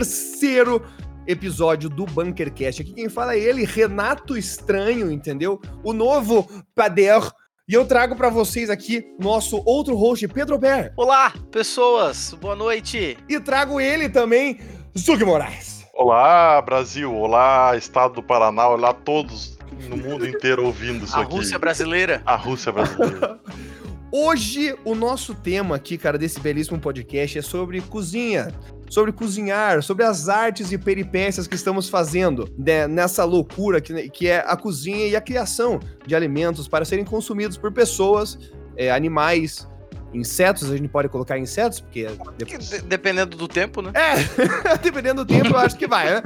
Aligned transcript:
terceiro 0.00 0.82
episódio 1.26 1.90
do 1.90 2.06
Bunkercast. 2.06 2.80
Aqui 2.80 2.94
quem 2.94 3.08
fala 3.10 3.34
é 3.34 3.38
ele, 3.38 3.66
Renato 3.66 4.36
Estranho, 4.36 5.10
entendeu? 5.10 5.60
O 5.84 5.92
novo 5.92 6.48
Pader. 6.74 7.20
E 7.68 7.74
eu 7.74 7.84
trago 7.84 8.16
para 8.16 8.30
vocês 8.30 8.70
aqui 8.70 9.04
nosso 9.20 9.62
outro 9.66 9.94
host, 9.94 10.26
Pedro 10.28 10.58
Ber. 10.58 10.92
Olá, 10.96 11.32
pessoas. 11.52 12.34
Boa 12.40 12.56
noite. 12.56 13.18
E 13.28 13.38
trago 13.38 13.78
ele 13.78 14.08
também, 14.08 14.58
Zug 14.98 15.22
Moraes. 15.22 15.84
Olá, 15.92 16.60
Brasil. 16.62 17.14
Olá, 17.14 17.76
Estado 17.76 18.14
do 18.14 18.22
Paraná. 18.22 18.68
Olá, 18.68 18.94
todos 18.94 19.58
no 19.86 19.98
mundo 19.98 20.26
inteiro 20.26 20.64
ouvindo 20.64 21.04
isso 21.04 21.14
A 21.14 21.20
aqui. 21.20 21.32
Rússia 21.32 21.58
brasileira. 21.58 22.22
A 22.24 22.36
Rússia 22.36 22.72
brasileira. 22.72 23.38
Hoje, 24.12 24.76
o 24.84 24.92
nosso 24.92 25.36
tema 25.36 25.76
aqui, 25.76 25.96
cara, 25.96 26.18
desse 26.18 26.40
belíssimo 26.40 26.80
podcast 26.80 27.38
é 27.38 27.42
sobre 27.42 27.80
cozinha, 27.80 28.52
sobre 28.88 29.12
cozinhar, 29.12 29.84
sobre 29.84 30.04
as 30.04 30.28
artes 30.28 30.72
e 30.72 30.78
peripécias 30.78 31.46
que 31.46 31.54
estamos 31.54 31.88
fazendo 31.88 32.52
né, 32.58 32.88
nessa 32.88 33.22
loucura 33.22 33.80
que, 33.80 34.10
que 34.10 34.26
é 34.26 34.38
a 34.44 34.56
cozinha 34.56 35.06
e 35.06 35.14
a 35.14 35.20
criação 35.20 35.78
de 36.04 36.16
alimentos 36.16 36.66
para 36.66 36.84
serem 36.84 37.04
consumidos 37.04 37.56
por 37.56 37.70
pessoas, 37.70 38.36
é, 38.76 38.90
animais, 38.90 39.68
insetos. 40.12 40.70
A 40.70 40.76
gente 40.76 40.88
pode 40.88 41.08
colocar 41.08 41.38
insetos, 41.38 41.80
porque. 41.80 42.06
Que 42.46 42.58
de- 42.58 42.82
Dependendo 42.82 43.36
do 43.36 43.46
tempo, 43.48 43.80
né? 43.82 43.92
É, 43.94 44.76
dependendo 44.82 45.24
do 45.24 45.28
tempo, 45.34 45.48
eu 45.48 45.58
acho 45.58 45.76
que 45.76 45.86
vai, 45.86 46.14
né? 46.14 46.22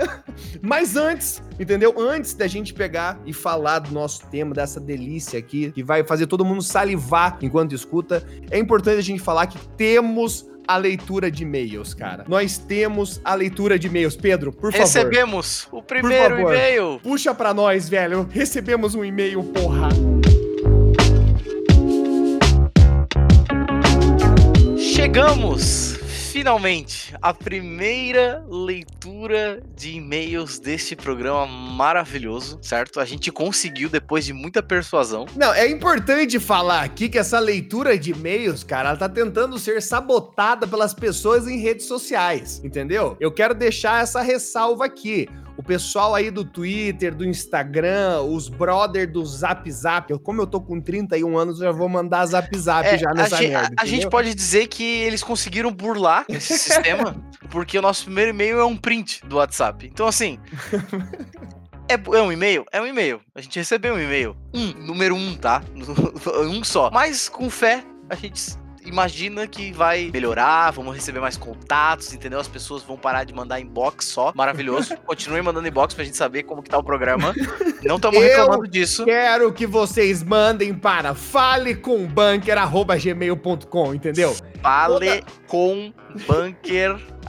Mas 0.62 0.96
antes, 0.96 1.42
entendeu? 1.58 1.94
Antes 1.98 2.34
da 2.34 2.46
gente 2.46 2.72
pegar 2.74 3.18
e 3.24 3.32
falar 3.32 3.80
do 3.80 3.92
nosso 3.92 4.26
tema, 4.26 4.54
dessa 4.54 4.80
delícia 4.80 5.38
aqui, 5.38 5.70
que 5.70 5.82
vai 5.82 6.04
fazer 6.04 6.26
todo 6.26 6.44
mundo 6.44 6.62
salivar 6.62 7.38
enquanto 7.42 7.74
escuta, 7.74 8.24
é 8.50 8.58
importante 8.58 8.98
a 8.98 9.02
gente 9.02 9.20
falar 9.22 9.46
que 9.46 9.58
temos 9.76 10.48
a 10.68 10.76
leitura 10.76 11.30
de 11.30 11.42
e-mails, 11.42 11.94
cara. 11.94 12.24
Nós 12.28 12.56
temos 12.56 13.20
a 13.24 13.34
leitura 13.34 13.76
de 13.78 13.88
e-mails. 13.88 14.14
Pedro, 14.16 14.52
por 14.52 14.70
favor. 14.70 14.84
Recebemos 14.84 15.66
o 15.72 15.82
primeiro 15.82 16.38
e-mail. 16.40 17.00
Puxa 17.02 17.34
pra 17.34 17.52
nós, 17.52 17.88
velho. 17.88 18.28
Recebemos 18.30 18.94
um 18.94 19.04
e-mail, 19.04 19.42
porra. 19.42 19.88
Chegamos 25.00 25.96
finalmente 26.30 27.14
à 27.22 27.32
primeira 27.32 28.44
leitura 28.46 29.62
de 29.74 29.96
e-mails 29.96 30.58
deste 30.58 30.94
programa 30.94 31.46
maravilhoso, 31.46 32.58
certo? 32.60 33.00
A 33.00 33.06
gente 33.06 33.32
conseguiu 33.32 33.88
depois 33.88 34.26
de 34.26 34.34
muita 34.34 34.62
persuasão. 34.62 35.24
Não, 35.34 35.54
é 35.54 35.66
importante 35.70 36.38
falar 36.38 36.82
aqui 36.82 37.08
que 37.08 37.18
essa 37.18 37.38
leitura 37.38 37.98
de 37.98 38.10
e-mails, 38.10 38.62
cara, 38.62 38.90
ela 38.90 38.98
tá 38.98 39.08
tentando 39.08 39.58
ser 39.58 39.80
sabotada 39.80 40.66
pelas 40.66 40.92
pessoas 40.92 41.48
em 41.48 41.58
redes 41.58 41.86
sociais, 41.86 42.60
entendeu? 42.62 43.16
Eu 43.18 43.32
quero 43.32 43.54
deixar 43.54 44.02
essa 44.02 44.20
ressalva 44.20 44.84
aqui. 44.84 45.26
O 45.60 45.62
pessoal 45.62 46.14
aí 46.14 46.30
do 46.30 46.42
Twitter, 46.42 47.14
do 47.14 47.22
Instagram, 47.22 48.22
os 48.22 48.48
brother 48.48 49.06
do 49.12 49.22
Zap 49.26 49.70
Zap, 49.70 50.10
eu- 50.10 50.18
como 50.18 50.40
eu 50.40 50.46
tô 50.46 50.58
com 50.58 50.80
31 50.80 51.36
anos, 51.36 51.60
eu 51.60 51.66
já 51.66 51.70
vou 51.70 51.86
mandar 51.86 52.24
Zap 52.24 52.48
Zap 52.56 52.88
É, 52.88 52.96
já 52.96 53.10
a, 53.10 53.12
nessa 53.14 53.36
gen- 53.36 53.50
merda. 53.50 53.74
a- 53.76 53.82
a 53.82 53.84
gente 53.84 54.08
pode 54.08 54.34
dizer 54.34 54.68
que 54.68 54.82
eles 54.82 55.22
conseguiram 55.22 55.70
burlar 55.70 56.24
esse 56.30 56.56
sistema, 57.04 57.14
porque 57.50 57.78
o 57.78 57.82
nosso 57.82 58.04
primeiro 58.06 58.30
e-mail 58.30 58.58
é 58.58 58.64
um 58.64 58.74
print 58.74 59.20
do 59.26 59.36
WhatsApp. 59.36 59.86
Então, 59.86 60.06
assim. 60.06 60.38
É, 61.88 61.94
é 61.94 62.22
um 62.22 62.30
e-mail? 62.30 62.64
É 62.72 62.80
um 62.80 62.86
e-mail. 62.86 63.20
A 63.34 63.40
gente 63.40 63.58
recebeu 63.58 63.94
um 63.96 63.98
e-mail. 64.00 64.36
Um, 64.54 64.68
número 64.86 65.12
um, 65.14 65.34
tá? 65.34 65.60
Um 66.48 66.62
só. 66.62 66.88
Mas 66.90 67.28
com 67.28 67.50
fé, 67.50 67.82
a 68.08 68.14
gente 68.14 68.40
imagina 68.90 69.46
que 69.46 69.72
vai 69.72 70.10
melhorar, 70.12 70.72
vamos 70.72 70.94
receber 70.94 71.20
mais 71.20 71.36
contatos, 71.36 72.12
entendeu? 72.12 72.40
As 72.40 72.48
pessoas 72.48 72.82
vão 72.82 72.96
parar 72.96 73.24
de 73.24 73.32
mandar 73.32 73.60
inbox 73.60 74.06
só. 74.06 74.32
Maravilhoso. 74.34 74.96
Continuem 75.06 75.42
mandando 75.42 75.66
inbox 75.66 75.94
pra 75.94 76.04
gente 76.04 76.16
saber 76.16 76.42
como 76.42 76.62
que 76.62 76.68
tá 76.68 76.78
o 76.78 76.84
programa. 76.84 77.34
Não 77.82 77.96
estamos 77.96 78.22
reclamando 78.22 78.68
disso. 78.68 79.04
Quero 79.04 79.52
que 79.52 79.66
vocês 79.66 80.22
mandem 80.22 80.74
para 80.74 81.14
falecombanker.gmail.com, 81.14 83.94
entendeu? 83.94 84.36
Fale 84.62 85.24
com 85.46 85.92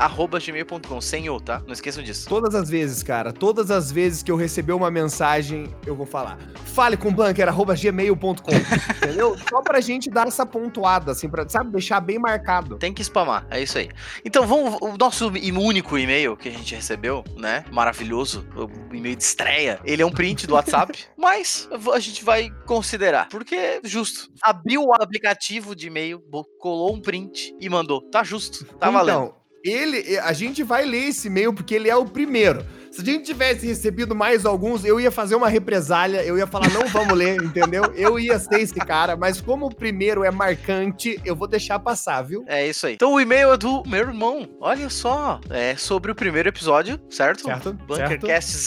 bunker.gmail.com, 0.09 1.01
sem 1.01 1.29
o, 1.29 1.39
tá? 1.39 1.61
Não 1.65 1.73
esqueçam 1.73 2.03
disso. 2.03 2.27
Todas 2.27 2.55
as 2.55 2.69
vezes, 2.69 3.03
cara, 3.03 3.31
todas 3.31 3.69
as 3.69 3.91
vezes 3.91 4.23
que 4.23 4.31
eu 4.31 4.35
receber 4.35 4.73
uma 4.73 4.89
mensagem, 4.89 5.73
eu 5.85 5.95
vou 5.95 6.05
falar. 6.05 6.37
Fale 6.65 6.97
com 6.97 7.11
bunker.gmail.com, 7.13 8.31
entendeu? 8.97 9.37
Só 9.49 9.61
pra 9.61 9.79
gente 9.79 10.09
dar 10.09 10.27
essa 10.27 10.45
pontuada, 10.45 11.11
assim, 11.11 11.29
pra, 11.29 11.47
sabe, 11.47 11.71
deixar 11.71 11.99
bem 11.99 12.17
marcado. 12.17 12.77
Tem 12.77 12.93
que 12.93 13.03
spamar, 13.03 13.45
é 13.49 13.61
isso 13.61 13.77
aí. 13.77 13.89
Então, 14.25 14.47
vamos, 14.47 14.77
o 14.81 14.97
nosso 14.97 15.31
único 15.59 15.97
e-mail 15.97 16.35
que 16.35 16.49
a 16.49 16.51
gente 16.51 16.75
recebeu, 16.75 17.23
né? 17.37 17.65
Maravilhoso, 17.71 18.45
o 18.55 18.95
e-mail 18.95 19.15
de 19.15 19.23
estreia. 19.23 19.79
Ele 19.83 20.01
é 20.01 20.05
um 20.05 20.11
print 20.11 20.47
do 20.47 20.53
WhatsApp, 20.53 21.05
mas 21.17 21.69
a 21.93 21.99
gente 21.99 22.23
vai 22.23 22.49
considerar, 22.65 23.27
porque 23.29 23.55
é 23.55 23.81
justo. 23.83 24.29
Abriu 24.41 24.83
o 24.83 24.93
aplicativo 24.93 25.75
de 25.75 25.87
e-mail, 25.87 26.21
colou 26.59 26.93
um 26.93 27.01
print 27.01 27.55
e 27.59 27.69
mandou. 27.69 28.01
Tá 28.09 28.23
justo, 28.23 28.65
tá 28.79 28.89
valendo. 28.89 29.40
Ele, 29.63 30.17
a 30.19 30.33
gente 30.33 30.63
vai 30.63 30.85
ler 30.85 31.09
esse 31.09 31.27
e-mail 31.27 31.53
porque 31.53 31.75
ele 31.75 31.89
é 31.89 31.95
o 31.95 32.05
primeiro. 32.05 32.65
Se 32.91 33.01
a 33.01 33.05
gente 33.05 33.23
tivesse 33.23 33.65
recebido 33.65 34.13
mais 34.13 34.45
alguns, 34.45 34.83
eu 34.83 34.99
ia 34.99 35.09
fazer 35.09 35.35
uma 35.35 35.47
represália, 35.47 36.23
eu 36.23 36.37
ia 36.37 36.45
falar, 36.45 36.69
não 36.71 36.87
vamos 36.87 37.17
ler, 37.17 37.39
entendeu? 37.41 37.85
Eu 37.95 38.19
ia 38.19 38.37
ser 38.37 38.59
esse 38.59 38.75
cara, 38.75 39.15
mas 39.15 39.39
como 39.39 39.67
o 39.67 39.73
primeiro 39.73 40.25
é 40.25 40.31
marcante, 40.31 41.17
eu 41.23 41.33
vou 41.33 41.47
deixar 41.47 41.79
passar, 41.79 42.21
viu? 42.21 42.43
É 42.47 42.67
isso 42.67 42.85
aí. 42.87 42.95
Então 42.95 43.13
o 43.13 43.21
e-mail 43.21 43.53
é 43.53 43.57
do 43.57 43.81
meu 43.87 44.01
irmão. 44.01 44.45
Olha 44.59 44.89
só. 44.89 45.39
É 45.49 45.75
sobre 45.77 46.11
o 46.11 46.15
primeiro 46.15 46.49
episódio, 46.49 46.99
certo? 47.09 47.43
Certo? 47.43 47.69
certo? 47.69 47.85
Bunkercast 47.85 48.57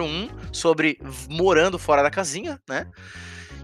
001 0.00 0.28
sobre 0.52 0.98
morando 1.30 1.78
fora 1.78 2.02
da 2.02 2.10
casinha, 2.10 2.58
né? 2.68 2.86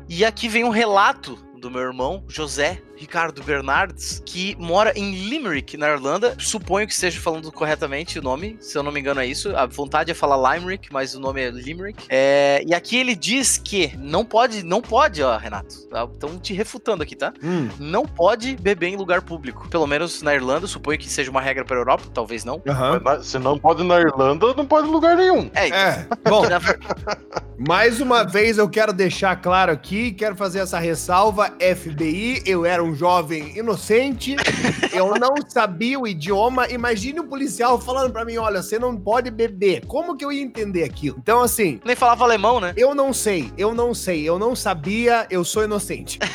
E 0.09 0.25
aqui 0.25 0.49
vem 0.49 0.63
um 0.63 0.69
relato 0.69 1.39
do 1.65 1.71
meu 1.71 1.81
irmão, 1.81 2.23
José 2.29 2.83
Ricardo 2.97 3.43
Bernardes, 3.43 4.23
que 4.25 4.55
mora 4.59 4.93
em 4.97 5.29
Limerick, 5.29 5.77
na 5.79 5.89
Irlanda. 5.91 6.37
Suponho 6.39 6.87
que 6.87 6.93
esteja 6.93 7.19
falando 7.21 7.51
corretamente 7.51 8.19
o 8.19 8.23
nome, 8.23 8.57
se 8.61 8.77
eu 8.77 8.83
não 8.83 8.93
me 8.93 9.01
engano 9.01 9.21
é 9.21 9.27
isso. 9.27 9.57
A 9.57 9.65
vontade 9.67 10.11
é 10.11 10.15
falar 10.15 10.57
Limerick, 10.57 10.93
mas 10.93 11.15
o 11.15 11.21
nome 11.21 11.41
é 11.43 11.51
Limerick. 11.51 12.05
É, 12.11 12.63
e 12.67 12.75
aqui 12.75 12.97
ele 12.99 13.17
diz 13.17 13.57
que 13.59 13.97
não 13.97 14.25
pode, 14.27 14.63
não 14.63 14.83
pode, 14.83 15.23
ó, 15.23 15.37
Renato. 15.39 15.75
Estão 16.13 16.39
te 16.39 16.53
refutando 16.53 17.03
aqui, 17.03 17.17
tá? 17.17 17.33
Hum, 17.43 17.69
Não 17.81 18.05
pode 18.05 18.57
beber 18.57 18.89
em 18.89 18.97
lugar 18.97 19.23
público. 19.23 19.67
Pelo 19.69 19.87
menos 19.87 20.21
na 20.23 20.35
Irlanda, 20.35 20.67
suponho 20.67 20.99
que 20.99 21.09
seja 21.09 21.31
uma 21.31 21.41
regra 21.41 21.65
para 21.65 21.77
a 21.77 21.81
Europa, 21.81 22.05
talvez 22.13 22.45
não. 22.45 22.61
na- 23.01 23.23
Se 23.23 23.39
não 23.39 23.59
pode 23.59 23.83
ir 23.83 23.87
na 23.87 23.99
Irlanda, 24.01 24.55
não 24.55 24.67
pode 24.67 24.87
em 24.87 24.91
lugar 24.91 25.17
nenhum. 25.17 25.51
É, 25.55 25.69
É, 25.69 26.07
bom, 26.29 26.43
Mais 27.57 28.01
uma 28.01 28.25
vez 28.25 28.59
eu 28.59 28.69
quero 28.69 28.93
deixar 28.93 29.37
claro 29.37 29.71
aqui, 29.73 30.11
quero 30.13 30.35
fazer 30.35 30.59
essa 30.59 30.79
ressalva, 30.79 31.54
FBI, 31.59 32.43
eu 32.47 32.65
era 32.65 32.83
um 32.83 32.95
jovem 32.95 33.57
inocente, 33.57 34.37
eu 34.93 35.15
não 35.19 35.35
sabia 35.49 35.99
o 35.99 36.07
idioma, 36.07 36.69
imagine 36.71 37.21
o 37.21 37.25
policial 37.25 37.81
falando 37.81 38.13
pra 38.13 38.25
mim, 38.25 38.37
olha, 38.37 38.63
você 38.63 38.79
não 38.79 38.97
pode 38.97 39.31
beber, 39.31 39.85
como 39.87 40.17
que 40.17 40.25
eu 40.25 40.33
ia 40.33 40.43
entender 40.43 40.85
aquilo? 40.85 41.17
Então 41.19 41.43
assim, 41.43 41.81
nem 41.85 41.97
falava 41.97 42.25
alemão, 42.25 42.61
né? 42.61 42.73
eu 42.77 42.95
não 42.95 43.13
sei, 43.13 43.53
eu 43.57 43.75
não 43.75 43.95
sei, 43.95 44.29
eu 44.29 44.39
não 44.39 44.55
sabia, 44.55 45.27
eu 45.31 45.45
sou 45.45 45.65
inocente. 45.65 46.19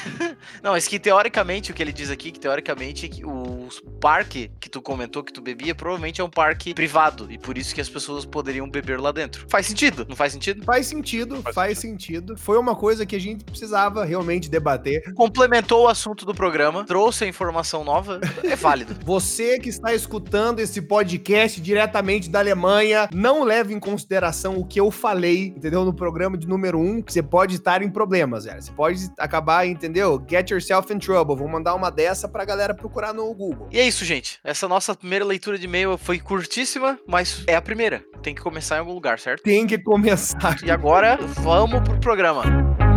Não, 0.63 0.71
mas 0.71 0.87
que 0.87 0.99
teoricamente, 0.99 1.71
o 1.71 1.73
que 1.73 1.81
ele 1.81 1.91
diz 1.91 2.09
aqui, 2.09 2.31
que 2.31 2.39
teoricamente 2.39 3.09
o 3.23 3.69
parque 3.99 4.51
que 4.59 4.69
tu 4.69 4.81
comentou 4.81 5.23
que 5.23 5.31
tu 5.31 5.41
bebia, 5.41 5.75
provavelmente 5.75 6.21
é 6.21 6.23
um 6.23 6.29
parque 6.29 6.73
privado, 6.73 7.31
e 7.31 7.37
por 7.37 7.57
isso 7.57 7.73
que 7.73 7.81
as 7.81 7.89
pessoas 7.89 8.25
poderiam 8.25 8.69
beber 8.69 8.99
lá 8.99 9.11
dentro. 9.11 9.45
Faz 9.49 9.67
sentido? 9.67 10.05
Não 10.07 10.15
faz 10.15 10.33
sentido? 10.33 10.63
Faz 10.63 10.87
sentido, 10.87 11.41
Faz 11.41 11.55
faz 11.55 11.79
sentido. 11.79 12.37
Foi 12.37 12.57
uma 12.57 12.75
coisa 12.75 13.05
que 13.05 13.15
a 13.15 13.19
gente 13.19 13.43
precisava 13.43 14.03
realmente 14.03 14.49
debater. 14.49 14.98
Complementou 15.15 15.85
o 15.85 15.87
assunto 15.87 16.25
do 16.25 16.33
programa, 16.33 16.85
trouxe 16.85 17.23
a 17.23 17.27
informação 17.27 17.83
nova, 17.83 18.19
é 18.43 18.55
válido. 18.55 18.95
Você 19.05 19.59
que 19.59 19.69
está 19.69 19.93
escutando 19.93 20.59
esse 20.59 20.81
podcast 20.81 21.59
diretamente 21.61 22.29
da 22.29 22.39
Alemanha, 22.39 23.09
não 23.13 23.43
leve 23.43 23.73
em 23.73 23.79
consideração 23.79 24.57
o 24.57 24.65
que 24.65 24.79
eu 24.79 24.91
falei, 24.91 25.53
entendeu? 25.55 25.85
No 25.85 25.93
programa 25.93 26.37
de 26.37 26.47
número 26.47 26.79
1, 26.79 26.89
um, 26.89 27.01
que 27.01 27.13
você 27.13 27.23
pode 27.23 27.55
estar 27.55 27.81
em 27.81 27.89
problemas, 27.89 28.45
velho. 28.45 28.61
Você 28.61 28.71
pode 28.71 29.09
acabar, 29.17 29.67
entendeu? 29.67 30.23
Get 30.29 30.49
yourself 30.49 30.91
in 30.93 30.99
trouble. 30.99 31.35
Vou 31.35 31.47
mandar 31.47 31.75
uma 31.75 31.89
dessa 31.89 32.27
pra 32.27 32.45
galera 32.45 32.73
procurar 32.73 33.13
no 33.13 33.33
Google. 33.33 33.67
E 33.71 33.79
é 33.79 33.87
isso, 33.87 34.05
gente. 34.05 34.39
Essa 34.43 34.67
nossa 34.67 34.95
primeira 34.95 35.25
leitura 35.25 35.57
de 35.57 35.65
e-mail 35.65 35.97
foi 35.97 36.19
curtíssima, 36.19 36.99
mas 37.07 37.43
é 37.47 37.55
a 37.55 37.61
primeira. 37.61 38.03
Tem 38.21 38.35
que 38.35 38.41
começar 38.41 38.77
em 38.77 38.79
algum 38.79 38.93
lugar, 38.93 39.19
certo? 39.19 39.43
Tem 39.43 39.65
que 39.65 39.77
começar. 39.77 40.57
E 40.63 40.71
agora, 40.71 41.17
vamos 41.41 41.81
pro 41.81 41.99
programa. 41.99 42.88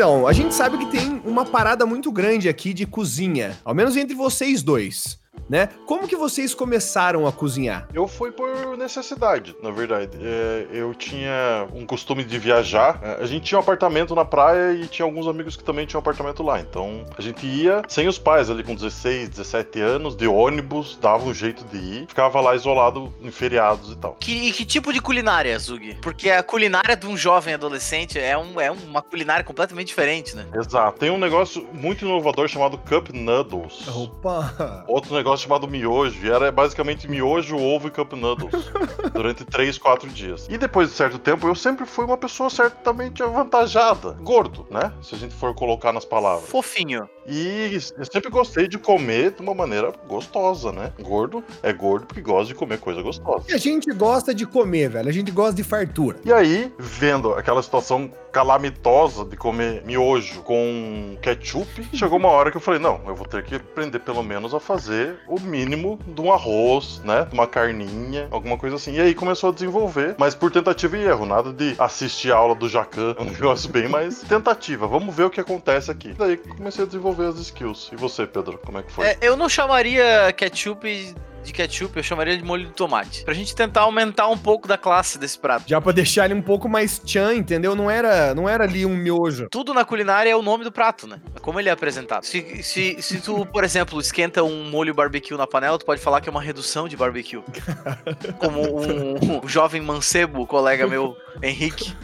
Então, 0.00 0.26
a 0.26 0.32
gente 0.32 0.54
sabe 0.54 0.78
que 0.78 0.86
tem 0.86 1.20
uma 1.26 1.44
parada 1.44 1.84
muito 1.84 2.10
grande 2.10 2.48
aqui 2.48 2.72
de 2.72 2.86
cozinha, 2.86 3.58
ao 3.62 3.74
menos 3.74 3.98
entre 3.98 4.14
vocês 4.14 4.62
dois. 4.62 5.19
Né? 5.50 5.68
Como 5.84 6.06
que 6.06 6.14
vocês 6.14 6.54
começaram 6.54 7.26
a 7.26 7.32
cozinhar? 7.32 7.88
Eu 7.92 8.06
fui 8.06 8.30
por 8.30 8.78
necessidade, 8.78 9.56
na 9.60 9.72
verdade. 9.72 10.16
É, 10.22 10.68
eu 10.72 10.94
tinha 10.94 11.66
um 11.74 11.84
costume 11.84 12.22
de 12.22 12.38
viajar. 12.38 13.00
É, 13.02 13.22
a 13.22 13.26
gente 13.26 13.42
tinha 13.42 13.58
um 13.58 13.62
apartamento 13.62 14.14
na 14.14 14.24
praia 14.24 14.72
e 14.72 14.86
tinha 14.86 15.04
alguns 15.04 15.26
amigos 15.26 15.56
que 15.56 15.64
também 15.64 15.84
tinham 15.86 15.98
um 15.98 16.02
apartamento 16.02 16.40
lá. 16.44 16.60
Então 16.60 17.04
a 17.18 17.20
gente 17.20 17.44
ia 17.44 17.82
sem 17.88 18.06
os 18.06 18.16
pais 18.16 18.48
ali 18.48 18.62
com 18.62 18.76
16, 18.76 19.30
17 19.30 19.80
anos, 19.80 20.16
de 20.16 20.28
ônibus, 20.28 20.96
dava 21.00 21.24
um 21.24 21.34
jeito 21.34 21.64
de 21.64 21.78
ir, 21.78 22.06
ficava 22.06 22.40
lá 22.40 22.54
isolado 22.54 23.12
em 23.20 23.32
feriados 23.32 23.90
e 23.90 23.96
tal. 23.96 24.16
Que, 24.20 24.48
e 24.48 24.52
que 24.52 24.64
tipo 24.64 24.92
de 24.92 25.00
culinária, 25.00 25.58
Zug? 25.58 25.96
Porque 26.00 26.30
a 26.30 26.44
culinária 26.44 26.96
de 26.96 27.06
um 27.06 27.16
jovem 27.16 27.54
adolescente 27.54 28.20
é, 28.20 28.38
um, 28.38 28.60
é 28.60 28.70
uma 28.70 29.02
culinária 29.02 29.42
completamente 29.42 29.88
diferente, 29.88 30.36
né? 30.36 30.46
Exato. 30.54 31.00
Tem 31.00 31.10
um 31.10 31.18
negócio 31.18 31.66
muito 31.72 32.04
inovador 32.04 32.46
chamado 32.46 32.78
Cup 32.78 33.08
Noodles. 33.12 33.88
Opa! 33.88 34.84
Outro 34.86 35.12
negócio 35.14 35.39
chamado 35.40 35.68
miojo. 35.68 36.24
E 36.24 36.30
era 36.30 36.50
basicamente 36.52 37.08
miojo, 37.08 37.56
ovo 37.56 37.88
e 37.88 37.90
Cup 37.90 38.12
Noodles. 38.12 38.52
durante 39.12 39.44
3, 39.44 39.78
4 39.78 40.08
dias. 40.08 40.46
E 40.48 40.56
depois 40.56 40.88
de 40.88 40.94
certo 40.94 41.18
tempo, 41.18 41.46
eu 41.46 41.54
sempre 41.54 41.86
fui 41.86 42.04
uma 42.04 42.16
pessoa 42.16 42.50
certamente 42.50 43.22
avantajada. 43.22 44.12
Gordo, 44.20 44.66
né? 44.70 44.92
Se 45.02 45.14
a 45.14 45.18
gente 45.18 45.34
for 45.34 45.54
colocar 45.54 45.92
nas 45.92 46.04
palavras. 46.04 46.48
Fofinho. 46.48 47.08
E 47.26 47.78
eu 47.96 48.04
sempre 48.06 48.30
gostei 48.30 48.66
de 48.66 48.78
comer 48.78 49.32
de 49.32 49.42
uma 49.42 49.54
maneira 49.54 49.92
gostosa, 50.08 50.72
né? 50.72 50.92
Gordo 51.00 51.44
é 51.62 51.72
gordo 51.72 52.06
porque 52.06 52.20
gosta 52.20 52.46
de 52.46 52.54
comer 52.54 52.78
coisa 52.78 53.02
gostosa. 53.02 53.44
E 53.48 53.54
a 53.54 53.58
gente 53.58 53.92
gosta 53.92 54.34
de 54.34 54.46
comer, 54.46 54.88
velho. 54.90 55.08
A 55.08 55.12
gente 55.12 55.30
gosta 55.30 55.54
de 55.54 55.62
fartura. 55.62 56.18
E 56.24 56.32
aí, 56.32 56.72
vendo 56.78 57.34
aquela 57.34 57.62
situação 57.62 58.10
calamitosa 58.32 59.24
de 59.24 59.36
comer 59.36 59.84
miojo 59.84 60.42
com 60.42 61.16
ketchup, 61.20 61.88
chegou 61.92 62.18
uma 62.18 62.28
hora 62.28 62.50
que 62.50 62.56
eu 62.56 62.60
falei: 62.60 62.80
não, 62.80 63.00
eu 63.06 63.14
vou 63.14 63.26
ter 63.26 63.44
que 63.44 63.56
aprender 63.56 64.00
pelo 64.00 64.22
menos 64.22 64.54
a 64.54 64.60
fazer 64.60 65.18
o 65.30 65.40
mínimo 65.40 65.98
de 66.06 66.20
um 66.20 66.32
arroz, 66.32 67.00
né? 67.04 67.24
De 67.24 67.34
uma 67.34 67.46
carninha, 67.46 68.28
alguma 68.30 68.58
coisa 68.58 68.76
assim. 68.76 68.94
E 68.94 69.00
aí 69.00 69.14
começou 69.14 69.50
a 69.50 69.52
desenvolver, 69.52 70.16
mas 70.18 70.34
por 70.34 70.50
tentativa 70.50 70.96
e 70.96 71.04
erro, 71.04 71.24
nada 71.24 71.52
de 71.52 71.74
assistir 71.78 72.32
a 72.32 72.36
aula 72.36 72.54
do 72.54 72.68
Jacan, 72.68 73.14
um 73.20 73.24
negócio 73.24 73.70
bem 73.70 73.88
mais 73.88 74.20
tentativa. 74.20 74.86
Vamos 74.86 75.14
ver 75.14 75.24
o 75.24 75.30
que 75.30 75.40
acontece 75.40 75.90
aqui. 75.90 76.12
Daí 76.18 76.36
comecei 76.36 76.84
a 76.84 76.86
desenvolver 76.86 77.26
as 77.26 77.38
skills. 77.38 77.90
E 77.92 77.96
você, 77.96 78.26
Pedro, 78.26 78.58
como 78.58 78.78
é 78.78 78.82
que 78.82 78.92
foi? 78.92 79.06
É, 79.06 79.18
eu 79.22 79.36
não 79.36 79.48
chamaria 79.48 80.32
ketchup 80.36 81.14
de 81.42 81.52
ketchup, 81.52 81.96
eu 81.96 82.02
chamaria 82.02 82.36
de 82.36 82.44
molho 82.44 82.66
de 82.66 82.72
tomate. 82.72 83.24
Pra 83.24 83.34
gente 83.34 83.54
tentar 83.54 83.82
aumentar 83.82 84.28
um 84.28 84.38
pouco 84.38 84.68
da 84.68 84.76
classe 84.76 85.18
desse 85.18 85.38
prato. 85.38 85.64
Já 85.66 85.80
pra 85.80 85.92
deixar 85.92 86.24
ele 86.24 86.34
um 86.34 86.42
pouco 86.42 86.68
mais 86.68 86.98
tchan, 86.98 87.34
entendeu? 87.34 87.74
Não 87.74 87.90
era, 87.90 88.34
não 88.34 88.48
era 88.48 88.64
ali 88.64 88.84
um 88.84 88.96
miojo. 88.96 89.48
Tudo 89.50 89.72
na 89.74 89.84
culinária 89.84 90.30
é 90.30 90.36
o 90.36 90.42
nome 90.42 90.64
do 90.64 90.72
prato, 90.72 91.06
né? 91.06 91.20
É 91.34 91.40
como 91.40 91.58
ele 91.58 91.68
é 91.68 91.72
apresentado. 91.72 92.24
Se, 92.24 92.62
se, 92.62 93.00
se 93.00 93.20
tu, 93.20 93.46
por 93.46 93.64
exemplo, 93.64 94.00
esquenta 94.00 94.42
um 94.42 94.70
molho 94.70 94.94
barbecue 94.94 95.36
na 95.36 95.46
panela, 95.46 95.78
tu 95.78 95.84
pode 95.84 96.00
falar 96.00 96.20
que 96.20 96.28
é 96.28 96.32
uma 96.32 96.42
redução 96.42 96.88
de 96.88 96.96
barbecue. 96.96 97.42
Como 98.38 98.60
um, 98.60 99.42
um 99.44 99.48
jovem 99.48 99.80
mancebo, 99.80 100.46
colega 100.46 100.86
meu, 100.86 101.16
Henrique, 101.42 101.94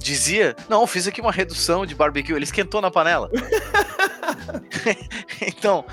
dizia: 0.00 0.54
Não, 0.68 0.86
fiz 0.86 1.06
aqui 1.06 1.20
uma 1.20 1.32
redução 1.32 1.86
de 1.86 1.94
barbecue. 1.94 2.34
Ele 2.34 2.44
esquentou 2.44 2.80
na 2.80 2.90
panela. 2.90 3.30
então, 5.40 5.84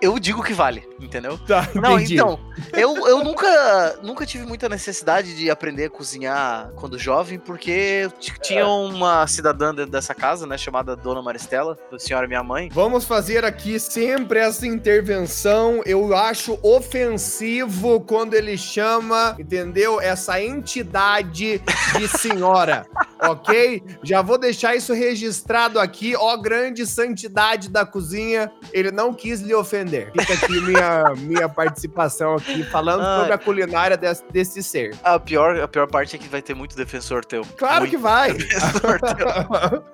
eu 0.00 0.18
digo 0.18 0.42
que 0.42 0.52
vale, 0.52 0.88
entendeu? 1.00 1.38
Tá, 1.38 1.68
Não, 1.74 1.98
então, 1.98 2.38
eu, 2.72 3.06
eu 3.06 3.22
nunca, 3.22 3.98
nunca 4.02 4.24
tive 4.24 4.46
muita 4.46 4.68
necessidade 4.68 5.36
de 5.36 5.50
aprender 5.50 5.86
a 5.86 5.90
cozinhar 5.90 6.70
quando 6.74 6.98
jovem, 6.98 7.38
porque 7.38 8.08
tinha 8.42 8.66
uma 8.66 9.26
cidadã 9.26 9.74
dentro 9.74 9.90
dessa 9.90 10.14
casa, 10.14 10.46
né, 10.46 10.56
chamada 10.56 10.96
Dona 10.96 11.20
Maristela, 11.20 11.76
a 11.92 11.98
senhora 11.98 12.26
minha 12.26 12.42
mãe. 12.42 12.70
Vamos 12.72 13.04
fazer 13.04 13.44
aqui 13.44 13.78
sempre 13.78 14.38
essa 14.38 14.66
intervenção. 14.66 15.82
Eu 15.84 16.14
acho 16.16 16.58
ofensivo 16.62 18.00
quando 18.00 18.34
ele 18.34 18.56
chama, 18.56 19.36
entendeu? 19.38 20.00
Essa 20.00 20.42
entidade 20.42 21.60
de 21.98 22.08
senhora, 22.08 22.86
ok? 23.20 23.82
Já 24.02 24.22
vou 24.22 24.38
deixar 24.38 24.74
isso 24.74 24.94
registrado 24.94 25.78
aqui. 25.78 26.14
Ó, 26.16 26.36
grande 26.36 26.86
santidade 26.86 27.68
da 27.68 27.84
cozinha. 27.84 28.50
Ele 28.72 28.90
não 28.90 29.12
quis 29.12 29.40
lhe 29.40 29.54
ofender. 29.58 30.10
Fica 30.12 30.34
aqui 30.34 30.60
minha, 30.60 31.04
minha 31.16 31.48
participação 31.48 32.34
aqui, 32.34 32.62
falando 32.64 33.02
Ai. 33.02 33.18
sobre 33.18 33.32
a 33.34 33.38
culinária 33.38 33.96
desse, 33.96 34.24
desse 34.30 34.62
ser. 34.62 34.96
A 35.02 35.18
pior, 35.18 35.58
a 35.60 35.68
pior 35.68 35.86
parte 35.86 36.16
é 36.16 36.18
que 36.18 36.28
vai 36.28 36.42
ter 36.42 36.54
muito 36.54 36.76
defensor 36.76 37.24
teu. 37.24 37.42
Claro 37.56 37.80
Muito 37.80 37.90
que 37.90 37.96
vai. 37.96 38.32
defensor 38.32 39.00
teu. 39.16 39.84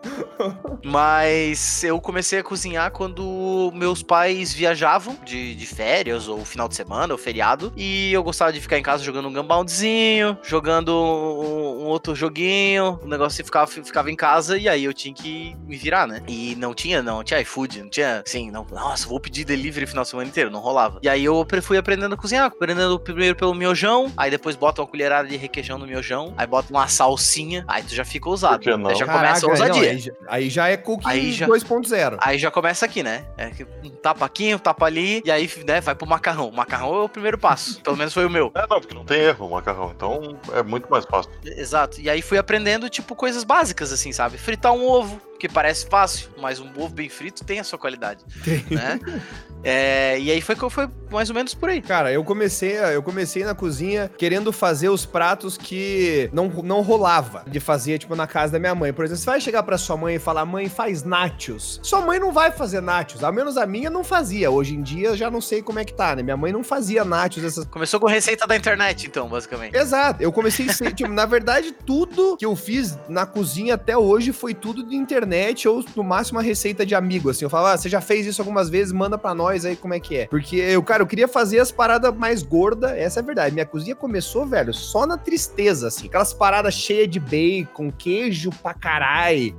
Mas 0.84 1.82
eu 1.84 2.00
comecei 2.00 2.38
a 2.38 2.42
cozinhar 2.42 2.90
quando 2.90 3.70
meus 3.74 4.02
pais 4.02 4.52
viajavam 4.52 5.16
de, 5.24 5.54
de 5.54 5.66
férias, 5.66 6.28
ou 6.28 6.44
final 6.44 6.68
de 6.68 6.74
semana, 6.74 7.14
ou 7.14 7.18
feriado. 7.18 7.72
E 7.76 8.12
eu 8.12 8.22
gostava 8.22 8.52
de 8.52 8.60
ficar 8.60 8.78
em 8.78 8.82
casa 8.82 9.02
jogando 9.02 9.28
um 9.28 9.32
gambaldezinho, 9.32 10.36
jogando 10.42 10.90
um, 10.92 11.82
um 11.82 11.86
outro 11.86 12.14
joguinho. 12.14 12.98
O 13.02 13.08
negócio 13.08 13.44
ficava, 13.44 13.66
ficava 13.66 14.10
em 14.10 14.16
casa 14.16 14.58
e 14.58 14.68
aí 14.68 14.84
eu 14.84 14.92
tinha 14.92 15.14
que 15.14 15.56
me 15.66 15.76
virar, 15.76 16.06
né? 16.06 16.22
E 16.28 16.54
não 16.56 16.74
tinha, 16.74 17.02
não 17.02 17.22
tinha 17.22 17.40
iFood, 17.40 17.82
não 17.82 17.90
tinha 17.90 18.22
assim, 18.26 18.50
não, 18.50 18.66
nossa, 18.70 19.08
vou 19.08 19.20
pedir 19.20 19.44
delivery 19.56 19.86
final 19.86 20.02
de 20.04 20.10
semana 20.10 20.28
inteiro, 20.28 20.50
não 20.50 20.60
rolava. 20.60 20.98
E 21.02 21.08
aí 21.08 21.24
eu 21.24 21.46
fui 21.62 21.76
aprendendo 21.78 22.14
a 22.14 22.16
cozinhar, 22.18 22.46
aprendendo 22.46 22.98
primeiro 22.98 23.36
pelo 23.36 23.54
miojão, 23.54 24.12
aí 24.16 24.30
depois 24.30 24.56
bota 24.56 24.80
uma 24.82 24.86
colherada 24.88 25.28
de 25.28 25.36
requeijão 25.36 25.78
no 25.78 25.86
miojão, 25.86 26.34
aí 26.36 26.46
bota 26.46 26.70
uma 26.72 26.86
salsinha, 26.88 27.64
aí 27.68 27.82
tu 27.82 27.94
já 27.94 28.04
fica 28.04 28.28
ousado. 28.28 28.58
Por 28.58 28.64
que 28.64 28.76
não? 28.76 28.90
Aí 28.90 28.96
já 28.96 29.06
começa 29.06 29.22
a 29.22 29.24
Caraca, 29.24 29.46
não, 29.46 29.50
ousadia. 29.50 29.90
aí, 29.90 29.98
já- 29.98 30.12
aí 30.28 30.50
já 30.50 30.68
é 30.68 30.76
cookie 30.76 31.06
Aí 31.08 31.32
já- 31.32 31.46
2.0. 31.46 32.18
Aí 32.20 32.38
já 32.38 32.50
começa 32.50 32.84
aqui, 32.86 33.02
né? 33.02 33.24
É 33.36 33.50
que 33.50 33.64
um 33.84 33.90
tapa 33.90 34.24
aqui, 34.24 34.54
um 34.54 34.58
tapa 34.58 34.86
ali, 34.86 35.22
e 35.24 35.30
aí 35.30 35.50
né, 35.66 35.80
vai 35.80 35.94
pro 35.94 36.06
macarrão. 36.06 36.48
O 36.48 36.52
macarrão 36.54 36.94
é 36.94 37.04
o 37.04 37.08
primeiro 37.08 37.38
passo. 37.38 37.80
Pelo 37.84 37.96
menos 37.96 38.12
foi 38.12 38.24
o 38.26 38.30
meu. 38.30 38.50
É, 38.54 38.60
não, 38.68 38.80
porque 38.80 38.94
não 38.94 39.04
tem 39.04 39.20
erro 39.20 39.46
o 39.46 39.50
macarrão, 39.50 39.92
então 39.94 40.38
é 40.52 40.62
muito 40.62 40.90
mais 40.90 41.04
fácil. 41.04 41.30
Exato. 41.44 42.00
E 42.00 42.08
aí 42.10 42.22
fui 42.22 42.38
aprendendo, 42.38 42.88
tipo, 42.88 43.14
coisas 43.14 43.44
básicas, 43.44 43.92
assim, 43.92 44.12
sabe? 44.12 44.38
Fritar 44.38 44.72
um 44.72 44.86
ovo, 44.86 45.20
que 45.38 45.48
parece 45.48 45.86
fácil, 45.86 46.30
mas 46.38 46.60
um 46.60 46.68
ovo 46.76 46.94
bem 46.94 47.08
frito 47.08 47.44
tem 47.44 47.60
a 47.60 47.64
sua 47.64 47.78
qualidade, 47.78 48.24
Tem. 48.42 48.64
né? 48.70 48.98
É, 49.64 50.18
e 50.20 50.30
aí 50.30 50.40
foi, 50.40 50.54
que 50.54 50.68
foi 50.68 50.88
mais 51.10 51.30
ou 51.30 51.34
menos 51.34 51.54
por 51.54 51.68
aí. 51.68 51.80
Cara, 51.80 52.12
eu 52.12 52.22
comecei, 52.24 52.76
eu 52.78 53.02
comecei 53.02 53.44
na 53.44 53.54
cozinha 53.54 54.10
querendo 54.18 54.52
fazer 54.52 54.88
os 54.88 55.06
pratos 55.06 55.56
que 55.56 56.28
não, 56.32 56.48
não 56.48 56.82
rolava 56.82 57.44
de 57.46 57.60
fazer, 57.60 57.98
tipo, 57.98 58.14
na 58.14 58.26
casa 58.26 58.52
da 58.52 58.58
minha 58.58 58.74
mãe. 58.74 58.92
Por 58.92 59.04
exemplo, 59.04 59.20
você 59.20 59.26
vai 59.30 59.40
chegar 59.40 59.62
pra 59.62 59.78
sua 59.78 59.96
mãe 59.96 60.16
e 60.16 60.18
falar, 60.18 60.44
mãe, 60.44 60.68
faz 60.68 61.02
nachos. 61.02 61.80
Sua 61.82 62.00
mãe 62.00 62.18
não 62.18 62.32
vai 62.32 62.50
fazer 62.50 62.80
nachos, 62.80 63.22
ao 63.22 63.32
menos 63.32 63.56
a 63.56 63.66
minha 63.66 63.88
não 63.88 64.04
fazia. 64.04 64.50
Hoje 64.50 64.74
em 64.74 64.82
dia 64.82 65.08
eu 65.08 65.16
já 65.16 65.30
não 65.30 65.40
sei 65.40 65.62
como 65.62 65.78
é 65.78 65.84
que 65.84 65.94
tá, 65.94 66.16
né? 66.16 66.22
Minha 66.22 66.36
mãe 66.36 66.52
não 66.52 66.64
fazia 66.64 67.04
nachos, 67.04 67.44
essas 67.44 67.64
Começou 67.64 67.98
com 67.98 68.06
receita 68.06 68.46
da 68.46 68.56
internet, 68.56 69.06
então, 69.06 69.28
basicamente. 69.28 69.76
Exato, 69.76 70.22
eu 70.22 70.30
comecei 70.32 70.66
tipo, 70.94 71.10
na 71.10 71.26
verdade, 71.26 71.72
tudo 71.72 72.36
que 72.36 72.44
eu 72.44 72.54
fiz 72.54 72.98
na 73.08 73.24
cozinha 73.24 73.74
até 73.74 73.96
hoje 73.96 74.32
foi 74.32 74.52
tudo 74.52 74.84
de 74.84 74.94
internet 74.96 75.66
ou 75.68 75.84
no 75.96 76.02
máximo 76.02 76.38
uma 76.38 76.42
receita 76.42 76.84
de 76.84 76.94
amigo, 76.94 77.30
assim. 77.30 77.44
Eu 77.44 77.50
falava, 77.50 77.74
ah, 77.74 77.76
você 77.76 77.88
já 77.88 78.00
fez 78.00 78.26
isso 78.26 78.42
algumas 78.42 78.68
vezes, 78.68 78.92
manda 78.92 79.16
pra 79.16 79.34
nós 79.34 79.53
aí 79.62 79.76
como 79.76 79.92
é 79.92 80.00
que 80.00 80.16
é. 80.16 80.26
Porque 80.26 80.56
eu, 80.56 80.82
cara, 80.82 81.02
eu 81.02 81.06
queria 81.06 81.28
fazer 81.28 81.58
as 81.58 81.70
paradas 81.70 82.14
mais 82.16 82.42
gordas, 82.42 82.92
essa 82.92 83.20
é 83.20 83.22
a 83.22 83.26
verdade. 83.26 83.52
Minha 83.52 83.66
cozinha 83.66 83.94
começou, 83.94 84.46
velho, 84.46 84.72
só 84.72 85.06
na 85.06 85.18
tristeza, 85.18 85.88
assim. 85.88 86.06
Aquelas 86.06 86.32
paradas 86.32 86.72
cheias 86.72 87.10
de 87.10 87.20
bacon, 87.20 87.92
queijo 87.92 88.50
pra 88.62 88.72
caralho. 88.72 89.54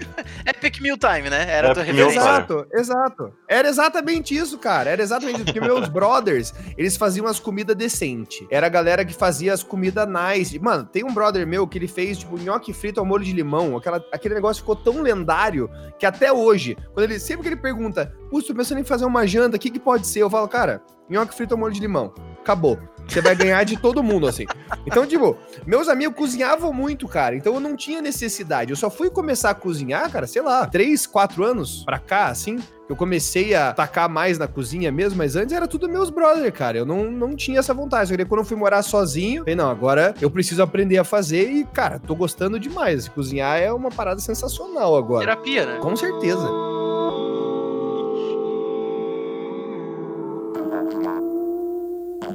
Epic 0.44 0.80
Meal 0.80 0.96
Time, 0.96 1.30
né? 1.30 1.46
Era 1.48 1.70
a 1.70 1.74
tua 1.74 1.82
referência. 1.82 2.18
Exato, 2.18 2.66
exato. 2.72 3.32
Era 3.48 3.68
exatamente 3.68 4.36
isso, 4.36 4.58
cara. 4.58 4.90
Era 4.90 5.02
exatamente 5.02 5.36
isso. 5.36 5.44
Porque 5.44 5.60
meus 5.60 5.88
brothers, 5.88 6.52
eles 6.76 6.96
faziam 6.96 7.26
as 7.26 7.38
comidas 7.38 7.76
decentes. 7.76 8.46
Era 8.50 8.66
a 8.66 8.70
galera 8.70 9.04
que 9.04 9.14
fazia 9.14 9.52
as 9.52 9.62
comidas 9.62 10.06
nice. 10.08 10.58
Mano, 10.58 10.84
tem 10.84 11.04
um 11.04 11.12
brother 11.12 11.46
meu 11.46 11.66
que 11.66 11.78
ele 11.78 11.88
fez, 11.88 12.18
tipo, 12.18 12.38
nhoque 12.38 12.72
frito 12.72 13.00
ao 13.00 13.06
molho 13.06 13.24
de 13.24 13.32
limão. 13.32 13.76
Aquela, 13.76 14.04
aquele 14.12 14.34
negócio 14.34 14.62
ficou 14.62 14.76
tão 14.76 15.02
lendário 15.02 15.70
que 15.98 16.06
até 16.06 16.32
hoje, 16.32 16.76
quando 16.92 17.04
ele, 17.04 17.20
sempre 17.20 17.42
que 17.42 17.48
ele 17.48 17.60
pergunta, 17.60 18.12
putz, 18.30 18.46
tô 18.46 18.54
pensando 18.54 18.80
em 18.80 18.84
fazer 18.84 19.04
uma 19.04 19.26
janta, 19.26 19.56
o 19.56 19.60
que 19.60 19.70
que 19.70 19.78
pode 19.78 20.06
ser? 20.06 20.22
Eu 20.22 20.30
falo, 20.30 20.48
cara, 20.48 20.82
nhoque 21.08 21.34
frito 21.34 21.54
ao 21.54 21.60
molho 21.60 21.72
de 21.72 21.80
limão. 21.80 22.12
Acabou. 22.40 22.78
Você 23.06 23.22
vai 23.22 23.34
ganhar 23.34 23.64
de 23.64 23.76
todo 23.78 24.02
mundo, 24.02 24.26
assim. 24.26 24.44
Então, 24.86 25.06
tipo, 25.06 25.36
meus 25.66 25.88
amigos 25.88 26.16
cozinhavam 26.16 26.72
muito, 26.72 27.08
cara. 27.08 27.34
Então 27.34 27.54
eu 27.54 27.60
não 27.60 27.74
tinha 27.74 28.02
necessidade. 28.02 28.70
Eu 28.70 28.76
só 28.76 28.90
fui 28.90 29.08
começar 29.08 29.50
a 29.50 29.54
cozinhar, 29.54 30.10
cara, 30.10 30.26
sei 30.26 30.42
lá, 30.42 30.66
três, 30.66 31.06
quatro 31.06 31.42
anos 31.42 31.84
pra 31.84 31.98
cá, 31.98 32.26
assim. 32.28 32.58
Eu 32.88 32.96
comecei 32.96 33.54
a 33.54 33.72
tacar 33.72 34.08
mais 34.08 34.38
na 34.38 34.46
cozinha 34.46 34.90
mesmo, 34.90 35.18
mas 35.18 35.36
antes 35.36 35.54
era 35.54 35.66
tudo 35.66 35.88
meus 35.88 36.10
brothers, 36.10 36.54
cara. 36.54 36.78
Eu 36.78 36.86
não, 36.86 37.10
não 37.10 37.34
tinha 37.34 37.58
essa 37.58 37.72
vontade. 37.72 38.08
Só 38.08 38.16
que 38.16 38.24
quando 38.24 38.40
eu 38.40 38.46
fui 38.46 38.56
morar 38.56 38.82
sozinho, 38.82 39.42
falei, 39.42 39.54
não, 39.54 39.70
agora 39.70 40.14
eu 40.20 40.30
preciso 40.30 40.62
aprender 40.62 40.98
a 40.98 41.04
fazer 41.04 41.50
e, 41.50 41.64
cara, 41.64 41.98
tô 41.98 42.14
gostando 42.14 42.58
demais. 42.58 43.08
Cozinhar 43.08 43.58
é 43.58 43.72
uma 43.72 43.90
parada 43.90 44.20
sensacional 44.20 44.96
agora. 44.96 45.20
Terapia, 45.26 45.66
né? 45.66 45.78
Com 45.80 45.96
certeza. 45.96 46.67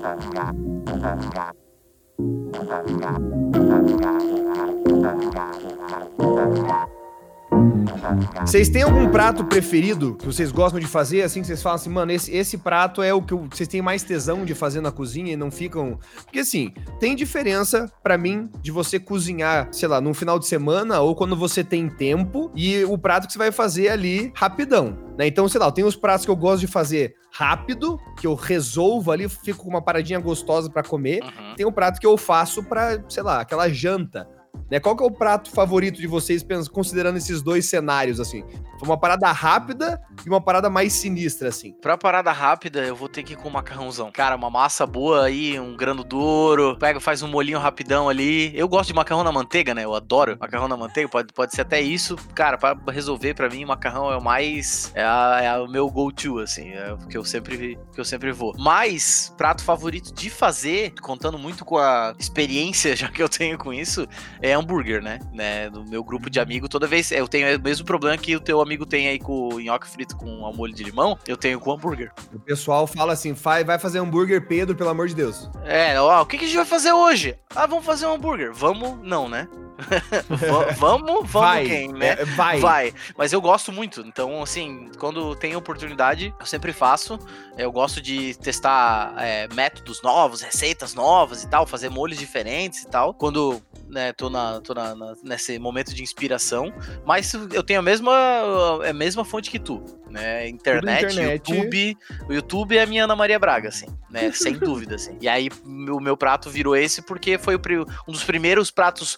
Thank 0.03 0.33
you. 4.67 4.72
Vocês 8.41 8.69
têm 8.69 8.83
algum 8.83 9.09
prato 9.09 9.45
preferido 9.45 10.15
que 10.15 10.25
vocês 10.25 10.51
gostam 10.51 10.79
de 10.79 10.87
fazer, 10.87 11.21
assim, 11.21 11.41
que 11.41 11.47
vocês 11.47 11.61
falam 11.61 11.75
assim, 11.75 11.89
mano, 11.89 12.11
esse, 12.11 12.35
esse 12.35 12.57
prato 12.57 13.01
é 13.01 13.13
o 13.13 13.21
que 13.21 13.33
vocês 13.33 13.67
têm 13.67 13.81
mais 13.81 14.03
tesão 14.03 14.45
de 14.45 14.53
fazer 14.53 14.81
na 14.81 14.91
cozinha 14.91 15.33
e 15.33 15.35
não 15.35 15.49
ficam... 15.49 15.99
Porque, 16.23 16.39
assim, 16.39 16.73
tem 16.99 17.15
diferença 17.15 17.91
pra 18.01 18.17
mim 18.17 18.49
de 18.61 18.71
você 18.71 18.99
cozinhar, 18.99 19.69
sei 19.71 19.87
lá, 19.87 20.01
num 20.01 20.13
final 20.13 20.37
de 20.37 20.47
semana 20.47 20.99
ou 21.01 21.15
quando 21.15 21.35
você 21.35 21.63
tem 21.63 21.89
tempo 21.89 22.51
e 22.55 22.83
o 22.83 22.97
prato 22.97 23.27
que 23.27 23.33
você 23.33 23.39
vai 23.39 23.51
fazer 23.51 23.89
ali 23.89 24.31
rapidão, 24.35 24.97
né? 25.17 25.27
Então, 25.27 25.47
sei 25.47 25.59
lá, 25.59 25.71
tem 25.71 25.85
os 25.85 25.95
pratos 25.95 26.25
que 26.25 26.31
eu 26.31 26.35
gosto 26.35 26.61
de 26.61 26.67
fazer 26.67 27.15
rápido, 27.31 27.99
que 28.19 28.27
eu 28.27 28.35
resolvo 28.35 29.11
ali, 29.11 29.27
fico 29.27 29.63
com 29.63 29.69
uma 29.69 29.81
paradinha 29.81 30.19
gostosa 30.19 30.69
pra 30.69 30.83
comer. 30.83 31.23
Uhum. 31.23 31.55
Tem 31.55 31.65
um 31.65 31.71
prato 31.71 31.99
que 31.99 32.05
eu 32.05 32.15
faço 32.15 32.63
pra, 32.63 33.03
sei 33.09 33.23
lá, 33.23 33.41
aquela 33.41 33.67
janta. 33.69 34.27
Né? 34.73 34.79
Qual 34.79 34.97
que 34.97 35.03
é 35.03 35.05
o 35.05 35.11
prato 35.11 35.51
favorito 35.51 36.01
de 36.01 36.07
vocês, 36.07 36.43
considerando 36.71 37.15
esses 37.17 37.43
dois 37.43 37.69
cenários, 37.69 38.19
assim? 38.19 38.43
Uma 38.81 38.97
parada 38.99 39.31
rápida 39.31 40.01
e 40.25 40.27
uma 40.27 40.41
parada 40.41 40.67
mais 40.67 40.93
sinistra, 40.93 41.49
assim. 41.49 41.73
Pra 41.79 41.95
parada 41.95 42.31
rápida, 42.31 42.81
eu 42.81 42.95
vou 42.95 43.07
ter 43.07 43.21
que 43.21 43.33
ir 43.33 43.35
com 43.35 43.51
macarrãozão. 43.51 44.11
Cara, 44.11 44.35
uma 44.35 44.49
massa 44.49 44.87
boa 44.87 45.25
aí, 45.25 45.59
um 45.59 45.77
grano 45.77 46.03
duro, 46.03 46.75
pega, 46.79 46.99
faz 46.99 47.21
um 47.21 47.27
molinho 47.27 47.59
rapidão 47.59 48.09
ali. 48.09 48.51
Eu 48.57 48.67
gosto 48.67 48.87
de 48.87 48.95
macarrão 48.95 49.23
na 49.23 49.31
manteiga, 49.31 49.75
né? 49.75 49.85
Eu 49.85 49.93
adoro 49.93 50.35
macarrão 50.39 50.67
na 50.67 50.75
manteiga, 50.75 51.07
pode, 51.07 51.31
pode 51.33 51.53
ser 51.55 51.61
até 51.61 51.79
isso. 51.79 52.15
Cara, 52.33 52.57
pra 52.57 52.75
resolver, 52.89 53.35
pra 53.35 53.47
mim, 53.49 53.63
macarrão 53.65 54.11
é 54.11 54.17
o 54.17 54.23
mais. 54.23 54.91
É, 54.95 55.03
a- 55.03 55.39
é 55.43 55.57
o 55.59 55.67
meu 55.67 55.87
go-to, 55.87 56.39
assim, 56.39 56.71
é 56.71 56.91
o 56.93 56.97
que 56.97 57.15
eu, 57.15 57.23
sempre, 57.23 57.77
que 57.93 58.01
eu 58.01 58.05
sempre 58.05 58.31
vou. 58.31 58.53
Mas, 58.57 59.31
prato 59.37 59.63
favorito 59.63 60.11
de 60.13 60.31
fazer, 60.31 60.95
contando 60.99 61.37
muito 61.37 61.63
com 61.63 61.77
a 61.77 62.15
experiência 62.17 62.95
já 62.97 63.07
que 63.07 63.21
eu 63.21 63.29
tenho 63.29 63.55
com 63.55 63.71
isso, 63.71 64.07
é 64.41 64.57
hambúrguer, 64.63 65.01
né? 65.01 65.19
né? 65.31 65.69
No 65.69 65.85
meu 65.85 66.03
grupo 66.03 66.29
de 66.29 66.39
amigos, 66.39 66.69
toda 66.69 66.87
vez 66.87 67.11
eu 67.11 67.27
tenho 67.27 67.57
o 67.57 67.61
mesmo 67.61 67.85
problema 67.85 68.17
que 68.17 68.35
o 68.35 68.39
teu 68.39 68.61
amigo 68.61 68.85
tem 68.85 69.07
aí 69.07 69.19
com 69.19 69.53
o 69.53 69.59
nhoque 69.59 69.87
frito 69.87 70.15
com 70.15 70.25
o 70.25 70.53
molho 70.53 70.73
de 70.73 70.83
limão, 70.83 71.17
eu 71.27 71.37
tenho 71.37 71.59
com 71.59 71.71
hambúrguer. 71.71 72.11
O 72.33 72.39
pessoal 72.39 72.87
fala 72.87 73.13
assim, 73.13 73.33
vai, 73.33 73.63
vai 73.63 73.77
fazer 73.77 73.99
hambúrguer, 73.99 74.47
Pedro, 74.47 74.75
pelo 74.75 74.89
amor 74.89 75.07
de 75.07 75.15
Deus. 75.15 75.49
É, 75.63 75.99
ó, 75.99 76.21
o 76.21 76.25
que, 76.25 76.37
que 76.37 76.45
a 76.45 76.47
gente 76.47 76.57
vai 76.57 76.65
fazer 76.65 76.93
hoje? 76.93 77.37
Ah, 77.55 77.67
vamos 77.67 77.85
fazer 77.85 78.05
um 78.05 78.13
hambúrguer. 78.13 78.51
Vamos? 78.53 78.97
Não, 79.03 79.29
né? 79.29 79.47
Va- 80.29 80.71
vamos? 80.77 81.03
Vamos 81.07 81.31
vai, 81.31 81.65
quem, 81.65 81.93
né? 81.93 82.09
é, 82.09 82.25
vai. 82.25 82.59
Vai, 82.59 82.93
mas 83.17 83.33
eu 83.33 83.41
gosto 83.41 83.71
muito. 83.71 84.01
Então, 84.01 84.41
assim, 84.41 84.89
quando 84.97 85.35
tem 85.35 85.55
oportunidade, 85.55 86.33
eu 86.39 86.45
sempre 86.45 86.73
faço. 86.73 87.19
Eu 87.57 87.71
gosto 87.71 88.01
de 88.01 88.35
testar 88.35 89.13
é, 89.17 89.47
métodos 89.53 90.01
novos, 90.01 90.41
receitas 90.41 90.93
novas 90.93 91.43
e 91.43 91.47
tal, 91.47 91.65
fazer 91.65 91.89
molhos 91.89 92.17
diferentes 92.17 92.81
e 92.83 92.87
tal. 92.87 93.13
Quando 93.13 93.61
né, 93.93 94.11
tô, 94.11 94.29
na, 94.29 94.59
tô 94.59 94.73
na- 94.73 94.95
na- 94.95 95.13
nesse 95.23 95.57
momento 95.59 95.93
de 95.93 96.01
inspiração. 96.01 96.73
Mas 97.05 97.33
eu 97.33 97.63
tenho 97.63 97.79
a 97.79 97.83
mesma, 97.83 98.11
a 98.89 98.91
mesma 98.91 99.23
fonte 99.23 99.49
que 99.49 99.59
tu, 99.59 99.83
né? 100.09 100.47
Internet, 100.49 101.05
internet. 101.13 101.51
YouTube. 101.51 101.97
O 102.27 102.33
YouTube 102.33 102.77
é 102.77 102.81
a 102.83 102.85
minha 102.85 103.03
Ana 103.03 103.15
Maria 103.15 103.37
Braga, 103.37 103.69
assim, 103.69 103.85
né? 104.09 104.31
Sem 104.33 104.57
dúvida, 104.57 104.95
assim. 104.95 105.17
E 105.21 105.29
aí, 105.29 105.49
o 105.65 105.99
meu 105.99 106.17
prato 106.17 106.49
virou 106.49 106.75
esse 106.75 107.01
porque 107.01 107.37
foi 107.37 107.55
o 107.55 107.61
um 108.07 108.11
dos 108.11 108.23
primeiros 108.23 108.71
pratos 108.71 109.17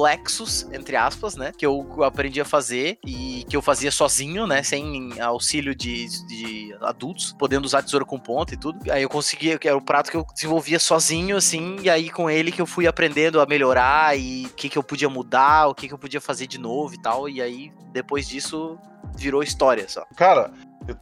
complexos, 0.00 0.66
entre 0.72 0.96
aspas, 0.96 1.36
né? 1.36 1.52
Que 1.56 1.66
eu 1.66 2.02
aprendi 2.02 2.40
a 2.40 2.44
fazer 2.44 2.98
e 3.04 3.44
que 3.48 3.56
eu 3.56 3.62
fazia 3.62 3.90
sozinho, 3.90 4.46
né? 4.46 4.62
Sem 4.62 5.20
auxílio 5.20 5.74
de, 5.74 6.06
de 6.26 6.74
adultos, 6.80 7.34
podendo 7.38 7.64
usar 7.64 7.82
tesoura 7.82 8.04
com 8.04 8.18
ponta 8.18 8.54
e 8.54 8.56
tudo. 8.56 8.90
Aí 8.90 9.02
eu 9.02 9.08
conseguia, 9.08 9.58
que 9.58 9.68
era 9.68 9.76
o 9.76 9.82
prato 9.82 10.10
que 10.10 10.16
eu 10.16 10.24
desenvolvia 10.34 10.78
sozinho, 10.78 11.36
assim, 11.36 11.76
e 11.82 11.90
aí 11.90 12.08
com 12.08 12.30
ele 12.30 12.50
que 12.50 12.62
eu 12.62 12.66
fui 12.66 12.86
aprendendo 12.86 13.40
a 13.40 13.46
melhorar 13.46 14.16
e 14.18 14.46
o 14.46 14.50
que, 14.50 14.68
que 14.68 14.78
eu 14.78 14.82
podia 14.82 15.08
mudar, 15.08 15.68
o 15.68 15.74
que, 15.74 15.88
que 15.88 15.94
eu 15.94 15.98
podia 15.98 16.20
fazer 16.20 16.46
de 16.46 16.58
novo 16.58 16.94
e 16.94 17.02
tal. 17.02 17.28
E 17.28 17.42
aí, 17.42 17.72
depois 17.92 18.26
disso, 18.26 18.78
virou 19.16 19.42
história 19.42 19.88
só. 19.88 20.04
Cara, 20.16 20.50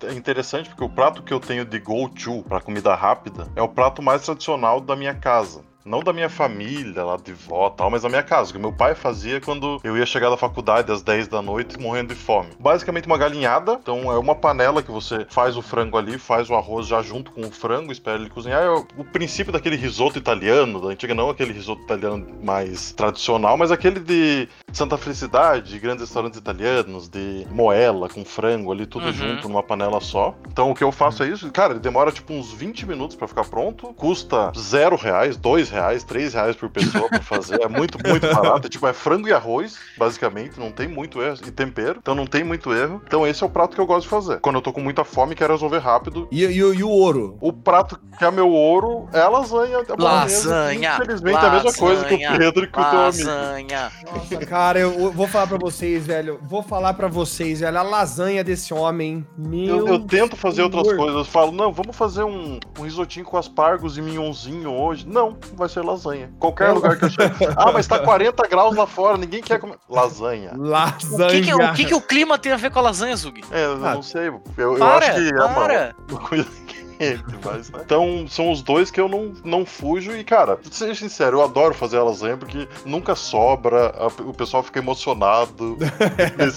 é 0.03 0.13
interessante 0.13 0.69
porque 0.69 0.85
o 0.85 0.89
prato 0.89 1.23
que 1.23 1.33
eu 1.33 1.41
tenho 1.41 1.65
de 1.65 1.79
go-to 1.79 2.43
pra 2.45 2.61
comida 2.61 2.95
rápida 2.95 3.49
é 3.55 3.63
o 3.63 3.69
prato 3.69 4.03
mais 4.03 4.23
tradicional 4.23 4.81
da 4.81 4.97
minha 4.97 5.15
casa. 5.15 5.68
Não 5.85 6.01
da 6.01 6.13
minha 6.13 6.29
família, 6.29 7.05
lá 7.05 7.17
de 7.17 7.33
vó 7.33 7.71
tal, 7.71 7.91
mas 7.91 8.03
da 8.03 8.09
minha 8.09 8.23
casa, 8.23 8.53
que 8.53 8.59
meu 8.59 8.73
pai 8.73 8.95
fazia 8.95 9.41
quando 9.41 9.81
eu 9.83 9.97
ia 9.97 10.05
chegar 10.05 10.29
da 10.29 10.37
faculdade 10.37 10.93
às 10.93 11.03
10 11.03 11.29
da 11.29 11.41
noite 11.41 11.79
morrendo 11.81 12.15
de 12.15 12.21
fome. 12.21 12.51
Basicamente 12.59 13.07
uma 13.07 13.17
galinhada, 13.17 13.79
então 13.83 14.13
é 14.13 14.19
uma 14.19 14.35
panela 14.35 14.83
que 14.83 14.91
você 14.91 15.27
faz 15.31 15.57
o 15.57 15.63
frango 15.63 15.97
ali, 15.97 16.19
faz 16.19 16.51
o 16.51 16.55
arroz 16.55 16.87
já 16.87 17.01
junto 17.01 17.31
com 17.31 17.43
o 17.43 17.51
frango, 17.51 17.91
espera 17.91 18.19
ele 18.19 18.29
cozinhar. 18.29 18.63
É 18.63 18.69
o, 18.71 18.85
princípio 19.05 19.53
daquele 19.53 19.77
risoto 19.77 20.19
italiano, 20.19 20.81
da 20.81 20.89
antiga, 20.89 21.15
não 21.15 21.31
aquele 21.31 21.53
risoto 21.53 21.81
italiano 21.83 22.27
mais 22.43 22.93
tradicional, 22.93 23.57
mas 23.57 23.71
aquele 23.73 24.01
de 24.01 24.49
Santa 24.73 24.99
Felicidade, 24.99 25.71
de 25.71 25.79
grandes 25.79 26.03
restaurantes 26.03 26.39
italianos, 26.39 27.09
de 27.09 27.47
moela 27.51 28.09
com 28.09 28.25
frango 28.25 28.73
ali, 28.73 28.85
tudo 28.87 29.07
Uhum. 29.07 29.13
junto 29.13 29.49
numa 29.49 29.63
panela 29.63 30.01
só. 30.01 30.35
Então 30.53 30.71
o 30.71 30.75
que 30.75 30.85
eu 30.85 30.93
faço 30.93 31.23
é 31.23 31.29
isso, 31.29 31.51
cara, 31.51 31.73
ele 31.73 31.81
demora 31.81 32.13
tipo 32.13 32.35
uns 32.35 32.53
20 32.53 32.85
minutos 32.87 33.17
pra 33.17 33.27
ficar 33.27 33.45
pronto, 33.45 33.95
custa 33.95 34.53
zero 34.57 34.95
reais, 34.97 35.37
dois 35.37 35.71
reais, 35.71 35.78
três 36.07 36.35
reais 36.35 36.57
por 36.57 36.69
pessoa 36.69 37.09
pra 37.09 37.21
fazer, 37.21 37.61
é 37.61 37.69
muito, 37.69 37.99
muito 38.07 38.27
barato. 38.35 38.67
É, 38.67 38.71
tipo, 38.71 38.87
é 38.87 38.93
frango 38.93 39.29
e 39.29 39.33
arroz, 39.33 39.77
basicamente, 39.97 40.59
não 40.59 40.71
tem 40.73 40.89
muito 40.89 41.21
erro, 41.23 41.37
e 41.47 41.51
tempero, 41.51 41.99
então 42.03 42.15
não 42.15 42.27
tem 42.27 42.45
muito 42.45 42.73
erro. 42.73 43.01
Então 43.07 43.27
esse 43.27 43.43
é 43.43 43.47
o 43.47 43.51
prato 43.51 43.75
que 43.75 43.81
eu 43.81 43.87
gosto 43.87 44.03
de 44.05 44.09
fazer. 44.09 44.41
Quando 44.41 44.57
eu 44.57 44.63
tô 44.63 44.73
com 44.73 44.81
muita 44.81 45.05
fome 45.05 45.33
e 45.33 45.37
quero 45.37 45.53
resolver 45.53 45.79
rápido. 45.79 46.29
E, 46.31 46.45
e 46.45 46.63
o- 46.65 46.75
e 46.75 46.83
o 46.83 46.89
ouro? 46.91 47.37
O 47.41 47.53
prato 47.53 47.99
que 48.19 48.25
é 48.25 48.31
meu 48.31 48.49
ouro 48.51 49.09
é 49.13 49.21
a 49.21 49.29
lasanha. 49.29 49.79
A 49.79 50.03
Lasanha, 50.03 50.95
Infelizmente 50.95 51.37
é 51.37 51.47
a 51.47 51.51
mesma 51.51 51.73
coisa 51.73 52.05
que 52.05 52.15
o 52.15 52.19
lasanha, 52.19 52.39
Pedro 52.39 52.65
e 52.65 52.67
que 52.69 52.79
o 52.81 52.83
teu 52.91 53.01
amigo. 53.01 53.29
Lasanha. 53.29 53.93
Nossa, 54.13 54.47
cara, 54.47 54.79
eu 54.79 55.13
vou 55.13 55.27
falar 55.27 55.47
pra 55.47 55.59
vocês, 55.59 56.07
velho. 56.07 56.39
Vou 56.43 56.63
falar 56.63 56.95
pra 56.95 57.09
vocês, 57.09 57.61
velho. 57.61 57.79
A 57.79 57.83
lasanha 57.83 58.43
desse 58.45 58.73
homem. 58.75 59.27
Meu. 59.37 59.79
Eu, 59.79 59.89
eu 59.89 59.99
tento 60.01 60.37
fazer 60.37 60.63
outras 60.63 60.87
coisas. 60.93 61.17
Eu 61.17 61.25
falo, 61.25 61.53
não, 61.53 61.73
vamos 61.73 61.97
fazer 61.97 62.23
um, 62.25 62.59
um 62.79 62.83
risotinho 62.83 63.25
com 63.25 63.37
aspargos 63.37 63.97
e 63.99 64.03
minhonzinho 64.03 64.71
hoje. 64.73 65.07
Não, 65.07 65.37
vai 65.59 65.69
ser 65.69 65.85
lasanha. 65.85 66.31
Qualquer 66.39 66.69
É. 66.71 66.73
lugar 66.73 66.97
que 66.97 67.05
eu 67.07 67.11
chego. 67.11 67.35
Ah, 67.57 67.73
mas 67.73 67.87
tá 67.87 67.99
40 67.99 68.47
graus 68.49 68.77
lá 68.77 68.87
fora, 68.87 69.17
ninguém 69.19 69.43
quer 69.43 69.59
comer. 69.59 69.77
Lasanha. 69.89 70.53
Lasanha. 70.57 71.27
O 71.27 71.31
que, 71.31 71.41
que, 71.43 71.55
o 71.55 71.73
que 71.75 71.85
que 71.87 71.95
o 71.95 72.01
clima 72.01 72.39
tem 72.39 72.53
a 72.53 72.57
ver 72.57 72.71
com 72.71 72.79
a 72.79 72.83
lasanha, 72.83 73.17
Zug? 73.17 73.43
É, 73.51 73.65
eu 73.67 73.73
Ah. 73.85 73.95
não 73.95 74.03
sei. 74.03 74.29
Eu, 74.29 74.43
eu 74.57 74.77
Para, 74.79 74.99
acho 75.07 75.15
que 75.15 75.29
é 75.35 75.45
uma, 75.45 75.55
para. 75.55 75.95
uma 76.11 76.21
coisa 76.21 76.45
quente, 76.67 76.78
mas, 77.45 77.71
né? 77.71 77.81
Então, 77.85 78.27
são 78.29 78.51
os 78.51 78.63
dois 78.63 78.91
que 78.91 79.01
eu 79.01 79.09
não, 79.09 79.33
não 79.45 79.65
fujo. 79.67 80.13
E, 80.17 80.25
cara, 80.25 80.59
seja 80.71 80.95
sincero, 80.95 81.39
eu 81.39 81.43
adoro 81.45 81.75
fazer 81.75 81.99
a 81.99 82.03
lasanha 82.05 82.37
porque 82.37 82.69
nunca 82.85 83.15
sobra, 83.15 83.89
a- 83.97 84.07
o 84.23 84.35
pessoal 84.35 84.63
fica 84.63 84.79
emocionado. 84.79 85.77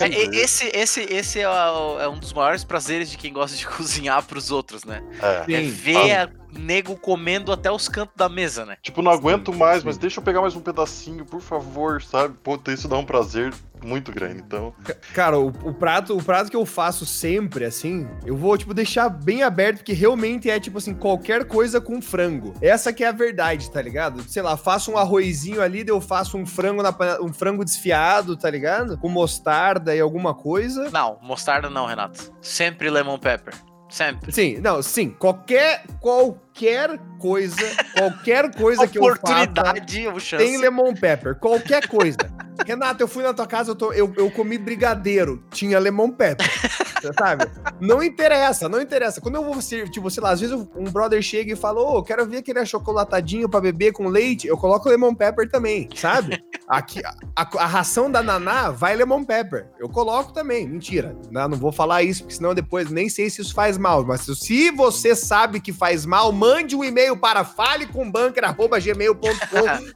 É, 0.02 0.36
esse, 0.36 0.66
esse, 0.74 1.02
esse 1.02 1.40
é, 1.40 1.50
o- 1.50 2.00
é 2.00 2.08
um 2.08 2.18
dos 2.20 2.34
maiores 2.34 2.64
prazeres 2.64 3.10
de 3.10 3.18
quem 3.18 3.32
gosta 3.34 3.56
de 3.56 3.66
cozinhar 3.68 4.24
pros 4.24 4.52
outros, 4.52 4.84
né? 4.84 5.04
É. 5.22 5.54
É 5.54 5.62
ver 5.62 6.12
a 6.16 6.30
nego 6.54 6.96
comendo 6.98 7.52
até 7.52 7.72
os 7.72 7.88
cantos 7.88 8.16
da 8.16 8.28
mesa, 8.28 8.66
né? 8.66 8.78
Tipo, 8.82 9.02
não 9.02 9.12
aguento 9.12 9.54
mais, 9.54 9.80
sim. 9.80 9.86
mas 9.86 9.98
deixa 9.98 10.20
eu 10.20 10.24
pegar 10.24 10.42
mais 10.42 10.56
um 10.56 10.60
pedacinho, 10.62 11.26
por 11.26 11.42
favor, 11.42 12.02
sabe? 12.02 12.36
Pô, 12.44 12.60
isso 12.68 12.88
dá 12.88 12.98
um 12.98 13.06
prazer 13.06 13.54
muito 13.84 14.12
grande. 14.12 14.42
Então, 14.46 14.74
Cara, 15.14 15.38
o, 15.40 15.48
o 15.48 15.74
prato, 15.74 16.18
o 16.18 16.24
prato 16.24 16.50
que 16.50 16.56
eu 16.56 16.66
faço 16.66 17.06
sempre, 17.06 17.66
assim, 17.66 18.08
eu 18.26 18.36
vou, 18.36 18.58
tipo, 18.58 18.74
deixar 18.74 19.10
bem 19.10 19.44
aberto, 19.44 19.78
porque 19.78 19.94
realmente 19.94 20.50
é, 20.50 20.60
tipo 20.60 20.78
assim, 20.78 20.94
qualquer 20.94 21.46
coisa 21.46 21.80
com 21.82 22.02
frango. 22.02 22.54
Essa 22.62 22.94
que 22.94 23.04
é 23.04 23.08
a 23.08 23.12
verdade, 23.12 23.70
tá 23.72 23.82
ligado? 23.82 24.22
Sei 24.24 24.42
lá, 24.42 24.56
faço 24.58 24.92
um 24.92 24.98
arrozinho 24.98 25.62
ali, 25.62 25.84
daí 25.84 25.94
eu 25.94 26.02
faço 26.02 26.38
um 26.38 26.46
frango 26.46 26.82
na 26.84 26.92
panela- 26.92 27.24
um 27.24 27.34
frango 27.34 27.64
desfiado, 27.66 28.36
tá 28.38 28.50
ligado? 28.50 28.98
Com 28.98 29.10
mostarda 29.10 29.96
e 29.96 30.00
alguma 30.00 30.34
coisa. 30.34 30.90
Não, 30.92 31.18
mostarda 31.22 31.70
não, 31.70 31.86
Renato. 31.86 32.32
Sempre 32.42 32.90
lemon 32.90 33.18
pepper. 33.18 33.54
Sempre. 33.90 34.32
Sim, 34.32 34.58
não, 34.60 34.82
sim, 34.82 35.10
qualquer, 35.10 35.84
qualquer 36.62 37.00
coisa, 37.20 37.56
qualquer 37.98 38.56
coisa 38.56 38.88
que 38.88 38.98
eu 38.98 39.04
faça... 39.04 39.14
Oportunidade 39.22 40.10
chance. 40.20 40.44
Tem 40.44 40.58
lemon 40.58 40.94
pepper, 40.94 41.36
qualquer 41.36 41.88
coisa. 41.88 42.18
Renato, 42.66 43.02
eu 43.02 43.08
fui 43.08 43.24
na 43.24 43.34
tua 43.34 43.48
casa, 43.48 43.72
eu, 43.72 43.76
tô- 43.76 43.92
eu, 43.94 44.14
eu 44.18 44.30
comi 44.30 44.58
brigadeiro, 44.58 45.44
tinha 45.52 45.80
lemon 45.80 46.12
pepper. 46.12 46.48
Você 47.02 47.12
sabe? 47.18 47.46
Não 47.80 48.04
interessa, 48.04 48.70
não 48.70 48.80
interessa. 48.80 49.20
Quando 49.20 49.34
eu 49.36 49.44
vou 49.44 49.60
ser, 49.60 49.90
tipo, 49.90 50.08
sei 50.12 50.22
lá, 50.22 50.30
às 50.30 50.40
vezes 50.40 50.56
um 50.76 50.84
brother 50.84 51.20
chega 51.24 51.54
e 51.54 51.56
fala, 51.56 51.82
ô, 51.82 52.04
quero 52.04 52.24
ver 52.28 52.38
aquele 52.38 52.60
achocolatadinho 52.60 53.50
pra 53.50 53.60
beber 53.60 53.92
com 53.94 54.08
leite, 54.08 54.46
eu 54.48 54.56
coloco 54.56 54.88
lemon 54.88 55.16
pepper 55.16 55.50
também, 55.50 55.90
sabe? 55.96 56.44
Aqui, 56.68 57.02
a, 57.04 57.16
a- 57.36 57.64
a 57.64 57.66
ração 57.66 58.12
da 58.12 58.22
Naná 58.22 58.70
vai 58.70 58.96
lemon 58.96 59.24
pepper. 59.24 59.68
Eu 59.80 59.90
coloco 59.90 60.32
também, 60.32 60.68
mentira. 60.70 61.16
Não, 61.32 61.48
não 61.50 61.58
vou 61.58 61.72
falar 61.72 62.04
isso, 62.04 62.22
porque 62.24 62.36
senão 62.36 62.54
depois 62.54 62.92
nem 62.92 63.10
sei 63.10 63.28
se 63.32 63.42
isso 63.42 63.56
faz 63.56 63.78
mal. 63.80 64.06
Mas 64.06 64.22
se- 64.22 64.70
você 64.70 65.16
sabe 65.16 65.60
que 65.60 65.74
faz 65.74 66.06
mal, 66.06 66.32
mande 66.52 66.76
um 66.76 66.84
e-mail 66.84 67.16
para 67.16 67.44
falecombanker.gmail.com 67.44 69.32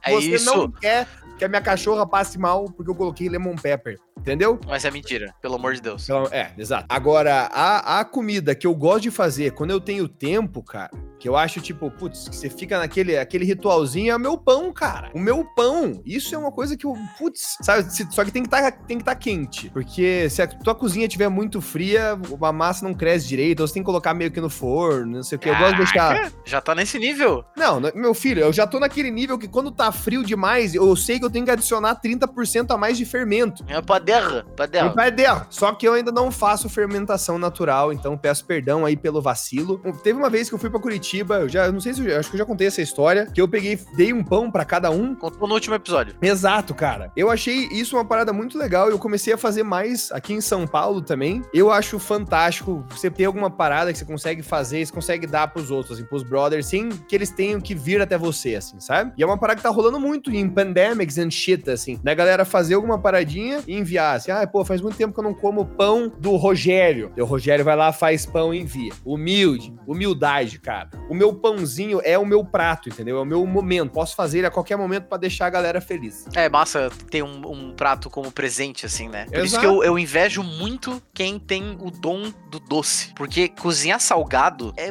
É 0.02 0.10
você 0.12 0.34
isso. 0.36 0.46
não 0.46 0.70
quer 0.70 1.06
que 1.38 1.44
a 1.44 1.48
minha 1.48 1.60
cachorra 1.60 2.06
passe 2.06 2.38
mal 2.38 2.64
porque 2.64 2.90
eu 2.90 2.94
coloquei 2.94 3.28
lemon 3.28 3.56
pepper. 3.56 3.98
Entendeu? 4.18 4.58
Mas 4.66 4.84
é 4.84 4.90
mentira, 4.90 5.34
pelo 5.40 5.56
amor 5.56 5.74
de 5.74 5.82
Deus. 5.82 6.02
Então, 6.04 6.26
é, 6.32 6.50
exato. 6.56 6.86
Agora, 6.88 7.48
a, 7.52 8.00
a 8.00 8.04
comida 8.04 8.54
que 8.54 8.66
eu 8.66 8.74
gosto 8.74 9.02
de 9.02 9.10
fazer 9.10 9.52
quando 9.52 9.70
eu 9.70 9.80
tenho 9.80 10.08
tempo, 10.08 10.62
cara, 10.62 10.90
Que 11.18 11.28
eu 11.28 11.36
acho, 11.36 11.60
tipo, 11.60 11.90
putz, 11.90 12.28
que 12.28 12.36
você 12.36 12.50
fica 12.50 12.78
naquele 12.78 13.16
aquele 13.16 13.44
ritualzinho, 13.44 14.12
é 14.12 14.16
o 14.16 14.20
meu 14.20 14.36
pão, 14.36 14.72
cara. 14.72 15.10
O 15.14 15.18
meu 15.18 15.44
pão. 15.44 16.00
Isso 16.04 16.34
é 16.34 16.38
uma 16.38 16.52
coisa 16.52 16.76
que 16.76 16.84
eu, 16.86 16.94
putz, 17.18 17.56
sabe? 17.62 17.86
Só 18.12 18.24
que 18.24 18.30
tem 18.30 18.42
que 18.42 18.48
tá, 18.48 18.70
tem 18.70 18.98
que 18.98 19.02
estar 19.02 19.14
tá 19.14 19.20
quente. 19.20 19.70
Porque 19.70 20.28
se 20.30 20.42
a 20.42 20.46
tua 20.46 20.74
cozinha 20.74 21.06
estiver 21.06 21.28
muito 21.28 21.60
fria, 21.60 22.18
a 22.40 22.52
massa 22.52 22.86
não 22.86 22.94
cresce 22.94 23.26
direito, 23.26 23.60
ou 23.60 23.66
você 23.66 23.74
tem 23.74 23.82
que 23.82 23.86
colocar 23.86 24.14
meio 24.14 24.30
que 24.30 24.40
no 24.40 24.50
forno, 24.50 25.16
não 25.16 25.22
sei 25.22 25.36
o 25.36 25.38
que. 25.38 25.48
Eu 25.48 25.56
gosto 25.56 25.72
de 25.72 25.78
deixar. 25.78 26.32
Já 26.44 26.60
tá 26.60 26.74
nesse 26.74 26.98
nível. 26.98 27.44
Não, 27.56 27.80
meu 27.94 28.14
filho, 28.14 28.40
eu 28.40 28.52
já 28.52 28.66
tô 28.66 28.78
naquele 28.78 29.10
nível 29.10 29.38
que 29.38 29.48
quando 29.48 29.70
tá 29.70 29.90
frio 29.90 30.24
demais, 30.24 30.74
eu 30.74 30.94
sei 30.96 31.18
que 31.18 31.24
eu 31.24 31.30
tenho 31.30 31.44
que 31.44 31.50
adicionar 31.50 32.00
30% 32.00 32.74
a 32.74 32.76
mais 32.76 32.98
de 32.98 33.04
fermento. 33.04 33.64
É 33.68 33.80
paderra, 33.80 34.44
paderra. 34.56 34.88
É 34.88 34.90
paderra. 34.90 35.46
Só 35.50 35.72
que 35.72 35.86
eu 35.86 35.94
ainda 35.94 36.12
não 36.12 36.30
faço 36.30 36.68
fermentação 36.68 37.38
natural, 37.38 37.92
então 37.92 38.16
peço 38.16 38.44
perdão 38.44 38.84
aí 38.84 38.96
pelo 38.96 39.22
vacilo. 39.22 39.80
Teve 40.02 40.18
uma 40.18 40.30
vez 40.30 40.48
que 40.48 40.54
eu 40.54 40.58
fui 40.58 40.70
para 40.70 40.80
Curitiba, 40.80 41.05
eu 41.14 41.48
já, 41.48 41.66
eu 41.66 41.72
não 41.72 41.80
sei 41.80 41.94
se 41.94 42.06
eu, 42.06 42.18
acho 42.18 42.30
que 42.30 42.36
eu 42.36 42.38
já 42.38 42.44
contei 42.44 42.66
essa 42.66 42.82
história, 42.82 43.26
que 43.26 43.40
eu 43.40 43.48
peguei, 43.48 43.78
dei 43.94 44.12
um 44.12 44.22
pão 44.22 44.50
para 44.50 44.64
cada 44.64 44.90
um. 44.90 45.14
Contou 45.14 45.48
no 45.48 45.54
último 45.54 45.74
episódio. 45.74 46.14
Exato, 46.20 46.74
cara. 46.74 47.10
Eu 47.16 47.30
achei 47.30 47.68
isso 47.70 47.96
uma 47.96 48.04
parada 48.04 48.32
muito 48.32 48.58
legal 48.58 48.88
e 48.88 48.92
eu 48.92 48.98
comecei 48.98 49.32
a 49.32 49.38
fazer 49.38 49.62
mais 49.62 50.10
aqui 50.12 50.32
em 50.32 50.40
São 50.40 50.66
Paulo 50.66 51.00
também. 51.02 51.42
Eu 51.52 51.70
acho 51.70 51.98
fantástico 51.98 52.84
você 52.90 53.10
ter 53.10 53.24
alguma 53.24 53.50
parada 53.50 53.92
que 53.92 53.98
você 53.98 54.04
consegue 54.04 54.42
fazer, 54.42 54.84
você 54.84 54.92
consegue 54.92 55.26
dar 55.26 55.48
pros 55.48 55.70
outros, 55.70 55.98
assim, 55.98 56.06
pros 56.06 56.22
brothers, 56.22 56.66
sem 56.66 56.88
que 56.88 57.14
eles 57.14 57.30
tenham 57.30 57.60
que 57.60 57.74
vir 57.74 58.00
até 58.00 58.18
você, 58.18 58.54
assim, 58.54 58.80
sabe? 58.80 59.12
E 59.16 59.22
é 59.22 59.26
uma 59.26 59.38
parada 59.38 59.58
que 59.58 59.62
tá 59.62 59.70
rolando 59.70 60.00
muito 60.00 60.30
em 60.30 60.48
pandemics 60.48 61.18
and 61.18 61.30
shit, 61.30 61.68
assim, 61.70 62.00
né, 62.02 62.14
galera 62.14 62.44
fazer 62.44 62.74
alguma 62.74 62.98
paradinha 62.98 63.62
e 63.66 63.76
enviar, 63.76 64.16
assim, 64.16 64.30
ah, 64.30 64.46
pô, 64.46 64.64
faz 64.64 64.80
muito 64.80 64.96
tempo 64.96 65.12
que 65.12 65.20
eu 65.20 65.24
não 65.24 65.34
como 65.34 65.64
pão 65.64 66.12
do 66.18 66.36
Rogério. 66.36 67.12
E 67.16 67.22
o 67.22 67.24
Rogério 67.24 67.64
vai 67.64 67.76
lá, 67.76 67.92
faz 67.92 68.24
pão 68.26 68.52
e 68.52 68.60
envia. 68.60 68.92
Humilde, 69.04 69.74
humildade, 69.86 70.58
cara. 70.58 70.90
O 71.08 71.14
meu 71.14 71.32
pãozinho 71.34 72.00
é 72.02 72.18
o 72.18 72.26
meu 72.26 72.44
prato, 72.44 72.88
entendeu? 72.88 73.18
É 73.18 73.20
o 73.20 73.24
meu 73.24 73.46
momento. 73.46 73.92
Posso 73.92 74.16
fazer 74.16 74.38
ele 74.38 74.46
a 74.46 74.50
qualquer 74.50 74.76
momento 74.76 75.04
para 75.04 75.18
deixar 75.18 75.46
a 75.46 75.50
galera 75.50 75.80
feliz. 75.80 76.26
É 76.34 76.48
massa 76.48 76.90
ter 77.10 77.22
um, 77.22 77.46
um 77.46 77.72
prato 77.74 78.10
como 78.10 78.32
presente, 78.32 78.84
assim, 78.84 79.08
né? 79.08 79.26
Por 79.26 79.34
Exato. 79.34 79.46
isso 79.46 79.60
que 79.60 79.66
eu, 79.66 79.84
eu 79.84 79.98
invejo 79.98 80.42
muito 80.42 81.02
quem 81.14 81.38
tem 81.38 81.76
o 81.80 81.90
dom 81.90 82.32
do 82.50 82.58
doce. 82.58 83.12
Porque 83.14 83.48
cozinhar 83.48 84.00
salgado 84.00 84.74
é 84.76 84.90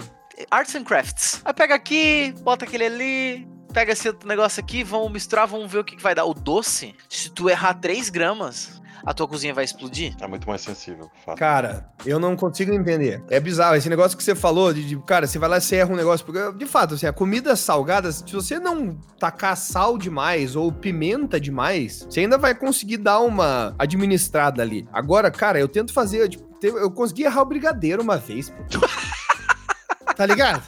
arts 0.50 0.75
and 0.75 0.83
crafts. 0.83 1.41
Aí 1.43 1.53
pega 1.53 1.75
aqui, 1.75 2.33
bota 2.41 2.65
aquele 2.65 2.85
ali, 2.85 3.47
pega 3.74 3.91
esse 3.91 4.13
negócio 4.25 4.63
aqui, 4.63 4.83
vamos 4.83 5.12
misturar, 5.12 5.47
vamos 5.47 5.71
ver 5.71 5.79
o 5.79 5.83
que, 5.83 5.95
que 5.95 6.03
vai 6.03 6.15
dar. 6.15 6.25
O 6.25 6.33
doce, 6.33 6.95
se 7.09 7.29
tu 7.29 7.50
errar 7.50 7.74
3 7.75 8.09
gramas, 8.09 8.81
a 9.05 9.13
tua 9.13 9.27
cozinha 9.27 9.53
vai 9.53 9.63
explodir? 9.63 10.15
É 10.19 10.27
muito 10.27 10.47
mais 10.47 10.62
sensível. 10.62 11.09
Fato. 11.24 11.38
Cara, 11.38 11.88
eu 12.05 12.19
não 12.19 12.35
consigo 12.35 12.74
entender. 12.74 13.24
É 13.29 13.39
bizarro. 13.39 13.75
Esse 13.75 13.89
negócio 13.89 14.17
que 14.17 14.24
você 14.24 14.33
falou, 14.33 14.74
de, 14.74 14.83
de 14.85 14.97
cara, 15.03 15.27
você 15.27 15.38
vai 15.38 15.50
lá 15.50 15.57
e 15.57 15.62
você 15.62 15.75
erra 15.77 15.93
um 15.93 15.95
negócio. 15.95 16.25
Porque, 16.25 16.57
de 16.57 16.65
fato, 16.65 16.95
assim, 16.95 17.05
a 17.05 17.13
comida 17.13 17.55
salgada, 17.55 18.12
se 18.12 18.24
você 18.33 18.57
não 18.57 18.97
tacar 19.19 19.55
sal 19.55 19.97
demais 19.97 20.55
ou 20.55 20.71
pimenta 20.71 21.39
demais, 21.39 22.07
você 22.09 22.21
ainda 22.21 22.38
vai 22.38 22.55
conseguir 22.55 22.97
dar 22.97 23.19
uma 23.19 23.75
administrada 23.77 24.62
ali. 24.62 24.88
Agora, 24.91 25.29
cara, 25.29 25.59
eu 25.59 25.67
tento 25.67 25.93
fazer. 25.93 26.27
Tipo, 26.29 26.45
eu 26.63 26.89
consegui 26.89 27.24
errar 27.24 27.43
o 27.43 27.45
brigadeiro 27.45 28.01
uma 28.01 28.17
vez. 28.17 28.51
tá 30.15 30.25
ligado? 30.25 30.63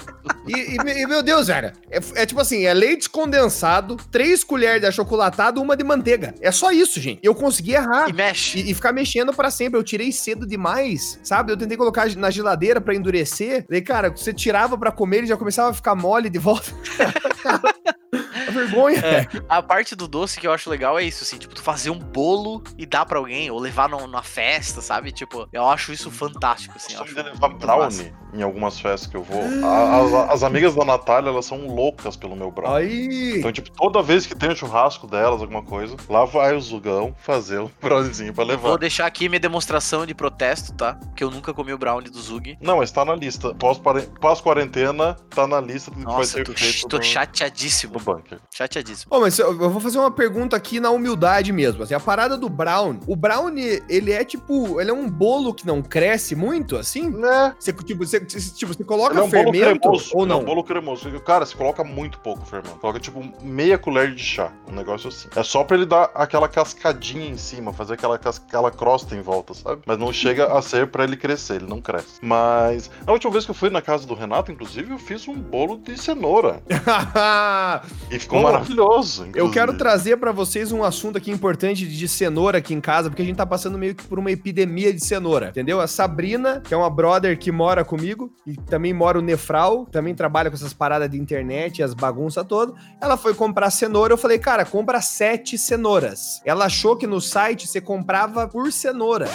E, 0.48 0.76
e, 0.76 1.08
meu 1.08 1.22
Deus, 1.22 1.48
velho, 1.48 1.72
é, 1.90 2.00
é, 2.16 2.26
tipo 2.26 2.40
assim, 2.40 2.66
é 2.66 2.74
leite 2.74 3.10
condensado, 3.10 3.98
três 4.12 4.44
colheres 4.44 4.82
de 4.82 4.88
achocolatado, 4.88 5.62
uma 5.62 5.76
de 5.76 5.84
manteiga. 5.84 6.34
É 6.42 6.52
só 6.52 6.72
isso, 6.72 7.00
gente. 7.00 7.20
Eu 7.24 7.36
consegui 7.36 7.74
errar. 7.74 8.10
E 8.10 8.14
mexe. 8.14 8.60
E, 8.60 8.72
e 8.72 8.74
ficar 8.74 8.92
mexendo 8.92 9.34
para 9.34 9.52
sempre. 9.52 9.80
Eu 9.80 9.84
tirei 9.84 10.12
cedo 10.12 10.46
demais, 10.46 11.20
sabe? 11.24 11.52
Eu 11.52 11.58
tentei 11.58 11.78
colocar 11.78 12.08
na 12.16 12.30
geladeira 12.30 12.80
para 12.80 12.96
endurecer. 12.96 13.66
Daí, 13.70 13.82
cara, 13.82 14.10
você 14.10 14.34
tirava 14.34 14.78
para 14.78 14.92
comer 14.92 15.24
e 15.24 15.28
já 15.28 15.38
começava 15.38 15.70
a 15.70 15.74
ficar 15.74 15.96
mole 15.96 16.30
de 16.30 16.40
volta. 16.40 16.72
A 18.14 18.52
vergonha. 18.52 19.00
É, 19.00 19.28
a 19.50 19.62
parte 19.62 19.96
do 19.96 20.08
doce 20.08 20.40
que 20.40 20.48
eu 20.48 20.54
acho 20.54 20.70
legal 20.70 20.98
é 20.98 21.04
isso, 21.04 21.24
assim, 21.24 21.38
tipo, 21.38 21.54
tu 21.54 21.62
fazer 21.62 21.90
um 21.90 22.00
bolo 22.00 22.64
e 22.78 22.86
dar 22.86 23.06
pra 23.06 23.20
alguém, 23.20 23.52
ou 23.52 23.60
levar 23.60 23.90
no, 23.90 24.00
numa 24.08 24.24
festa, 24.24 24.82
sabe? 24.82 25.12
Tipo, 25.12 25.48
eu 25.52 25.68
acho 25.68 25.92
isso 25.92 26.10
fantástico, 26.10 26.76
assim. 26.78 26.94
Eu 26.94 27.04
acho 27.04 27.16
levar 27.16 27.50
brownie 27.50 28.14
em 28.34 28.42
algumas 28.42 28.80
festas 28.80 29.10
que 29.10 29.18
eu 29.18 29.24
vou. 29.24 29.42
As, 29.42 30.32
as, 30.32 30.44
amigas 30.44 30.76
da 30.76 30.86
Natália, 30.86 31.30
elas 31.30 31.46
são 31.46 31.68
loucas 31.68 32.16
pelo 32.16 32.36
meu 32.36 32.52
brownie. 32.52 32.78
Aí. 32.78 33.40
Então, 33.40 33.52
tipo, 33.52 33.72
toda 33.72 34.02
vez 34.02 34.26
que 34.26 34.36
tem 34.36 34.52
um 34.52 34.56
churrasco 34.56 35.08
delas, 35.08 35.42
alguma 35.42 35.64
coisa, 35.64 35.96
lá 36.10 36.26
vai 36.26 36.56
o 36.56 36.62
Zugão 36.62 37.16
fazer 37.20 37.60
um 37.60 37.70
browniezinho 37.82 38.34
pra 38.34 38.44
levar. 38.44 38.70
Vou 38.70 38.78
deixar 38.78 39.06
aqui 39.06 39.28
minha 39.28 39.40
demonstração 39.40 40.06
de 40.06 40.14
protesto, 40.14 40.74
tá? 40.74 41.00
Que 41.16 41.24
eu 41.24 41.32
nunca 41.32 41.54
comi 41.54 41.74
o 41.74 41.78
brownie 41.78 42.10
do 42.10 42.22
Zug. 42.22 42.58
Não, 42.62 42.78
mas 42.78 42.92
tá 42.92 43.04
na 43.04 43.16
lista. 43.16 43.56
Pós-quarentena, 43.56 45.16
tá 45.30 45.48
na 45.48 45.60
lista 45.60 45.92
do 45.92 45.98
que 45.98 46.04
Nossa, 46.04 46.18
vai 46.18 46.26
ser 46.26 46.44
tô, 46.44 46.54
feito. 46.54 46.88
Tô 46.88 46.98
no... 46.98 47.04
chateadíssimo. 47.04 47.97
No 47.98 48.00
bunker. 48.00 48.40
Chateadíssimo. 48.54 49.16
Ô, 49.16 49.20
mas 49.20 49.38
eu, 49.40 49.48
eu 49.48 49.70
vou 49.70 49.82
fazer 49.82 49.98
uma 49.98 50.12
pergunta 50.12 50.56
aqui 50.56 50.80
na 50.80 50.92
humildade 50.92 51.52
mesmo. 51.52 51.84
Assim, 51.84 51.94
a 51.94 52.00
parada 52.00 52.38
do 52.38 52.48
brown, 52.48 53.00
o 53.08 53.16
brown, 53.16 53.48
ele 53.90 54.12
é 54.12 54.24
tipo, 54.24 54.80
ele 54.80 54.92
é 54.92 54.94
um 54.94 55.10
bolo 55.10 55.54
que 55.54 55.66
não 55.66 55.82
cresce 55.82 56.36
muito, 56.36 56.78
assim? 56.78 57.10
Né? 57.10 57.56
Você, 57.60 57.74
tipo, 57.74 58.06
você, 58.06 58.20
tipo, 58.20 58.74
você 58.74 58.84
coloca 58.84 59.18
é 59.18 59.22
um 59.22 59.30
fermento 59.30 59.80
cremoso, 59.80 60.12
ou 60.14 60.26
não? 60.26 60.40
É 60.40 60.42
um 60.42 60.46
bolo 60.46 60.64
cremoso. 60.64 61.20
Cara, 61.22 61.46
você 61.46 61.56
coloca 61.56 61.84
muito 61.84 62.20
pouco 62.20 62.46
fermento. 62.46 62.78
Coloca, 62.78 63.00
tipo, 63.00 63.24
meia 63.42 63.78
colher 63.78 64.14
de 64.14 64.24
chá. 64.24 64.52
Um 64.68 64.76
negócio 64.76 65.10
assim. 65.10 65.28
É 65.36 65.44
só 65.44 65.64
pra 65.64 65.78
ele 65.78 65.86
dar 65.86 66.12
aquela 66.14 66.48
cascadinha 66.48 67.28
em 67.28 67.38
cima, 67.38 67.74
fazer 67.74 67.96
aquela, 67.96 68.16
aquela 68.16 68.72
crosta 68.72 69.16
em 69.16 69.22
volta, 69.22 69.54
sabe? 69.54 69.82
Mas 69.86 69.98
não 69.98 70.14
chega 70.14 70.54
a 70.56 70.62
ser 70.62 70.88
pra 70.88 71.04
ele 71.04 71.18
crescer, 71.18 71.56
ele 71.56 71.68
não 71.68 71.82
cresce. 71.82 72.20
Mas, 72.22 72.92
a 73.06 73.12
última 73.12 73.32
vez 73.32 73.46
que 73.46 73.52
eu 73.52 73.56
fui 73.56 73.70
na 73.70 73.82
casa 73.82 74.06
do 74.06 74.14
Renato, 74.14 74.52
inclusive, 74.52 74.92
eu 74.92 75.00
fiz 75.00 75.28
um 75.28 75.36
bolo 75.36 75.78
de 75.78 75.98
cenoura. 75.98 76.62
e 78.10 78.20
ficou 78.20 78.42
maravilhoso. 78.42 79.26
Inclusive. 79.26 79.40
Eu 79.40 79.52
quero 79.52 79.78
trazer 79.78 80.18
para 80.18 80.32
vocês 80.32 80.72
um 80.72 80.84
assunto 80.84 81.18
aqui 81.18 81.32
importante 81.32 81.88
de 81.88 82.08
cenoura 82.08 82.60
aqui 82.60 82.74
em 82.74 82.82
casa, 82.82 83.10
porque 83.10 83.22
a 83.22 83.26
gente 83.26 83.36
tá 83.36 83.46
passando 83.46 83.78
meio 83.78 83.96
que 83.96 84.04
por 84.04 84.20
uma 84.20 84.32
epidemia 84.32 84.94
de 84.94 85.04
cenoura, 85.04 85.50
entendeu? 85.50 85.82
A 85.82 85.88
Sabrina, 85.88 86.62
que 86.62 86.74
é 86.74 86.78
uma 86.78 86.90
brother 86.90 87.38
que 87.38 87.52
mora 87.52 87.84
comigo, 87.84 88.34
e 88.46 88.56
também 88.56 88.94
mora 88.94 89.20
o 89.20 89.22
Nefral, 89.22 89.86
também 89.86 90.16
trabalha 90.16 90.50
com 90.50 90.56
essas 90.56 90.74
paradas 90.74 91.10
de 91.10 91.18
internet, 91.18 91.84
as 91.84 91.94
bagunças 91.94 92.46
todas. 92.46 92.76
Ela 93.02 93.18
foi 93.18 93.34
comprar 93.34 93.70
cenoura, 93.70 94.14
eu 94.14 94.18
falei, 94.18 94.40
cara, 94.40 94.66
compra 94.66 95.02
sete 95.02 95.58
cenouras. 95.58 96.42
Ela 96.46 96.66
achou 96.66 96.96
que 96.96 97.08
no 97.08 97.20
site 97.20 97.68
você 97.68 97.82
comprava 97.82 98.48
por 98.48 98.72
cenoura. 98.72 99.28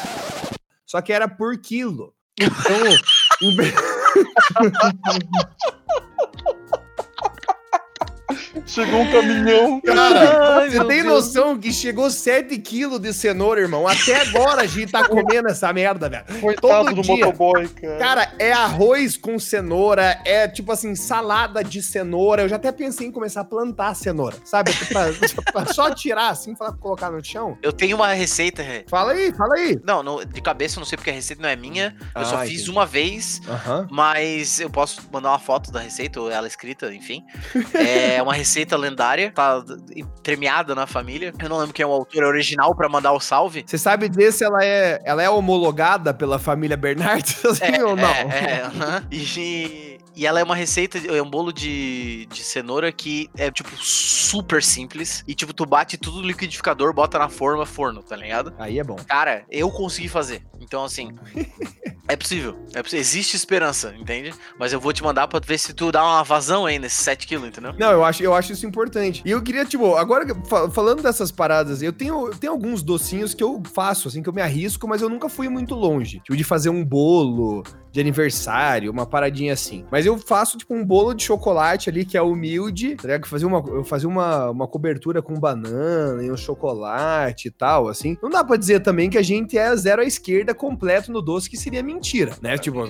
Só 0.86 1.00
que 1.00 1.12
era 1.12 1.28
por 1.28 1.58
quilo. 1.58 2.14
Então. 2.38 2.52
Chegou 8.66 9.00
um 9.00 9.10
caminhão. 9.10 9.80
Cara, 9.80 10.58
Ai, 10.58 10.70
você 10.70 10.84
tem 10.84 11.02
Deus. 11.02 11.06
noção 11.06 11.58
que 11.58 11.72
chegou 11.72 12.10
7 12.10 12.58
quilos 12.58 13.00
de 13.00 13.12
cenoura, 13.12 13.60
irmão? 13.60 13.88
Até 13.88 14.20
agora 14.20 14.62
a 14.62 14.66
gente 14.66 14.92
tá 14.92 15.08
comendo 15.08 15.48
essa 15.48 15.72
merda, 15.72 16.08
velho. 16.08 16.24
Coitado 16.40 16.84
Todo 16.84 16.94
do 16.94 17.02
dia. 17.02 17.26
motoboy, 17.26 17.68
cara. 17.68 17.98
Cara, 17.98 18.32
é 18.38 18.52
arroz 18.52 19.16
com 19.16 19.38
cenoura, 19.38 20.20
é 20.24 20.46
tipo 20.46 20.70
assim, 20.70 20.94
salada 20.94 21.64
de 21.64 21.82
cenoura. 21.82 22.42
Eu 22.42 22.48
já 22.48 22.56
até 22.56 22.70
pensei 22.70 23.06
em 23.06 23.10
começar 23.10 23.40
a 23.40 23.44
plantar 23.44 23.94
cenoura, 23.94 24.36
sabe? 24.44 24.72
Pra, 24.86 25.06
pra 25.52 25.72
só 25.72 25.90
tirar 25.94 26.28
assim, 26.28 26.54
pra 26.54 26.72
colocar 26.72 27.10
no 27.10 27.24
chão. 27.24 27.56
Eu 27.62 27.72
tenho 27.72 27.96
uma 27.96 28.12
receita. 28.12 28.62
Fala 28.86 29.12
aí, 29.12 29.32
fala 29.32 29.54
aí. 29.54 29.80
Não, 29.82 30.02
no, 30.02 30.24
de 30.24 30.40
cabeça 30.40 30.76
eu 30.76 30.80
não 30.80 30.86
sei 30.86 30.96
porque 30.96 31.10
a 31.10 31.14
receita 31.14 31.42
não 31.42 31.48
é 31.48 31.56
minha. 31.56 31.96
Eu 32.14 32.22
ah, 32.22 32.24
só 32.24 32.38
fiz 32.40 32.68
uma 32.68 32.84
vez, 32.84 33.40
mas 33.90 34.60
eu 34.60 34.68
posso 34.68 35.00
mandar 35.10 35.30
uma 35.30 35.38
foto 35.38 35.72
da 35.72 35.80
receita, 35.80 36.20
ou 36.20 36.30
ela 36.30 36.46
escrita, 36.46 36.92
enfim. 36.94 37.24
É 37.74 38.22
uma 38.22 38.32
receita 38.34 38.41
lendária, 38.76 39.32
tá 39.32 39.64
premiada 40.22 40.74
na 40.74 40.86
família. 40.86 41.32
Eu 41.40 41.48
não 41.48 41.58
lembro 41.58 41.72
quem 41.74 41.82
é 41.82 41.86
o 41.86 41.92
autor 41.92 42.24
original 42.24 42.74
para 42.74 42.88
mandar 42.88 43.12
o 43.12 43.20
salve. 43.20 43.64
Você 43.66 43.78
sabe 43.78 44.08
dizer 44.08 44.32
se 44.32 44.44
ela 44.44 44.64
é, 44.64 45.00
ela 45.04 45.22
é 45.22 45.28
homologada 45.28 46.12
pela 46.14 46.38
família 46.38 46.76
Bernardes 46.76 47.44
assim, 47.46 47.64
é, 47.64 47.84
ou 47.84 47.96
não? 47.96 48.08
É, 48.08 48.62
é 48.62 49.02
e 49.10 49.92
e 50.14 50.26
ela 50.26 50.40
é 50.40 50.42
uma 50.42 50.54
receita, 50.54 50.98
é 50.98 51.22
um 51.22 51.28
bolo 51.28 51.52
de, 51.52 52.26
de 52.26 52.42
cenoura 52.42 52.92
que 52.92 53.30
é, 53.36 53.50
tipo, 53.50 53.70
super 53.76 54.62
simples. 54.62 55.24
E, 55.26 55.34
tipo, 55.34 55.54
tu 55.54 55.64
bate 55.64 55.96
tudo 55.96 56.20
no 56.20 56.26
liquidificador, 56.26 56.92
bota 56.92 57.18
na 57.18 57.28
forma, 57.28 57.64
forno, 57.64 58.02
tá 58.02 58.14
ligado? 58.14 58.52
Aí 58.58 58.78
é 58.78 58.84
bom. 58.84 58.96
Cara, 59.08 59.44
eu 59.50 59.70
consegui 59.70 60.08
fazer. 60.08 60.42
Então, 60.62 60.84
assim, 60.84 61.10
é 62.08 62.16
possível. 62.16 62.56
É 62.72 62.82
possível. 62.82 63.00
Existe 63.00 63.36
esperança, 63.36 63.94
entende? 63.98 64.32
Mas 64.58 64.72
eu 64.72 64.80
vou 64.80 64.92
te 64.92 65.02
mandar 65.02 65.26
pra 65.26 65.40
ver 65.40 65.58
se 65.58 65.74
tu 65.74 65.90
dá 65.90 66.02
uma 66.02 66.22
vazão 66.22 66.66
aí 66.66 66.78
nesses 66.78 67.00
7 67.00 67.26
quilos, 67.26 67.48
entendeu? 67.48 67.74
Não, 67.78 67.90
eu 67.90 68.04
acho, 68.04 68.22
eu 68.22 68.32
acho 68.32 68.52
isso 68.52 68.66
importante. 68.66 69.22
E 69.24 69.30
eu 69.30 69.42
queria, 69.42 69.64
tipo, 69.64 69.96
agora 69.96 70.24
falando 70.72 71.02
dessas 71.02 71.32
paradas, 71.32 71.82
eu 71.82 71.92
tenho, 71.92 72.28
eu 72.28 72.36
tenho 72.36 72.52
alguns 72.52 72.82
docinhos 72.82 73.34
que 73.34 73.42
eu 73.42 73.60
faço, 73.74 74.08
assim, 74.08 74.22
que 74.22 74.28
eu 74.28 74.32
me 74.32 74.40
arrisco, 74.40 74.86
mas 74.86 75.02
eu 75.02 75.08
nunca 75.08 75.28
fui 75.28 75.48
muito 75.48 75.74
longe. 75.74 76.20
Tipo, 76.20 76.36
de 76.36 76.44
fazer 76.44 76.70
um 76.70 76.84
bolo, 76.84 77.64
de 77.92 78.00
aniversário, 78.00 78.90
uma 78.90 79.04
paradinha 79.04 79.52
assim. 79.52 79.84
Mas 79.90 80.06
eu 80.06 80.16
faço, 80.18 80.56
tipo, 80.56 80.74
um 80.74 80.84
bolo 80.84 81.12
de 81.12 81.22
chocolate 81.22 81.90
ali, 81.90 82.06
que 82.06 82.16
é 82.16 82.22
humilde, 82.22 82.96
tá 82.96 83.02
ligado? 83.02 83.26
Fazia 83.26 83.46
uma, 83.46 83.62
eu 83.68 83.84
fazia 83.84 84.08
uma, 84.08 84.50
uma 84.50 84.66
cobertura 84.66 85.20
com 85.20 85.34
banana 85.34 86.24
e 86.24 86.30
um 86.30 86.36
chocolate 86.36 87.48
e 87.48 87.50
tal, 87.50 87.88
assim. 87.88 88.16
Não 88.22 88.30
dá 88.30 88.42
pra 88.42 88.56
dizer 88.56 88.80
também 88.80 89.10
que 89.10 89.18
a 89.18 89.22
gente 89.22 89.58
é 89.58 89.76
zero 89.76 90.00
à 90.00 90.04
esquerda 90.04 90.51
completo 90.54 91.10
no 91.12 91.20
doce, 91.22 91.48
que 91.48 91.56
seria 91.56 91.82
mentira 91.82 92.36
né? 92.40 92.56
Tipo, 92.58 92.84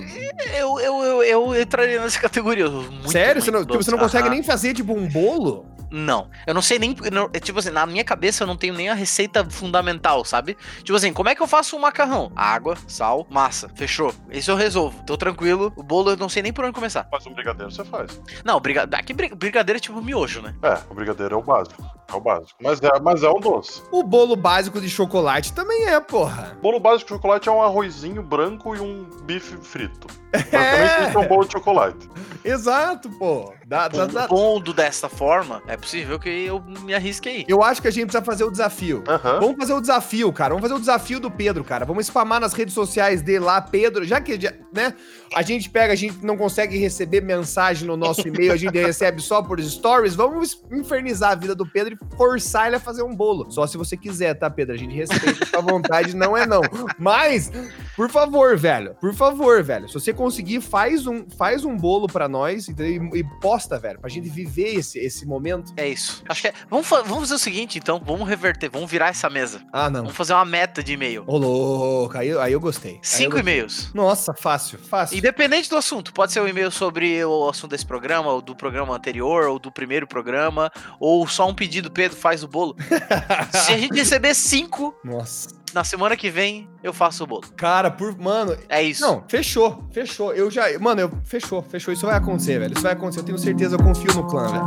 Eu, 0.57 0.79
eu, 0.79 1.03
eu, 1.03 1.23
eu 1.23 1.61
entraria 1.61 2.01
nessa 2.01 2.19
categoria. 2.19 2.69
Muito 2.69 3.09
sério? 3.11 3.41
Você 3.41 3.49
ruim 3.51 3.59
não, 3.59 3.65
tipo, 3.65 3.83
você 3.83 3.91
não 3.91 3.97
consegue 3.99 4.23
Aham. 4.27 4.33
nem 4.33 4.43
fazer, 4.43 4.73
tipo, 4.73 4.93
um 4.93 5.07
bolo? 5.07 5.65
Não. 5.91 6.27
Eu 6.47 6.55
não 6.55 6.61
sei 6.61 6.79
nem. 6.79 6.95
não- 7.11 7.29
é 7.31 7.39
tipo 7.39 7.59
assim, 7.59 7.69
na 7.69 7.85
minha 7.85 8.03
cabeça 8.03 8.43
eu 8.43 8.47
não 8.47 8.57
tenho 8.57 8.73
nem 8.73 8.89
a 8.89 8.95
receita 8.95 9.47
fundamental, 9.47 10.25
sabe? 10.25 10.57
Tipo 10.83 10.95
assim, 10.95 11.13
como 11.13 11.29
é 11.29 11.35
que 11.35 11.41
eu 11.43 11.45
faço 11.47 11.75
um 11.75 11.79
macarrão? 11.79 12.31
Água, 12.35 12.75
sal, 12.87 13.27
massa. 13.29 13.69
Fechou. 13.75 14.11
Isso 14.31 14.49
eu 14.49 14.55
resolvo. 14.55 15.03
Tô 15.05 15.15
tranquilo. 15.15 15.71
O 15.75 15.83
bolo 15.83 16.09
eu 16.11 16.17
não 16.17 16.29
sei 16.29 16.41
nem 16.41 16.51
por 16.51 16.65
onde 16.65 16.73
começar. 16.73 17.07
Mas 17.11 17.27
um 17.27 17.33
brigadeiro 17.33 17.71
você 17.71 17.83
faz. 17.85 18.19
Não, 18.43 18.59
brigadeiro. 18.59 18.99
Aqui 18.99 19.13
bri- 19.13 19.35
brigadeiro 19.35 19.77
é 19.77 19.79
tipo 19.79 20.01
miojo, 20.01 20.41
né? 20.41 20.55
É, 20.63 20.79
o 20.89 20.95
brigadeiro 20.95 21.35
é 21.35 21.37
o 21.37 21.43
básico. 21.43 21.83
É 22.13 22.15
o 22.15 22.21
básico. 22.21 22.59
Mas 22.61 22.79
é, 22.79 22.99
mas 23.01 23.23
é 23.23 23.29
um 23.29 23.39
doce. 23.39 23.81
O 23.91 24.03
bolo 24.03 24.35
básico 24.35 24.79
de 24.79 24.87
chocolate 24.87 25.51
também 25.51 25.85
é, 25.85 25.99
porra. 25.99 26.55
Bolo 26.61 26.79
básico 26.79 27.07
de 27.07 27.15
chocolate 27.15 27.49
é 27.49 27.51
um 27.51 27.61
arrozinho 27.61 28.21
branco 28.21 28.75
e 28.75 28.79
um 28.79 29.03
bife 29.23 29.57
frito. 29.57 30.07
Basicamente 30.31 31.09
isso 31.09 31.17
é 31.17 31.21
um 31.21 31.27
bolo 31.27 31.45
de 31.45 31.51
chocolate. 31.51 32.09
Exato, 32.43 33.09
pô. 33.17 33.53
Dá, 33.65 33.87
dá, 33.87 34.05
dá. 34.05 34.27
Pondo 34.27 34.73
dessa 34.73 35.07
forma, 35.07 35.61
é 35.67 35.77
possível 35.77 36.19
que 36.19 36.29
eu 36.29 36.61
me 36.81 36.93
arrisque 36.93 37.29
aí. 37.29 37.45
Eu 37.47 37.63
acho 37.63 37.81
que 37.81 37.87
a 37.87 37.91
gente 37.91 38.05
precisa 38.05 38.23
fazer 38.23 38.43
o 38.43 38.51
desafio. 38.51 39.03
Aham. 39.07 39.39
Vamos 39.39 39.57
fazer 39.57 39.73
o 39.73 39.81
desafio, 39.81 40.33
cara. 40.33 40.49
Vamos 40.49 40.63
fazer 40.63 40.73
o 40.73 40.79
desafio 40.79 41.19
do 41.19 41.31
Pedro, 41.31 41.63
cara. 41.63 41.85
Vamos 41.85 42.05
spamar 42.05 42.39
nas 42.39 42.53
redes 42.53 42.73
sociais 42.73 43.21
dele 43.21 43.39
lá, 43.39 43.61
Pedro. 43.61 44.03
Já 44.05 44.19
que, 44.19 44.37
né, 44.73 44.93
a 45.33 45.41
gente 45.41 45.69
pega, 45.69 45.93
a 45.93 45.95
gente 45.95 46.23
não 46.25 46.35
consegue 46.35 46.77
receber 46.77 47.21
mensagem 47.21 47.87
no 47.87 47.95
nosso 47.95 48.27
e-mail, 48.27 48.51
a 48.51 48.57
gente 48.57 48.77
recebe 48.77 49.21
só 49.21 49.41
por 49.41 49.61
stories. 49.61 50.13
Vamos 50.13 50.61
infernizar 50.71 51.31
a 51.31 51.35
vida 51.35 51.55
do 51.55 51.65
Pedro 51.65 51.93
e 51.93 52.02
forçar 52.17 52.67
ele 52.67 52.75
a 52.75 52.79
fazer 52.79 53.03
um 53.03 53.15
bolo. 53.15 53.51
Só 53.51 53.65
se 53.67 53.77
você 53.77 53.95
quiser, 53.97 54.33
tá, 54.33 54.49
Pedro? 54.49 54.73
A 54.75 54.77
gente 54.77 54.93
respeita 54.95 55.43
a 55.43 55.47
sua 55.47 55.61
vontade, 55.61 56.15
não 56.15 56.35
é 56.37 56.45
não. 56.45 56.61
Mas, 56.97 57.51
por 57.95 58.09
favor, 58.09 58.57
velho. 58.57 58.95
Por 58.99 59.13
favor, 59.13 59.63
velho. 59.63 59.87
Se 59.87 59.93
você 59.95 60.13
conseguir, 60.13 60.61
faz 60.61 61.07
um, 61.07 61.25
faz 61.37 61.65
um 61.65 61.75
bolo 61.77 62.07
pra 62.07 62.27
nós 62.27 62.67
e, 62.67 62.73
e 63.13 63.23
posta, 63.41 63.77
velho, 63.79 63.99
pra 63.99 64.09
gente 64.09 64.29
viver 64.29 64.75
esse, 64.75 64.99
esse 64.99 65.25
momento. 65.25 65.73
É 65.77 65.87
isso. 65.87 66.23
Acho 66.29 66.41
que 66.41 66.47
é. 66.49 66.53
Vamos, 66.69 66.87
fa- 66.87 67.01
vamos 67.01 67.21
fazer 67.21 67.35
o 67.35 67.39
seguinte, 67.39 67.77
então. 67.77 68.01
Vamos 68.05 68.27
reverter. 68.27 68.69
Vamos 68.69 68.89
virar 68.89 69.09
essa 69.09 69.29
mesa. 69.29 69.61
Ah, 69.71 69.89
não. 69.89 70.01
Vamos 70.01 70.15
fazer 70.15 70.33
uma 70.33 70.45
meta 70.45 70.83
de 70.83 70.93
e-mail. 70.93 71.23
Ô, 71.27 71.37
louco. 71.37 72.17
Aí, 72.17 72.35
aí 72.37 72.53
eu 72.53 72.59
gostei. 72.59 72.99
Cinco 73.01 73.37
e-mails. 73.37 73.91
Nossa, 73.93 74.33
fácil, 74.33 74.77
fácil. 74.79 75.17
Independente 75.17 75.69
do 75.69 75.77
assunto, 75.77 76.13
pode 76.13 76.31
ser 76.31 76.41
um 76.41 76.47
e-mail 76.47 76.71
sobre 76.71 77.23
o 77.25 77.49
assunto 77.49 77.71
desse 77.71 77.85
programa, 77.85 78.31
ou 78.31 78.41
do 78.41 78.55
programa 78.55 78.95
anterior, 78.95 79.47
ou 79.47 79.59
do 79.59 79.71
primeiro 79.71 80.07
programa, 80.07 80.71
ou 80.99 81.27
só 81.27 81.47
um 81.47 81.53
pedido, 81.53 81.82
Pedro, 81.91 82.17
faz 82.17 82.43
o 82.43 82.47
bolo. 82.47 82.75
Se 83.51 83.73
a 83.73 83.77
gente 83.77 83.95
receber 83.95 84.33
cinco, 84.33 84.93
Nossa. 85.03 85.49
na 85.73 85.83
semana 85.83 86.15
que 86.15 86.29
vem 86.29 86.67
eu 86.83 86.93
faço 86.93 87.23
o 87.23 87.27
bolo. 87.27 87.43
Cara, 87.55 87.89
por. 87.89 88.17
Mano. 88.17 88.57
É 88.69 88.81
isso. 88.81 89.01
Não, 89.01 89.23
fechou, 89.27 89.83
fechou. 89.91 90.33
Eu 90.33 90.49
já. 90.51 90.77
Mano, 90.79 91.01
eu, 91.01 91.11
fechou, 91.23 91.61
fechou. 91.61 91.93
Isso 91.93 92.05
vai 92.05 92.15
acontecer, 92.17 92.59
velho. 92.59 92.73
Isso 92.73 92.83
vai 92.83 92.93
acontecer. 92.93 93.19
Eu 93.21 93.25
tenho 93.25 93.37
certeza, 93.37 93.75
eu 93.75 93.83
confio 93.83 94.13
no 94.13 94.27
clã, 94.27 94.47
velho. 94.47 94.65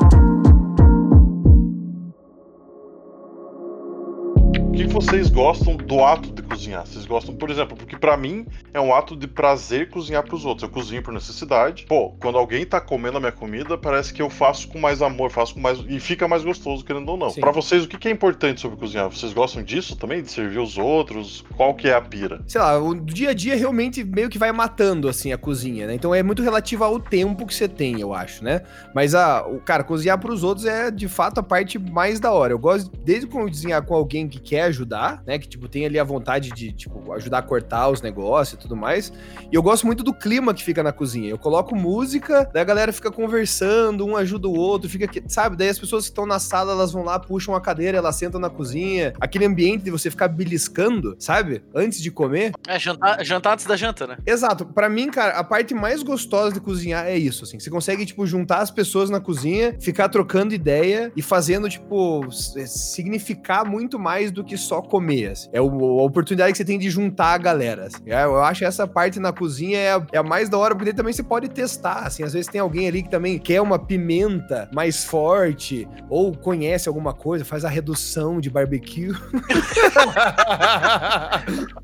O 4.69 4.73
que 4.73 4.87
que 4.87 4.93
vocês 4.93 5.31
gostam 5.31 5.77
do 5.77 6.05
ato 6.05 6.31
de 6.33 6.43
cozinhar? 6.57 6.87
Vocês 6.87 7.05
gostam, 7.05 7.35
por 7.35 7.51
exemplo, 7.51 7.77
porque 7.77 7.97
pra 7.97 8.17
mim 8.17 8.47
é 8.73 8.81
um 8.81 8.95
ato 8.95 9.15
de 9.15 9.27
prazer 9.27 9.91
cozinhar 9.91 10.25
pros 10.25 10.45
outros. 10.45 10.63
Eu 10.63 10.71
cozinho 10.71 11.03
por 11.03 11.13
necessidade. 11.13 11.85
Pô, 11.87 12.11
quando 12.21 12.39
alguém 12.39 12.65
tá 12.65 12.81
comendo 12.81 13.19
a 13.19 13.21
minha 13.21 13.33
comida, 13.33 13.77
parece 13.77 14.13
que 14.13 14.23
eu 14.23 14.31
faço 14.31 14.69
com 14.69 14.79
mais 14.79 15.03
amor, 15.03 15.31
faço 15.31 15.55
com 15.55 15.61
mais 15.61 15.79
e 15.87 16.01
fica 16.01 16.27
mais 16.27 16.43
gostoso, 16.43 16.85
querendo 16.85 17.09
ou 17.11 17.17
não. 17.17 17.33
Pra 17.33 17.53
vocês, 17.53 17.85
o 17.85 17.89
que 17.89 18.09
é 18.09 18.11
importante 18.11 18.61
sobre 18.61 18.79
cozinhar? 18.79 19.09
Vocês 19.11 19.33
gostam 19.33 19.63
disso 19.63 19.97
também, 19.97 20.23
de 20.23 20.31
servir 20.31 20.59
os 20.59 20.79
outros? 20.79 21.45
Qual 21.57 21.75
que 21.75 21.89
é 21.89 21.95
a 21.95 22.01
pira? 22.01 22.43
Sei 22.47 22.61
lá, 22.61 22.79
o 22.79 22.95
dia 22.95 23.31
a 23.31 23.35
dia 23.35 23.55
realmente 23.55 24.03
meio 24.03 24.29
que 24.29 24.39
vai 24.39 24.51
matando, 24.53 25.09
assim, 25.09 25.33
a 25.33 25.39
cozinha, 25.39 25.87
né? 25.87 25.95
Então 25.95 26.15
é 26.15 26.23
muito 26.23 26.43
relativo 26.43 26.85
ao 26.85 26.99
tempo 26.99 27.47
que 27.47 27.55
você 27.55 27.69
tem, 27.69 28.01
eu 28.01 28.15
acho, 28.15 28.43
né? 28.43 28.63
Mas, 28.95 29.15
a, 29.15 29.47
o, 29.47 29.61
cara, 29.61 29.85
cozinhar 29.85 30.19
pros 30.19 30.43
outros 30.43 30.67
é, 30.67 30.91
de 30.91 31.09
fato, 31.09 31.39
a 31.39 31.43
parte 31.43 31.79
mais 31.79 32.19
da 32.19 32.33
hora. 32.33 32.53
Eu 32.53 32.59
gosto, 32.59 32.91
desde 33.05 33.27
cozinhar 33.27 33.83
com 33.83 33.95
alguém 33.95 34.29
que 34.29 34.41
quer 34.41 34.63
ajudar, 34.63 35.23
né? 35.27 35.39
Que, 35.39 35.49
tipo, 35.49 35.69
tem 35.69 35.85
ali 35.85 35.99
a 35.99 36.05
vontade 36.05 36.46
de, 36.51 36.73
tipo, 36.73 37.13
ajudar 37.13 37.39
a 37.39 37.43
cortar 37.43 37.89
os 37.89 38.01
negócios 38.03 38.55
e 38.59 38.63
tudo 38.63 38.77
mais. 38.77 39.13
E 39.51 39.55
eu 39.55 39.63
gosto 39.63 39.87
muito 39.87 40.03
do 40.03 40.13
clima 40.15 40.53
que 40.55 40.63
fica 40.63 40.83
na 40.83 40.93
cozinha. 40.93 41.29
Eu 41.31 41.39
coloco 41.39 41.75
música, 41.75 42.49
daí 42.53 42.63
a 42.63 42.65
galera 42.65 42.93
fica 42.93 43.11
conversando, 43.11 44.05
um 44.07 44.17
ajuda 44.17 44.49
o 44.49 44.55
outro, 44.55 44.89
fica, 44.89 45.05
aqui, 45.05 45.23
sabe? 45.29 45.57
Daí 45.57 45.69
as 45.69 45.79
pessoas 45.79 46.05
que 46.05 46.11
estão 46.11 46.27
na 46.27 46.39
sala, 46.39 46.73
elas 46.73 46.93
vão 46.93 47.03
lá, 47.05 47.19
puxam 47.19 47.55
a 47.55 47.61
cadeira, 47.61 47.99
elas 47.99 48.17
sentam 48.17 48.41
na 48.41 48.51
cozinha. 48.51 49.13
Aquele 49.21 49.45
ambiente 49.47 49.83
de 49.85 49.91
você 49.91 50.11
ficar 50.11 50.29
beliscando, 50.29 51.17
sabe? 51.19 51.63
Antes 51.75 52.01
de 52.01 52.11
comer. 52.11 52.53
É 52.67 52.79
jantar, 52.79 53.25
jantar 53.25 53.53
antes 53.55 53.67
da 53.67 53.77
janta, 53.77 54.07
né? 54.07 54.17
Exato. 54.27 54.65
Pra 54.67 54.89
mim, 54.89 55.11
cara, 55.11 55.33
a 55.39 55.45
parte 55.45 55.75
mais 55.75 56.03
gostosa 56.03 56.53
de 56.53 56.61
cozinhar 56.61 57.07
é 57.07 57.17
isso, 57.17 57.45
assim. 57.45 57.59
Você 57.59 57.71
consegue, 57.71 58.05
tipo, 58.07 58.27
juntar 58.27 58.59
as 58.59 58.71
pessoas 58.71 59.11
na 59.11 59.21
cozinha, 59.21 59.77
ficar 59.81 60.09
trocando 60.09 60.55
ideia 60.55 61.13
e 61.17 61.23
fazendo, 61.23 61.69
tipo, 61.69 62.25
significar 62.67 63.65
muito 63.65 63.99
mais 63.99 64.31
do 64.31 64.45
que 64.45 64.57
só 64.57 64.81
comer, 64.81 65.33
assim. 65.33 65.49
É 65.53 65.61
o- 65.61 66.01
a 66.01 66.05
oportunidade 66.05 66.36
que 66.53 66.57
você 66.59 66.65
tem 66.65 66.79
de 66.79 66.91
juntar 66.91 67.35
a 67.35 67.39
galera, 67.39 67.87
assim. 67.87 68.03
É, 68.07 68.25
Eu 68.25 68.43
acho 68.43 68.65
essa 68.65 68.87
parte 68.87 69.19
na 69.19 69.33
cozinha 69.33 69.79
é 69.79 69.93
a, 69.95 70.07
é 70.13 70.19
a 70.19 70.23
mais 70.23 70.49
da 70.49 70.59
hora, 70.59 70.75
porque 70.75 70.87
daí 70.91 70.97
também 70.97 71.13
você 71.13 71.23
pode 71.23 71.49
testar, 71.49 72.01
assim. 72.07 72.23
Às 72.23 72.33
vezes 72.33 72.49
tem 72.49 72.61
alguém 72.61 72.89
ali 72.89 73.03
que 73.03 73.11
também 73.11 73.39
quer 73.39 73.61
uma 73.61 73.79
pimenta 73.79 74.69
mais 74.73 75.05
forte 75.05 75.89
ou 76.09 76.37
conhece 76.37 76.89
alguma 76.89 77.13
coisa, 77.13 77.45
faz 77.45 77.65
a 77.65 77.69
redução 77.69 78.41
de 78.41 78.51
barbecue. 78.51 79.13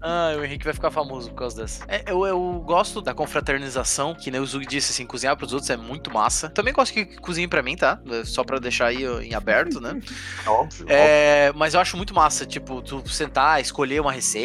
Ah, 0.05 0.35
o 0.37 0.45
Henrique 0.45 0.65
vai 0.65 0.75
ficar 0.75 0.91
famoso 0.91 1.31
por 1.31 1.37
causa 1.37 1.57
dessa. 1.63 1.85
É, 1.87 2.03
eu, 2.07 2.27
eu 2.27 2.63
gosto 2.67 3.01
da 3.01 3.15
confraternização, 3.15 4.15
que 4.15 4.31
nem 4.31 4.41
o 4.41 4.47
Zug 4.47 4.67
disse, 4.67 4.91
assim, 4.93 5.07
cozinhar 5.07 5.37
pros 5.37 5.53
outros 5.53 5.71
é 5.71 5.77
muito 5.77 6.13
massa. 6.13 6.49
Também 6.51 6.73
gosto 6.73 6.93
que 6.93 7.05
cozinhe 7.21 7.47
pra 7.47 7.63
mim, 7.63 7.77
tá? 7.77 8.01
Só 8.25 8.43
pra 8.43 8.59
deixar 8.59 8.87
aí 8.87 9.05
em 9.25 9.35
aberto, 9.35 9.81
né? 9.81 10.01
É 10.45 10.49
óbvio. 10.49 10.83
óbvio. 10.83 10.87
É, 10.89 11.53
mas 11.55 11.75
eu 11.75 11.81
acho 11.81 11.97
muito 11.97 12.13
massa, 12.15 12.45
tipo, 12.45 12.83
tu 12.83 13.09
sentar, 13.09 13.61
escolher 13.61 14.01
uma 14.01 14.11
receita, 14.13 14.42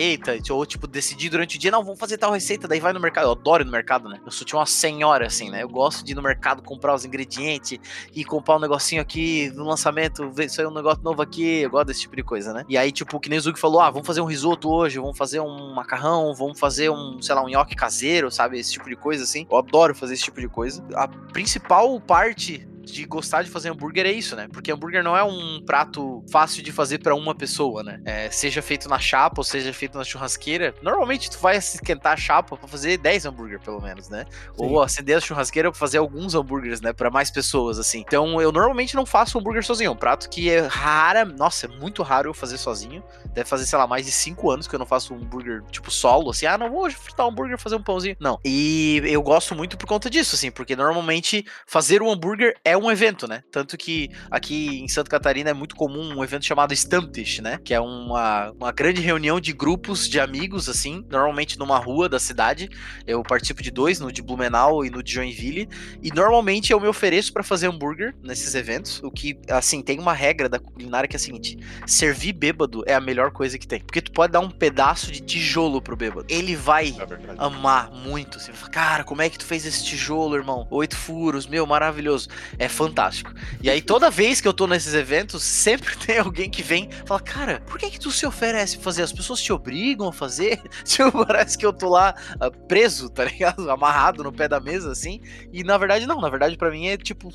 ou, 0.50 0.66
tipo, 0.66 0.88
decidir 0.88 1.30
durante 1.30 1.58
o 1.58 1.60
dia, 1.60 1.72
não, 1.72 1.84
vamos 1.84 2.00
fazer 2.00 2.18
tal 2.18 2.32
receita, 2.32 2.68
daí 2.68 2.80
vai 2.80 2.94
no 2.94 3.00
mercado. 3.00 3.26
Eu 3.26 3.32
adoro 3.32 3.64
ir 3.64 3.66
no 3.66 3.72
mercado, 3.72 4.10
né? 4.10 4.20
Eu 4.26 4.32
sou 4.32 4.46
tipo 4.46 4.58
uma 4.58 4.66
senhora, 4.66 5.28
assim, 5.28 5.50
né? 5.50 5.64
Eu 5.64 5.70
gosto 5.70 6.04
de 6.04 6.12
ir 6.12 6.16
no 6.16 6.22
mercado 6.22 6.62
comprar 6.62 6.94
os 6.94 7.06
ingredientes 7.06 7.80
e 8.14 8.24
comprar 8.24 8.58
um 8.58 8.60
negocinho 8.60 9.02
aqui 9.02 9.52
no 9.56 9.64
lançamento, 9.64 10.30
ver 10.32 10.50
se 10.50 10.62
é 10.62 10.68
um 10.68 10.74
negócio 10.74 11.04
novo 11.04 11.22
aqui. 11.22 11.62
Eu 11.62 11.70
gosto 11.70 11.88
desse 11.88 12.02
tipo 12.02 12.16
de 12.16 12.24
coisa, 12.24 12.54
né? 12.54 12.66
E 12.68 12.78
aí, 12.78 12.92
tipo, 12.92 13.20
que 13.20 13.30
nem 13.30 13.40
o 13.40 13.42
Zug 13.42 13.60
falou, 13.60 13.82
ah, 13.82 13.90
vamos 13.90 14.08
fazer 14.08 14.22
um 14.22 14.26
risoto 14.26 14.70
hoje, 14.70 15.00
vamos 15.00 15.18
fazer 15.18 15.40
um 15.40 15.74
macarrão, 15.74 16.34
vamos 16.34 16.60
fazer 16.60 16.90
um, 16.90 17.22
sei 17.22 17.36
lá, 17.36 17.44
um 17.44 17.50
nhoque 17.50 17.76
caseiro, 17.76 18.32
sabe? 18.32 18.60
Esse 18.60 18.74
tipo 18.74 18.90
de 18.90 18.96
coisa, 18.96 19.24
assim. 19.24 19.48
Eu 19.50 19.58
adoro 19.58 19.96
fazer 19.96 20.14
esse 20.14 20.24
tipo 20.24 20.40
de 20.40 20.48
coisa. 20.48 20.84
A 20.96 21.08
principal 21.08 22.00
parte 22.00 22.68
de 22.91 23.06
gostar 23.06 23.43
de 23.43 23.50
fazer 23.50 23.69
hambúrguer 23.69 24.06
é 24.06 24.12
isso, 24.12 24.36
né? 24.36 24.47
Porque 24.52 24.71
hambúrguer 24.71 25.04
não 25.04 25.15
é 25.15 25.23
um 25.23 25.62
prato 25.65 26.23
fácil 26.32 26.63
de 26.63 26.71
fazer 26.71 27.00
pra 27.00 27.13
uma 27.15 27.36
pessoa, 27.36 27.84
né? 27.84 28.02
É, 28.06 28.30
seja 28.32 28.62
feito 28.62 28.89
na 28.89 29.00
chapa 29.00 29.39
ou 29.39 29.43
seja 29.43 29.71
feito 29.73 29.97
na 29.97 30.04
churrasqueira. 30.04 30.73
Normalmente 30.82 31.30
tu 31.30 31.38
vai 31.39 31.58
esquentar 31.58 32.13
a 32.13 32.17
chapa 32.17 32.58
pra 32.58 32.67
fazer 32.67 32.97
10 32.97 33.26
hambúrguer, 33.26 33.60
pelo 33.60 33.82
menos, 33.82 34.10
né? 34.10 34.26
Ou 34.58 34.82
acender 34.82 35.17
a 35.17 35.21
churrasqueira 35.21 35.71
pra 35.71 35.80
fazer 35.80 35.97
alguns 35.97 36.36
hambúrgueres, 36.36 36.82
né? 36.82 36.93
Pra 36.93 37.10
mais 37.10 37.30
pessoas, 37.30 37.80
assim. 37.80 38.00
Então 38.00 38.41
eu 38.41 38.52
normalmente 38.52 38.95
não 38.95 39.06
faço 39.06 39.38
hambúrguer 39.38 39.63
sozinho. 39.63 39.89
É 39.89 39.91
um 39.91 39.95
prato 39.95 40.30
que 40.30 40.50
é 40.50 40.62
rara, 40.62 41.26
nossa, 41.26 41.65
é 41.65 41.69
muito 41.69 42.04
raro 42.04 42.30
eu 42.30 42.34
fazer 42.34 42.58
sozinho. 42.58 43.04
Deve 43.34 43.50
fazer, 43.50 43.65
sei 43.65 43.78
lá, 43.78 43.88
mais 43.88 44.06
de 44.06 44.12
5 44.12 44.50
anos 44.52 44.67
que 44.67 44.76
eu 44.76 44.80
não 44.80 44.86
faço 44.86 45.13
um 45.13 45.17
hambúrguer 45.17 45.63
tipo 45.71 45.91
solo, 45.91 46.30
assim. 46.30 46.45
Ah, 46.45 46.58
não 46.58 46.69
vou 46.69 46.89
fritar 46.89 47.26
um 47.26 47.30
hambúrguer 47.30 47.58
fazer 47.58 47.76
um 47.76 47.84
pãozinho. 47.84 48.15
Não. 48.19 48.39
E 48.45 49.02
eu 49.06 49.21
gosto 49.21 49.56
muito 49.56 49.78
por 49.78 49.88
conta 49.88 50.10
disso, 50.10 50.36
assim, 50.36 50.52
porque 50.52 50.76
normalmente 50.76 51.45
fazer 51.65 52.02
um 52.02 52.12
hambúrguer 52.12 52.56
é 52.63 52.77
um 52.78 52.92
evento, 52.92 53.28
né? 53.28 53.44
Tanto 53.52 53.78
que 53.78 54.10
aqui 54.30 54.80
em 54.80 54.88
Santa 54.88 55.10
Catarina 55.10 55.50
é 55.50 55.54
muito 55.54 55.76
comum 55.76 56.16
um 56.16 56.24
evento 56.24 56.46
chamado 56.46 56.74
Stamptish, 56.74 57.40
né? 57.40 57.60
Que 57.63 57.74
é 57.74 57.80
uma, 57.80 58.52
uma 58.52 58.72
grande 58.72 59.02
reunião 59.02 59.40
de 59.40 59.54
grupos 59.54 60.08
de 60.08 60.20
amigos, 60.20 60.70
assim, 60.70 61.06
normalmente 61.10 61.58
numa 61.58 61.78
rua 61.78 62.08
da 62.10 62.20
cidade. 62.20 62.70
Eu 63.06 63.24
participo 63.24 63.62
de 63.62 63.72
dois, 63.72 64.00
no 64.00 64.12
de 64.12 64.22
Blumenau 64.22 64.86
e 64.86 64.90
no 64.90 65.04
de 65.04 65.13
Joinville. 65.13 65.68
E 66.02 66.12
normalmente 66.12 66.72
eu 66.72 66.80
me 66.80 66.88
ofereço 66.88 67.34
para 67.34 67.44
fazer 67.44 67.68
hambúrguer 67.68 68.16
nesses 68.22 68.56
eventos. 68.56 69.02
O 69.04 69.12
que, 69.12 69.40
assim, 69.50 69.82
tem 69.82 70.00
uma 70.00 70.13
regra 70.13 70.50
da 70.50 70.60
culinária 70.60 71.08
que 71.08 71.16
é 71.16 71.18
a 71.18 71.20
seguinte: 71.20 71.58
servir 71.86 72.34
bêbado 72.34 72.84
é 72.86 72.94
a 72.94 73.02
melhor 73.02 73.32
coisa 73.32 73.58
que 73.58 73.68
tem. 73.68 73.82
Porque 73.82 74.02
tu 74.02 74.12
pode 74.12 74.34
dar 74.34 74.40
um 74.40 74.50
pedaço 74.50 75.12
de 75.12 75.22
tijolo 75.22 75.82
pro 75.82 75.96
bêbado. 75.96 76.26
Ele 76.30 76.56
vai 76.56 76.90
É 76.90 77.34
amar 77.38 77.92
muito. 77.92 78.40
Você 78.40 78.52
vai 78.52 78.60
falar, 78.60 78.72
cara, 78.72 79.04
como 79.04 79.22
é 79.22 79.30
que 79.30 79.38
tu 79.38 79.46
fez 79.46 79.66
esse 79.66 79.84
tijolo, 79.84 80.36
irmão? 80.36 80.68
Oito 80.72 80.96
furos, 80.96 81.48
meu, 81.48 81.66
maravilhoso. 81.66 82.30
É 82.58 82.67
é 82.68 82.70
fantástico. 82.70 83.34
E 83.64 83.70
aí, 83.70 83.82
toda 83.82 84.10
vez 84.10 84.40
que 84.40 84.48
eu 84.48 84.54
tô 84.54 84.68
nesses 84.68 84.94
eventos, 84.94 85.42
sempre 85.42 85.96
tem 86.06 86.20
alguém 86.20 86.50
que 86.50 86.62
vem 86.62 86.90
e 86.90 87.08
fala, 87.08 87.20
cara, 87.20 87.62
por 87.66 87.80
que 87.80 87.90
que 87.90 88.00
tu 88.00 88.12
se 88.12 88.26
oferece 88.26 88.78
fazer? 88.78 89.04
As 89.04 89.12
pessoas 89.12 89.42
te 89.42 89.52
obrigam 89.52 90.10
a 90.10 90.14
fazer? 90.14 90.62
Tipo, 90.84 91.26
parece 91.26 91.58
que 91.58 91.66
eu 91.66 91.72
tô 91.72 91.90
lá 91.90 92.14
uh, 92.36 92.68
preso, 92.68 93.10
tá 93.10 93.24
ligado? 93.24 93.70
Amarrado 93.72 94.24
no 94.24 94.32
pé 94.32 94.48
da 94.48 94.60
mesa, 94.60 94.92
assim. 94.92 95.22
E 95.52 95.64
na 95.64 95.78
verdade, 95.78 96.06
não. 96.06 96.20
Na 96.20 96.30
verdade, 96.30 96.58
para 96.58 96.70
mim 96.70 96.88
é 96.88 96.98
tipo, 96.98 97.30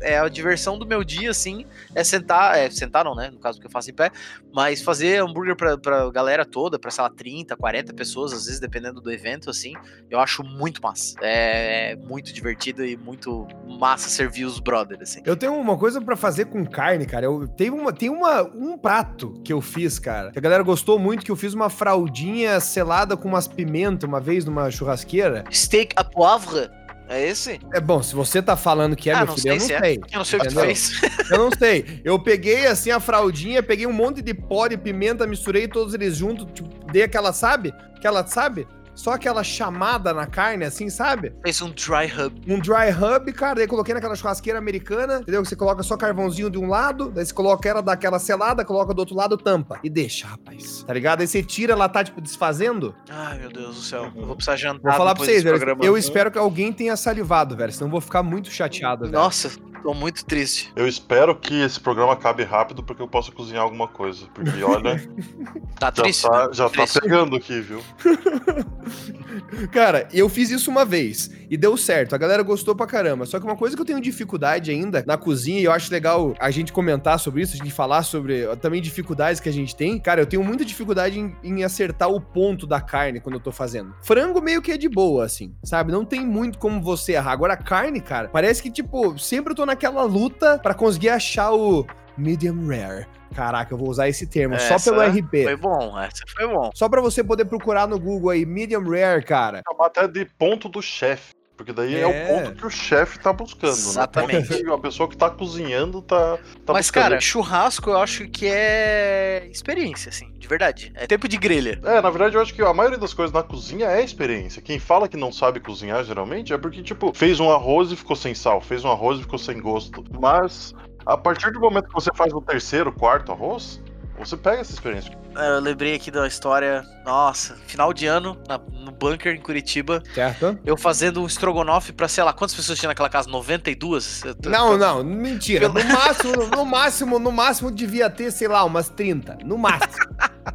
é 0.00 0.18
a 0.18 0.28
diversão 0.28 0.78
do 0.78 0.86
meu 0.86 1.04
dia, 1.04 1.30
assim, 1.30 1.66
é 1.94 2.02
sentar, 2.02 2.56
é 2.56 2.70
sentar 2.70 3.04
não, 3.04 3.14
né? 3.14 3.30
No 3.30 3.38
caso 3.38 3.60
que 3.60 3.66
eu 3.66 3.70
faço 3.70 3.90
em 3.90 3.94
pé, 3.94 4.10
mas 4.52 4.80
fazer 4.80 5.20
hambúrguer 5.22 5.56
pra, 5.56 5.76
pra 5.76 6.10
galera 6.10 6.44
toda, 6.44 6.78
pra, 6.78 6.90
sei 6.90 7.02
lá, 7.02 7.10
30, 7.10 7.56
40 7.56 7.92
pessoas, 7.92 8.32
às 8.32 8.46
vezes, 8.46 8.60
dependendo 8.60 9.00
do 9.00 9.10
evento, 9.10 9.50
assim, 9.50 9.74
eu 10.10 10.18
acho 10.18 10.42
muito 10.42 10.80
massa. 10.82 11.16
É 11.20 11.96
muito 11.96 12.32
divertido 12.32 12.84
e 12.84 12.96
muito 12.96 13.46
massa 13.78 14.08
servir 14.08 14.44
os 14.44 14.60
brothers, 14.68 15.00
assim. 15.00 15.22
Eu 15.24 15.34
tenho 15.34 15.54
uma 15.54 15.78
coisa 15.78 16.00
para 16.00 16.14
fazer 16.14 16.44
com 16.44 16.64
carne, 16.66 17.06
cara. 17.06 17.24
Eu 17.24 17.48
tenho 17.48 17.74
uma, 17.74 17.92
tem 17.92 18.10
uma, 18.10 18.42
um 18.42 18.76
prato 18.76 19.40
que 19.42 19.52
eu 19.52 19.62
fiz, 19.62 19.98
cara. 19.98 20.30
Que 20.30 20.38
a 20.38 20.42
galera 20.42 20.62
gostou 20.62 20.98
muito 20.98 21.24
que 21.24 21.30
eu 21.30 21.36
fiz 21.36 21.54
uma 21.54 21.70
fraldinha 21.70 22.60
selada 22.60 23.16
com 23.16 23.28
umas 23.28 23.48
pimentas 23.48 24.06
uma 24.06 24.20
vez 24.20 24.44
numa 24.44 24.70
churrasqueira. 24.70 25.44
Steak 25.50 25.94
à 25.96 26.04
poivre. 26.04 26.68
É 27.08 27.26
esse? 27.26 27.58
É 27.72 27.80
bom, 27.80 28.02
se 28.02 28.14
você 28.14 28.42
tá 28.42 28.54
falando 28.54 28.94
que 28.94 29.08
é, 29.08 29.14
ah, 29.14 29.24
meu 29.24 29.34
filho, 29.34 29.54
eu 29.54 29.56
não 29.56 29.64
é. 29.64 29.80
sei. 29.80 30.00
Eu 30.12 30.18
não 30.18 30.24
sei 30.24 30.38
o 30.38 30.42
que 30.42 30.48
tu 30.48 30.60
fez. 30.60 31.00
Eu 31.30 31.38
não 31.38 31.50
sei. 31.58 32.00
Eu 32.04 32.18
peguei 32.18 32.66
assim 32.66 32.90
a 32.90 33.00
fraldinha, 33.00 33.62
peguei 33.62 33.86
um 33.86 33.92
monte 33.92 34.22
de 34.22 34.32
pó 34.32 34.66
de 34.66 34.76
pimenta, 34.76 35.26
misturei 35.26 35.68
todos 35.68 35.92
eles 35.94 36.16
juntos, 36.16 36.46
tipo, 36.52 36.68
dei 36.90 37.02
aquela, 37.02 37.32
sabe? 37.32 37.72
Aquela, 37.96 38.26
sabe? 38.26 38.66
Só 38.98 39.12
aquela 39.12 39.44
chamada 39.44 40.12
na 40.12 40.26
carne, 40.26 40.64
assim, 40.64 40.90
sabe? 40.90 41.32
Fez 41.44 41.62
um 41.62 41.70
dry 41.70 42.08
rub. 42.08 42.40
Um 42.48 42.58
dry 42.58 42.90
rub, 42.90 43.32
cara, 43.32 43.54
daí 43.54 43.68
coloquei 43.68 43.94
naquela 43.94 44.16
churrasqueira 44.16 44.58
americana, 44.58 45.20
entendeu? 45.20 45.44
Você 45.44 45.54
coloca 45.54 45.84
só 45.84 45.96
carvãozinho 45.96 46.50
de 46.50 46.58
um 46.58 46.68
lado, 46.68 47.08
daí 47.08 47.24
você 47.24 47.32
coloca 47.32 47.68
ela 47.68 47.80
daquela 47.80 48.18
selada, 48.18 48.64
coloca 48.64 48.92
do 48.92 48.98
outro 48.98 49.14
lado, 49.14 49.36
tampa. 49.36 49.78
E 49.84 49.88
deixa, 49.88 50.26
rapaz. 50.26 50.82
Tá 50.82 50.92
ligado? 50.92 51.20
Aí 51.20 51.28
você 51.28 51.44
tira, 51.44 51.74
ela 51.74 51.88
tá, 51.88 52.02
tipo, 52.02 52.20
desfazendo. 52.20 52.92
Ai, 53.08 53.38
meu 53.38 53.52
Deus 53.52 53.76
do 53.76 53.82
céu. 53.82 54.10
Eu 54.16 54.26
vou 54.26 54.34
precisar 54.34 54.56
jantar 54.56 54.82
Vou 54.82 54.92
falar 54.92 55.14
pra 55.14 55.24
vocês, 55.24 55.44
velho. 55.44 55.78
Eu 55.80 55.96
espero 55.96 56.28
que 56.28 56.38
alguém 56.38 56.72
tenha 56.72 56.96
salivado, 56.96 57.56
velho. 57.56 57.72
Senão 57.72 57.86
eu 57.86 57.92
vou 57.92 58.00
ficar 58.00 58.24
muito 58.24 58.50
chateado, 58.50 59.04
velho. 59.04 59.12
Nossa, 59.12 59.48
tô 59.82 59.94
muito 59.94 60.24
triste. 60.24 60.72
Eu 60.76 60.86
espero 60.88 61.34
que 61.34 61.60
esse 61.62 61.78
programa 61.80 62.12
acabe 62.12 62.42
rápido 62.44 62.82
porque 62.82 63.02
eu 63.02 63.08
possa 63.08 63.30
cozinhar 63.32 63.62
alguma 63.62 63.88
coisa. 63.88 64.26
Porque, 64.34 64.62
olha, 64.62 64.96
Tá 65.78 65.86
já 65.86 65.92
triste? 66.02 66.22
tá, 66.28 66.46
né? 66.48 66.52
já 66.52 66.64
tá 66.68 66.70
Triste. 66.82 67.00
pegando 67.00 67.36
aqui, 67.36 67.60
viu? 67.60 67.80
Cara, 69.72 70.08
eu 70.12 70.28
fiz 70.28 70.50
isso 70.50 70.70
uma 70.70 70.84
vez 70.84 71.30
e 71.50 71.56
deu 71.56 71.76
certo. 71.76 72.14
A 72.14 72.18
galera 72.18 72.42
gostou 72.42 72.74
pra 72.74 72.86
caramba. 72.86 73.24
Só 73.26 73.38
que 73.38 73.46
uma 73.46 73.56
coisa 73.56 73.76
que 73.76 73.82
eu 73.82 73.86
tenho 73.86 74.00
dificuldade 74.00 74.70
ainda 74.70 75.04
na 75.06 75.16
cozinha, 75.16 75.60
e 75.60 75.64
eu 75.64 75.72
acho 75.72 75.90
legal 75.92 76.34
a 76.40 76.50
gente 76.50 76.72
comentar 76.72 77.18
sobre 77.20 77.42
isso, 77.42 77.54
a 77.54 77.56
gente 77.56 77.70
falar 77.70 78.02
sobre 78.02 78.44
também 78.56 78.80
dificuldades 78.82 79.40
que 79.40 79.48
a 79.48 79.52
gente 79.52 79.74
tem. 79.76 79.98
Cara, 79.98 80.20
eu 80.20 80.26
tenho 80.26 80.42
muita 80.42 80.64
dificuldade 80.64 81.18
em, 81.18 81.36
em 81.42 81.64
acertar 81.64 82.08
o 82.10 82.20
ponto 82.20 82.66
da 82.66 82.80
carne 82.80 83.20
quando 83.20 83.34
eu 83.36 83.40
tô 83.40 83.52
fazendo. 83.52 83.94
Frango 84.02 84.40
meio 84.40 84.60
que 84.62 84.72
é 84.72 84.76
de 84.76 84.88
boa, 84.88 85.24
assim, 85.24 85.54
sabe? 85.64 85.92
Não 85.92 86.04
tem 86.04 86.26
muito 86.26 86.58
como 86.58 86.82
você 86.82 87.12
errar. 87.12 87.32
Agora, 87.32 87.56
carne, 87.56 88.00
cara, 88.00 88.28
parece 88.28 88.62
que, 88.62 88.70
tipo, 88.70 89.18
sempre 89.18 89.52
eu 89.52 89.56
tô 89.56 89.64
naquela 89.68 90.02
luta 90.02 90.58
pra 90.58 90.74
conseguir 90.74 91.10
achar 91.10 91.52
o 91.52 91.86
medium 92.16 92.66
rare. 92.66 93.06
Caraca, 93.34 93.72
eu 93.72 93.78
vou 93.78 93.88
usar 93.88 94.08
esse 94.08 94.26
termo 94.26 94.58
só 94.58 94.74
Essa 94.74 94.90
pelo 94.90 95.02
RP. 95.02 95.44
Foi 95.44 95.56
bom, 95.56 96.00
essa 96.00 96.24
foi 96.26 96.48
bom. 96.48 96.70
Só 96.74 96.88
pra 96.88 97.00
você 97.00 97.22
poder 97.22 97.44
procurar 97.44 97.86
no 97.86 97.98
Google 98.00 98.30
aí, 98.30 98.44
medium 98.44 98.82
rare, 98.82 99.22
cara. 99.22 99.62
Chamar 99.70 99.86
até 99.86 100.08
de 100.08 100.24
ponto 100.24 100.68
do 100.68 100.82
chefe. 100.82 101.37
Porque 101.58 101.72
daí 101.72 101.96
é. 101.96 102.00
É. 102.02 102.06
o 102.06 102.28
ponto 102.28 102.56
que 102.56 102.64
o 102.64 102.70
chefe 102.70 103.18
tá 103.18 103.32
buscando, 103.32 103.72
Exatamente. 103.72 104.62
né? 104.62 104.72
A 104.72 104.78
pessoa 104.78 105.08
que 105.08 105.16
tá 105.16 105.28
cozinhando 105.28 106.00
tá, 106.00 106.38
tá 106.64 106.72
Mas, 106.72 106.86
buscando. 106.86 107.02
cara, 107.02 107.20
churrasco 107.20 107.90
eu 107.90 107.98
acho 107.98 108.28
que 108.28 108.46
é 108.46 109.48
experiência, 109.50 110.08
assim, 110.08 110.32
de 110.38 110.46
verdade. 110.46 110.92
É 110.94 111.04
tempo 111.06 111.26
de 111.26 111.36
grelha. 111.36 111.80
É, 111.84 112.00
na 112.00 112.10
verdade 112.10 112.36
eu 112.36 112.40
acho 112.40 112.54
que 112.54 112.62
a 112.62 112.72
maioria 112.72 112.96
das 112.96 113.12
coisas 113.12 113.34
na 113.34 113.42
cozinha 113.42 113.88
é 113.88 114.02
experiência. 114.02 114.62
Quem 114.62 114.78
fala 114.78 115.08
que 115.08 115.16
não 115.16 115.32
sabe 115.32 115.58
cozinhar, 115.58 116.04
geralmente, 116.04 116.52
é 116.52 116.58
porque, 116.58 116.80
tipo, 116.80 117.12
fez 117.12 117.40
um 117.40 117.50
arroz 117.50 117.90
e 117.90 117.96
ficou 117.96 118.14
sem 118.14 118.34
sal, 118.36 118.60
fez 118.60 118.84
um 118.84 118.90
arroz 118.92 119.18
e 119.18 119.22
ficou 119.22 119.38
sem 119.38 119.60
gosto. 119.60 120.04
Mas, 120.20 120.72
a 121.04 121.16
partir 121.16 121.50
do 121.50 121.58
momento 121.58 121.88
que 121.88 121.94
você 121.94 122.10
faz 122.14 122.32
o 122.32 122.40
terceiro, 122.40 122.92
quarto 122.92 123.32
arroz, 123.32 123.82
você 124.16 124.36
pega 124.36 124.60
essa 124.60 124.72
experiência. 124.72 125.12
Eu 125.38 125.60
lembrei 125.60 125.94
aqui 125.94 126.10
da 126.10 126.26
história, 126.26 126.84
nossa, 127.04 127.56
final 127.66 127.92
de 127.92 128.06
ano, 128.06 128.36
na- 128.48 128.58
no 128.58 128.90
bunker 128.90 129.34
em 129.34 129.40
Curitiba, 129.40 130.02
Certo? 130.14 130.58
eu 130.64 130.76
fazendo 130.76 131.22
um 131.22 131.26
estrogonofe 131.26 131.92
pra, 131.92 132.08
sei 132.08 132.24
lá, 132.24 132.32
quantas 132.32 132.56
pessoas 132.56 132.78
tinha 132.78 132.88
naquela 132.88 133.08
casa? 133.08 133.28
92? 133.30 134.24
Eu 134.24 134.34
tô- 134.34 134.50
Não, 134.50 134.76
não, 134.76 135.04
mentira. 135.04 135.68
No 135.68 135.74
máximo, 135.84 136.46
no 136.56 136.64
máximo, 136.66 137.18
no 137.18 137.30
máximo 137.32 137.70
devia 137.70 138.10
ter, 138.10 138.30
sei 138.32 138.48
lá, 138.48 138.64
umas 138.64 138.88
30. 138.88 139.38
No 139.44 139.56
máximo. 139.56 140.04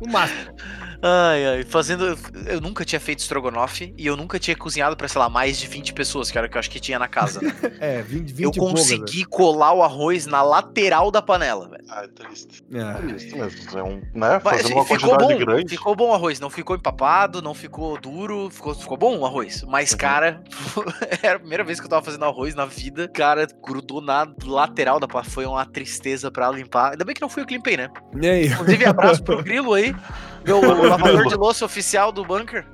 No 0.02 0.12
máximo. 0.12 0.52
Ai, 1.06 1.46
ai, 1.46 1.64
fazendo. 1.66 2.18
Eu 2.46 2.62
nunca 2.62 2.86
tinha 2.86 3.00
feito 3.00 3.20
estrogonofe 3.20 3.94
e 3.98 4.08
eu 4.08 4.16
nunca 4.16 4.40
tinha 4.40 4.56
cozinhado 4.56 4.96
pra, 4.96 5.06
sei 5.10 5.20
lá, 5.20 5.28
mais 5.30 5.60
de 5.60 5.68
20 5.68 5.94
pessoas, 5.94 6.32
que 6.32 6.38
era 6.38 6.48
o 6.48 6.50
que 6.50 6.56
eu 6.56 6.60
acho 6.60 6.70
que 6.72 6.80
tinha 6.80 6.98
na 6.98 7.10
casa. 7.10 7.42
né? 7.42 7.52
É, 7.84 8.02
20, 8.02 8.32
20 8.32 8.44
eu 8.46 8.52
e 8.52 8.58
consegui 8.72 9.26
colar 9.26 9.74
o 9.74 9.84
arroz 9.84 10.26
na 10.26 10.42
lateral 10.42 11.12
da 11.12 11.22
panela, 11.22 11.68
velho. 11.68 11.84
Ah, 11.90 12.04
é 12.06 12.08
triste. 12.08 12.64
É 12.74 12.80
É. 12.80 12.94
triste 12.94 13.36
mesmo. 13.36 13.78
É 13.78 13.84
um, 13.84 13.96
né? 14.14 14.40
Mas, 14.42 14.62
Fazendo 14.62 14.74
uma 14.76 14.86
ficou 14.86 15.10
quantidade 15.10 15.34
bom, 15.34 15.40
grande. 15.46 15.70
ficou 15.70 15.96
bom 15.96 16.10
o 16.12 16.14
arroz, 16.14 16.40
não 16.40 16.50
ficou 16.50 16.76
empapado, 16.78 17.42
não 17.42 17.54
ficou 17.54 18.00
duro, 18.00 18.50
ficou, 18.50 18.74
ficou 18.74 18.96
bom 18.96 19.18
o 19.18 19.26
arroz. 19.26 19.64
Mas, 19.68 19.92
Uhum. 19.92 19.98
cara, 19.98 20.42
era 21.22 21.36
a 21.36 21.40
primeira 21.40 21.66
vez 21.66 21.80
que 21.82 21.86
eu 21.86 21.90
tava 21.90 22.06
fazendo 22.06 22.24
arroz 22.24 22.56
na 22.56 22.66
vida, 22.66 23.10
cara, 23.10 23.46
grudou 23.62 24.00
na 24.00 24.26
lateral 24.46 25.02
da 25.02 25.08
panela, 25.08 25.30
foi 25.30 25.46
uma 25.46 25.66
tristeza 25.66 26.32
pra 26.32 26.50
limpar. 26.50 26.92
Ainda 26.92 27.04
bem 27.04 27.14
que 27.14 27.22
não 27.22 27.28
fui 27.30 27.42
eu 27.44 27.46
que 27.46 27.54
limpei, 27.56 27.76
né? 27.76 27.90
E 28.22 28.26
aí? 28.30 28.46
Inclusive, 28.48 28.86
abraço 28.86 29.22
pro 29.22 29.42
Grilo 29.44 29.74
aí, 29.74 29.94
meu 30.46 30.62
lavador 30.62 31.28
de 31.28 31.36
louça 31.36 31.66
oficial 31.66 32.12
do 32.12 32.24
bunker. 32.24 32.66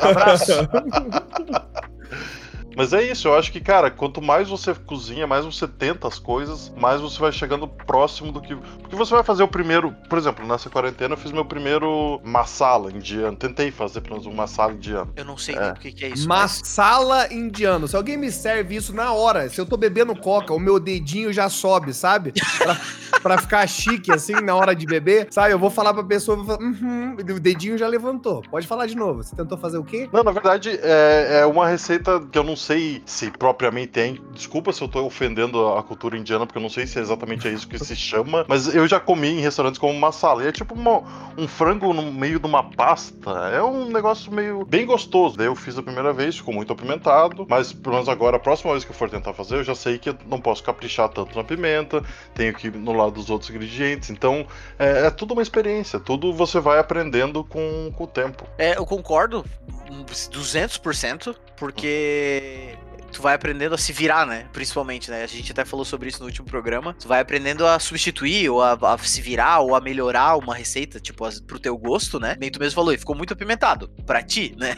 Abraço. 0.00 0.52
Mas 2.76 2.92
é 2.92 3.02
isso, 3.02 3.26
eu 3.26 3.34
acho 3.34 3.50
que, 3.50 3.58
cara, 3.60 3.90
quanto 3.90 4.20
mais 4.20 4.48
você 4.50 4.74
cozinha, 4.74 5.26
mais 5.26 5.46
você 5.46 5.66
tenta 5.66 6.06
as 6.06 6.18
coisas, 6.18 6.70
mais 6.76 7.00
você 7.00 7.18
vai 7.18 7.32
chegando 7.32 7.66
próximo 7.66 8.30
do 8.30 8.40
que. 8.42 8.54
Porque 8.54 8.94
você 8.94 9.14
vai 9.14 9.24
fazer 9.24 9.42
o 9.42 9.48
primeiro. 9.48 9.92
Por 10.10 10.18
exemplo, 10.18 10.46
nessa 10.46 10.68
quarentena 10.68 11.14
eu 11.14 11.18
fiz 11.18 11.32
meu 11.32 11.44
primeiro 11.44 12.20
massala 12.22 12.92
indiano. 12.92 13.34
Tentei 13.34 13.70
fazer 13.70 14.02
pelo 14.02 14.16
menos 14.16 14.26
um 14.26 14.34
massala 14.34 14.74
indiano. 14.74 15.10
Eu 15.16 15.24
não 15.24 15.38
sei 15.38 15.54
É. 15.54 15.70
o 15.70 15.74
que, 15.74 15.90
que 15.90 16.04
é 16.04 16.08
isso. 16.08 16.28
mas- 16.28 16.36
Massala 16.60 17.32
indiano. 17.32 17.88
Se 17.88 17.96
alguém 17.96 18.16
me 18.18 18.30
serve 18.30 18.76
isso 18.76 18.92
na 18.94 19.10
hora, 19.12 19.48
se 19.48 19.58
eu 19.58 19.64
tô 19.64 19.78
bebendo 19.78 20.14
coca, 20.14 20.52
o 20.52 20.58
meu 20.58 20.78
dedinho 20.78 21.32
já 21.32 21.48
sobe, 21.48 21.94
sabe? 21.94 22.32
Pra, 22.58 22.76
pra 23.22 23.38
ficar 23.38 23.66
chique, 23.66 24.12
assim, 24.12 24.34
na 24.34 24.54
hora 24.54 24.74
de 24.74 24.84
beber, 24.84 25.28
sabe? 25.30 25.52
Eu 25.54 25.58
vou 25.58 25.70
falar 25.70 25.94
pra 25.94 26.04
pessoa, 26.04 26.36
vou 26.36 26.44
falar, 26.44 26.60
uhum, 26.60 27.14
o 27.18 27.40
dedinho 27.40 27.78
já 27.78 27.88
levantou. 27.88 28.42
Pode 28.50 28.66
falar 28.66 28.84
de 28.86 28.94
novo. 28.94 29.22
Você 29.22 29.34
tentou 29.34 29.56
fazer 29.56 29.78
o 29.78 29.84
quê? 29.84 30.08
Não, 30.12 30.22
na 30.22 30.30
verdade, 30.30 30.78
é, 30.82 31.40
é 31.40 31.46
uma 31.46 31.66
receita 31.66 32.20
que 32.30 32.38
eu 32.38 32.44
não 32.44 32.54
sei 32.56 32.65
se 33.06 33.30
propriamente 33.30 33.88
tem. 33.88 34.20
Desculpa 34.32 34.72
se 34.72 34.82
eu 34.82 34.88
tô 34.88 35.04
ofendendo 35.04 35.68
a 35.74 35.82
cultura 35.82 36.16
indiana, 36.16 36.46
porque 36.46 36.58
eu 36.58 36.62
não 36.62 36.68
sei 36.70 36.86
se 36.86 36.98
é 36.98 37.02
exatamente 37.02 37.46
isso 37.52 37.68
que 37.68 37.78
se 37.78 37.94
chama. 37.94 38.44
Mas 38.48 38.74
eu 38.74 38.86
já 38.88 38.98
comi 38.98 39.28
em 39.28 39.40
restaurantes 39.40 39.78
como 39.78 39.92
massala. 39.98 40.44
E 40.44 40.48
é 40.48 40.52
tipo 40.52 40.74
uma- 40.74 41.02
um 41.36 41.46
frango 41.46 41.92
no 41.92 42.10
meio 42.12 42.38
de 42.40 42.46
uma 42.46 42.62
pasta. 42.62 43.30
É 43.52 43.62
um 43.62 43.90
negócio 43.90 44.32
meio 44.32 44.64
bem 44.64 44.86
gostoso. 44.86 45.36
Daí 45.36 45.46
eu 45.46 45.54
fiz 45.54 45.76
a 45.78 45.82
primeira 45.82 46.12
vez, 46.12 46.36
ficou 46.36 46.54
muito 46.54 46.72
apimentado. 46.72 47.46
Mas 47.48 47.72
pelo 47.72 47.94
menos 47.94 48.08
agora, 48.08 48.36
a 48.36 48.40
próxima 48.40 48.72
vez 48.72 48.84
que 48.84 48.90
eu 48.90 48.94
for 48.96 49.08
tentar 49.10 49.32
fazer, 49.34 49.56
eu 49.56 49.64
já 49.64 49.74
sei 49.74 49.98
que 49.98 50.14
não 50.26 50.40
posso 50.40 50.62
caprichar 50.62 51.08
tanto 51.08 51.36
na 51.36 51.44
pimenta. 51.44 52.02
Tenho 52.34 52.54
que 52.54 52.68
ir 52.68 52.74
no 52.74 52.92
lado 52.92 53.12
dos 53.12 53.30
outros 53.30 53.50
ingredientes. 53.50 54.10
Então, 54.10 54.46
é, 54.78 55.06
é 55.06 55.10
tudo 55.10 55.32
uma 55.32 55.42
experiência. 55.42 55.98
Tudo 56.00 56.32
você 56.32 56.60
vai 56.60 56.78
aprendendo 56.78 57.44
com, 57.44 57.92
com 57.96 58.04
o 58.04 58.06
tempo. 58.06 58.44
É, 58.58 58.76
eu 58.76 58.86
concordo 58.86 59.44
hum, 59.90 60.04
200%, 60.04 61.34
porque 61.56 62.55
eh, 62.56 62.85
tu 63.12 63.22
vai 63.22 63.34
aprendendo 63.34 63.74
a 63.74 63.78
se 63.78 63.92
virar, 63.92 64.26
né? 64.26 64.46
Principalmente, 64.52 65.10
né? 65.10 65.22
A 65.22 65.26
gente 65.26 65.50
até 65.52 65.64
falou 65.64 65.84
sobre 65.84 66.08
isso 66.08 66.20
no 66.20 66.26
último 66.26 66.46
programa. 66.46 66.94
Tu 66.94 67.08
vai 67.08 67.20
aprendendo 67.20 67.66
a 67.66 67.78
substituir, 67.78 68.48
ou 68.50 68.62
a, 68.62 68.72
a 68.94 68.98
se 68.98 69.20
virar, 69.22 69.60
ou 69.60 69.74
a 69.74 69.80
melhorar 69.80 70.36
uma 70.36 70.54
receita, 70.54 71.00
tipo, 71.00 71.24
as- 71.24 71.40
pro 71.40 71.58
teu 71.58 71.76
gosto, 71.76 72.18
né? 72.20 72.36
Nem 72.38 72.50
tu 72.50 72.58
mesmo 72.58 72.74
falou, 72.74 72.92
e 72.92 72.98
ficou 72.98 73.14
muito 73.16 73.32
apimentado. 73.32 73.88
Pra 74.06 74.22
ti, 74.22 74.54
né? 74.58 74.74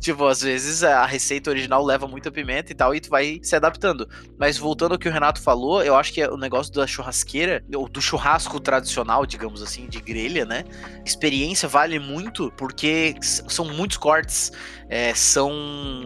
tipo, 0.00 0.26
às 0.26 0.40
vezes 0.40 0.82
a 0.82 1.04
receita 1.06 1.50
original 1.50 1.84
leva 1.84 2.06
muita 2.08 2.30
pimenta 2.30 2.72
e 2.72 2.74
tal, 2.74 2.94
e 2.94 3.00
tu 3.00 3.10
vai 3.10 3.38
se 3.42 3.54
adaptando. 3.54 4.08
Mas 4.38 4.58
voltando 4.58 4.92
ao 4.92 4.98
que 4.98 5.08
o 5.08 5.12
Renato 5.12 5.40
falou, 5.40 5.82
eu 5.82 5.96
acho 5.96 6.12
que 6.12 6.24
o 6.26 6.36
negócio 6.36 6.72
da 6.72 6.86
churrasqueira, 6.86 7.62
ou 7.74 7.88
do 7.88 8.00
churrasco 8.00 8.58
tradicional, 8.60 9.24
digamos 9.26 9.62
assim, 9.62 9.86
de 9.88 10.00
grelha, 10.00 10.44
né? 10.44 10.64
Experiência 11.04 11.68
vale 11.68 11.98
muito, 11.98 12.50
porque 12.56 13.14
são 13.22 13.64
muitos 13.66 13.96
cortes, 13.96 14.52
é, 14.88 15.12
são 15.14 15.52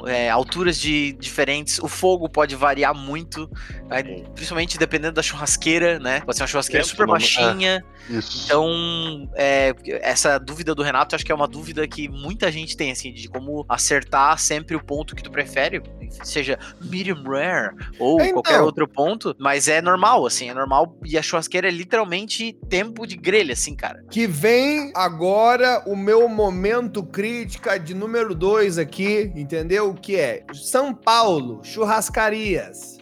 é, 0.07 0.31
alturas 0.31 0.79
de 0.79 1.13
diferentes 1.13 1.60
diferentes. 1.65 1.79
O 1.79 1.89
fogo 1.89 2.29
pode 2.29 2.55
variar 2.57 2.95
muito, 2.95 3.51
aí, 3.89 4.25
principalmente 4.35 4.79
dependendo 4.79 5.15
da 5.15 5.23
churrasqueira, 5.23 5.99
né? 5.99 6.21
Pode 6.21 6.37
ser 6.37 6.43
uma 6.43 6.49
churrasqueira 6.49 6.83
Dentro 6.83 6.91
super 6.91 7.07
do- 7.07 7.13
baixinha. 7.13 7.85
Isso. 8.09 8.45
Então, 8.45 9.31
é, 9.35 9.75
essa 10.03 10.39
dúvida 10.39 10.75
do 10.75 10.83
Renato, 10.83 11.15
eu 11.15 11.17
acho 11.17 11.25
que 11.25 11.33
é 11.33 11.35
uma 11.35 11.47
dúvida 11.49 11.87
que 11.87 12.09
muita 12.09 12.51
gente 12.51 12.77
tem, 12.77 12.91
assim, 12.91 13.13
de 13.13 13.29
como 13.29 13.65
acertar 13.69 14.39
sempre 14.39 14.75
o 14.77 14.83
ponto 14.83 15.15
que 15.15 15.23
tu 15.23 15.31
prefere, 15.31 15.83
seja 16.23 16.59
medium 16.81 17.23
rare 17.23 17.75
ou 17.99 18.21
É, 18.21 18.25
então. 18.25 18.35
qualquer 18.43 18.61
outro 18.61 18.89
ponto, 18.89 19.35
mas 19.39 19.69
é 19.69 19.81
normal, 19.81 20.27
assim, 20.27 20.49
é 20.51 20.55
normal. 20.55 20.97
E 21.05 21.17
a 21.17 21.23
churrasqueira 21.23 21.69
é 21.69 21.71
literalmente 21.71 22.53
tempo 22.69 23.07
de 23.07 23.17
grelha, 23.17 23.53
assim, 23.53 23.75
cara. 23.77 24.03
Que 24.11 24.27
vem 24.27 24.91
agora 24.95 25.83
o 25.87 25.95
meu 25.95 26.29
momento 26.29 27.03
crítica 27.03 27.79
de 27.79 27.95
número 27.95 28.35
2 28.35 28.79
aqui, 28.79 29.31
entendeu? 29.37 29.95
Que 29.95 30.17
é 30.17 30.45
São 30.55 30.93
Paulo, 30.95 31.50
churrascarias. 31.63 32.99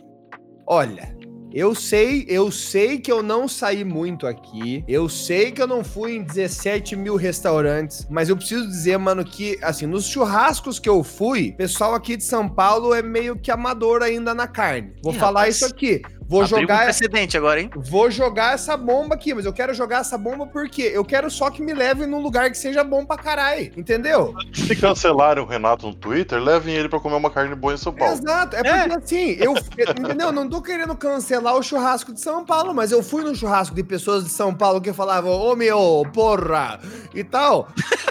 Olha, 0.67 1.17
eu 1.53 1.75
sei, 1.75 2.27
eu 2.29 2.51
sei 2.53 2.99
que 2.99 3.11
eu 3.11 3.23
não 3.23 3.49
saí 3.49 3.83
muito 3.83 4.27
aqui. 4.27 4.85
Eu 4.87 5.09
sei 5.09 5.51
que 5.51 5.63
eu 5.63 5.67
não 5.67 5.83
fui 5.83 6.17
em 6.17 6.23
17 6.23 6.95
mil 6.95 7.17
restaurantes. 7.17 8.07
Mas 8.11 8.29
eu 8.29 8.37
preciso 8.37 8.67
dizer, 8.67 8.99
mano, 8.99 9.25
que 9.25 9.59
assim, 9.63 9.87
nos 9.87 10.07
churrascos 10.07 10.79
que 10.79 10.89
eu 10.89 11.03
fui, 11.03 11.53
pessoal 11.53 11.95
aqui 11.95 12.17
de 12.17 12.25
São 12.25 12.49
Paulo 12.49 12.93
é 12.93 13.03
meio 13.03 13.35
que 13.35 13.51
amador 13.51 14.03
ainda 14.03 14.35
na 14.35 14.47
carne. 14.47 14.93
Vou 15.03 15.13
falar 15.13 15.49
isso 15.49 15.65
aqui. 15.65 16.03
Vou 16.29 16.43
Abriu 16.43 16.59
um 16.59 16.61
jogar 16.61 16.85
precedente 16.85 17.39
agora, 17.39 17.59
hein? 17.59 17.71
Vou 17.75 18.11
jogar 18.11 18.53
essa 18.53 18.77
bomba 18.77 19.15
aqui, 19.15 19.33
mas 19.33 19.47
eu 19.47 19.53
quero 19.53 19.73
jogar 19.73 20.01
essa 20.01 20.19
bomba 20.19 20.47
porque 20.47 20.83
eu 20.83 21.03
quero 21.03 21.31
só 21.31 21.51
que 21.51 21.63
me 21.63 21.73
leve 21.73 22.05
num 22.05 22.21
lugar 22.21 22.51
que 22.51 22.59
seja 22.59 22.85
bom 22.85 23.03
pra 23.07 23.17
caralho, 23.17 23.73
entendeu? 23.75 24.35
Se 24.53 24.77
cancelarem 24.77 25.43
o 25.43 25.47
Renato 25.47 25.87
no 25.87 25.95
Twitter, 25.95 26.39
levem 26.39 26.75
ele 26.75 26.87
pra 26.87 27.01
comer 27.01 27.17
uma 27.17 27.31
carne 27.31 27.55
boa 27.55 27.73
em 27.73 27.79
São 27.79 27.95
Paulo. 27.95 28.13
Exato, 28.13 28.57
é 28.57 28.63
porque 28.63 28.99
assim, 28.99 29.37
eu, 29.41 29.55
entendeu? 29.99 30.31
Não 30.31 30.47
tô 30.47 30.61
querendo 30.61 30.95
cancelar 30.95 31.57
o 31.57 31.63
churrasco 31.63 32.13
de 32.13 32.21
São 32.21 32.45
Paulo, 32.45 32.75
mas 32.75 32.93
eu 32.93 33.03
fui 33.03 33.25
no 33.25 33.35
churrasco 33.35 33.75
de 33.75 33.83
pessoas 33.83 34.25
de 34.25 34.31
São 34.31 34.55
Paulo 34.55 34.83
que 34.83 34.93
falavam, 34.93 35.33
ô 35.33 35.57
meu, 35.57 36.05
porra, 36.13 36.79
e 37.15 37.25
tal. 37.25 37.69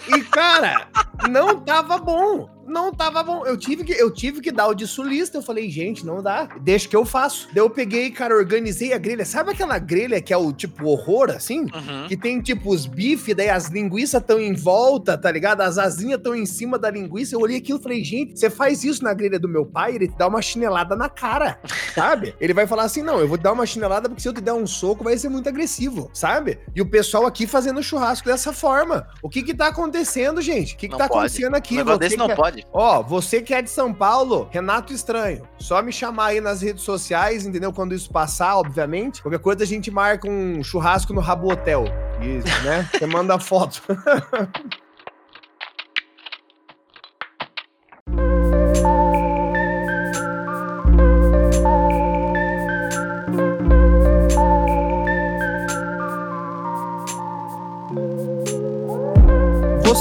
E 0.07 0.23
cara, 0.23 0.87
não 1.29 1.59
tava 1.59 1.99
bom. 1.99 2.56
Não 2.67 2.91
tava 2.93 3.23
bom. 3.23 3.45
Eu 3.45 3.55
tive 3.57 3.83
que, 3.85 3.93
eu 3.93 4.11
tive 4.11 4.41
que 4.41 4.51
dar 4.51 4.67
o 4.67 4.73
de 4.75 4.85
sulista. 4.85 5.37
Eu 5.37 5.41
falei, 5.41 5.69
gente, 5.69 6.05
não 6.05 6.21
dá. 6.21 6.49
Deixa 6.59 6.87
que 6.87 6.95
eu 6.95 7.05
faço. 7.05 7.47
Daí 7.53 7.63
eu 7.63 7.69
peguei, 7.69 8.11
cara, 8.11 8.35
organizei 8.35 8.91
a 8.93 8.97
grelha. 8.97 9.23
Sabe 9.25 9.51
aquela 9.51 9.79
grelha 9.79 10.21
que 10.21 10.33
é 10.33 10.37
o 10.37 10.51
tipo 10.51 10.85
horror, 10.85 11.29
assim? 11.29 11.61
Uhum. 11.61 12.07
Que 12.09 12.17
tem 12.17 12.41
tipo 12.41 12.69
os 12.69 12.85
bifes, 12.85 13.33
daí 13.35 13.49
as 13.49 13.67
linguiças 13.69 14.19
estão 14.21 14.39
em 14.39 14.53
volta, 14.53 15.17
tá 15.17 15.31
ligado? 15.31 15.61
As 15.61 15.77
asinhas 15.77 16.17
estão 16.17 16.35
em 16.35 16.45
cima 16.45 16.77
da 16.77 16.89
linguiça. 16.91 17.35
Eu 17.35 17.39
olhei 17.39 17.57
aquilo 17.57 17.79
e 17.79 17.83
falei, 17.83 18.03
gente, 18.03 18.37
você 18.37 18.49
faz 18.49 18.83
isso 18.83 19.03
na 19.03 19.13
grelha 19.13 19.39
do 19.39 19.47
meu 19.47 19.65
pai, 19.65 19.95
ele 19.95 20.07
te 20.09 20.17
dá 20.17 20.27
uma 20.27 20.41
chinelada 20.41 20.95
na 20.95 21.07
cara, 21.09 21.59
sabe? 21.95 22.35
Ele 22.39 22.53
vai 22.53 22.67
falar 22.67 22.83
assim: 22.83 23.01
não, 23.01 23.19
eu 23.19 23.27
vou 23.29 23.37
te 23.37 23.41
dar 23.43 23.53
uma 23.53 23.65
chinelada 23.65 24.09
porque 24.09 24.21
se 24.21 24.27
eu 24.27 24.33
te 24.33 24.41
der 24.41 24.53
um 24.53 24.67
soco 24.67 25.03
vai 25.05 25.17
ser 25.17 25.29
muito 25.29 25.47
agressivo, 25.47 26.09
sabe? 26.13 26.59
E 26.75 26.81
o 26.81 26.85
pessoal 26.85 27.25
aqui 27.25 27.47
fazendo 27.47 27.81
churrasco 27.81 28.27
dessa 28.27 28.51
forma. 28.51 29.07
O 29.21 29.29
que 29.29 29.41
que 29.41 29.53
tá 29.53 29.67
acontecendo, 29.67 30.41
gente? 30.41 30.73
O 30.73 30.77
que 30.77 30.87
que 30.87 30.91
Não 30.91 30.97
tá 30.97 31.07
pode. 31.07 31.19
acontecendo 31.19 31.55
aqui? 31.55 31.75
Um 31.75 31.77
negócio 31.77 31.99
desse 31.99 32.17
não 32.17 32.25
que 32.27 32.31
é- 32.33 32.35
Ó, 32.71 33.01
você 33.01 33.41
que 33.41 33.53
é 33.53 33.61
de 33.61 33.69
São 33.69 33.93
Paulo, 33.93 34.47
Renato 34.51 34.93
Estranho, 34.93 35.47
só 35.59 35.81
me 35.81 35.91
chamar 35.91 36.27
aí 36.27 36.41
nas 36.41 36.61
redes 36.61 36.83
sociais, 36.83 37.45
entendeu? 37.45 37.73
Quando 37.73 37.93
isso 37.93 38.09
passar, 38.09 38.57
obviamente. 38.57 39.21
Qualquer 39.21 39.39
coisa 39.39 39.63
a 39.63 39.67
gente 39.67 39.91
marca 39.91 40.29
um 40.29 40.63
churrasco 40.63 41.13
no 41.13 41.21
Rabo 41.21 41.51
Hotel. 41.51 41.85
Isso, 42.21 42.63
né? 42.63 42.89
Você 42.91 43.05
manda 43.05 43.37
foto. 43.39 43.81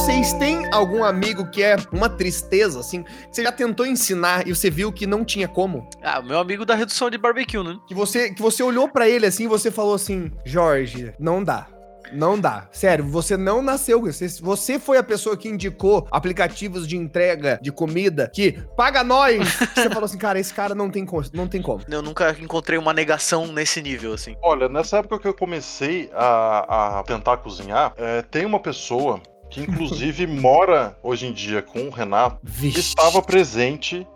Vocês 0.07 0.33
têm 0.35 0.73
algum 0.73 1.03
amigo 1.03 1.51
que 1.51 1.65
é 1.65 1.75
uma 1.91 2.09
tristeza, 2.09 2.79
assim, 2.79 3.03
que 3.03 3.11
você 3.33 3.43
já 3.43 3.51
tentou 3.51 3.85
ensinar 3.85 4.47
e 4.47 4.55
você 4.55 4.71
viu 4.71 4.93
que 4.93 5.05
não 5.05 5.25
tinha 5.25 5.49
como? 5.49 5.91
Ah, 6.01 6.21
o 6.21 6.23
meu 6.23 6.39
amigo 6.39 6.65
da 6.65 6.77
redução 6.77 7.11
de 7.11 7.19
barbecue, 7.19 7.61
né? 7.61 7.77
Que 7.89 7.93
você, 7.93 8.33
que 8.33 8.41
você 8.41 8.63
olhou 8.63 8.89
pra 8.89 9.09
ele 9.09 9.27
assim 9.27 9.47
e 9.47 9.49
você 9.49 9.69
falou 9.69 9.95
assim: 9.95 10.31
Jorge, 10.45 11.13
não 11.19 11.43
dá. 11.43 11.67
Não 12.13 12.39
dá. 12.39 12.69
Sério, 12.71 13.05
você 13.05 13.37
não 13.37 13.61
nasceu. 13.61 14.01
Você, 14.03 14.29
você 14.41 14.79
foi 14.79 14.97
a 14.97 15.03
pessoa 15.03 15.37
que 15.37 15.49
indicou 15.49 16.07
aplicativos 16.09 16.87
de 16.87 16.97
entrega 16.97 17.59
de 17.61 17.73
comida 17.73 18.31
que 18.33 18.53
paga 18.77 19.03
nós. 19.03 19.39
Você 19.75 19.89
falou 19.91 20.05
assim, 20.05 20.19
cara, 20.19 20.39
esse 20.39 20.55
cara 20.55 20.73
não 20.73 20.89
tem, 20.89 21.05
não 21.33 21.49
tem 21.49 21.61
como. 21.61 21.83
Eu 21.91 22.03
nunca 22.03 22.31
encontrei 22.41 22.79
uma 22.79 22.93
negação 22.93 23.49
nesse 23.49 23.83
nível, 23.83 24.13
assim. 24.13 24.37
Olha, 24.41 24.69
nessa 24.69 24.99
época 24.99 25.19
que 25.19 25.27
eu 25.27 25.35
comecei 25.35 26.09
a, 26.15 27.01
a 27.01 27.03
tentar 27.03 27.39
cozinhar, 27.39 27.93
é, 27.97 28.23
tem 28.23 28.47
uma 28.47 28.61
pessoa 28.61 29.21
que 29.51 29.61
inclusive 29.61 30.27
mora 30.29 30.97
hoje 31.03 31.27
em 31.27 31.33
dia 31.33 31.63
com 31.63 31.87
o 31.87 31.91
Renato 31.91 32.39
Vixe. 32.43 32.81
estava 32.81 33.23
presente 33.23 34.07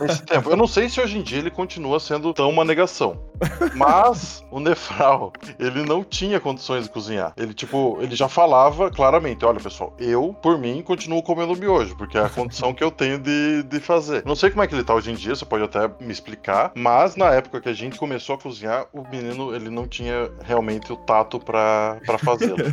nesse 0.00 0.22
tempo. 0.22 0.50
Eu 0.50 0.56
não 0.56 0.66
sei 0.66 0.88
se 0.88 1.00
hoje 1.00 1.18
em 1.18 1.22
dia 1.22 1.38
ele 1.38 1.50
continua 1.50 2.00
sendo 2.00 2.32
tão 2.32 2.48
uma 2.48 2.64
negação. 2.64 3.30
Mas 3.74 4.44
o 4.50 4.60
Nefral, 4.60 5.32
ele 5.58 5.82
não 5.82 6.04
tinha 6.04 6.38
condições 6.38 6.84
de 6.84 6.90
cozinhar. 6.90 7.32
Ele, 7.36 7.54
tipo, 7.54 7.98
ele 8.00 8.14
já 8.14 8.28
falava 8.28 8.90
claramente: 8.90 9.44
olha, 9.44 9.58
pessoal, 9.58 9.94
eu, 9.98 10.34
por 10.42 10.58
mim, 10.58 10.82
continuo 10.82 11.22
comendo 11.22 11.56
miojo, 11.56 11.96
porque 11.96 12.18
é 12.18 12.24
a 12.24 12.28
condição 12.28 12.74
que 12.74 12.84
eu 12.84 12.90
tenho 12.90 13.18
de, 13.18 13.62
de 13.62 13.80
fazer. 13.80 14.22
Não 14.26 14.36
sei 14.36 14.50
como 14.50 14.62
é 14.62 14.66
que 14.66 14.74
ele 14.74 14.84
tá 14.84 14.94
hoje 14.94 15.10
em 15.10 15.14
dia, 15.14 15.34
você 15.34 15.44
pode 15.44 15.64
até 15.64 15.88
me 16.00 16.12
explicar, 16.12 16.72
mas 16.74 17.16
na 17.16 17.32
época 17.32 17.60
que 17.60 17.68
a 17.68 17.72
gente 17.72 17.98
começou 17.98 18.34
a 18.34 18.38
cozinhar, 18.38 18.86
o 18.92 19.02
menino, 19.08 19.54
ele 19.54 19.70
não 19.70 19.88
tinha 19.88 20.30
realmente 20.44 20.92
o 20.92 20.96
tato 20.96 21.38
pra 21.40 21.98
fazê-lo. 22.22 22.56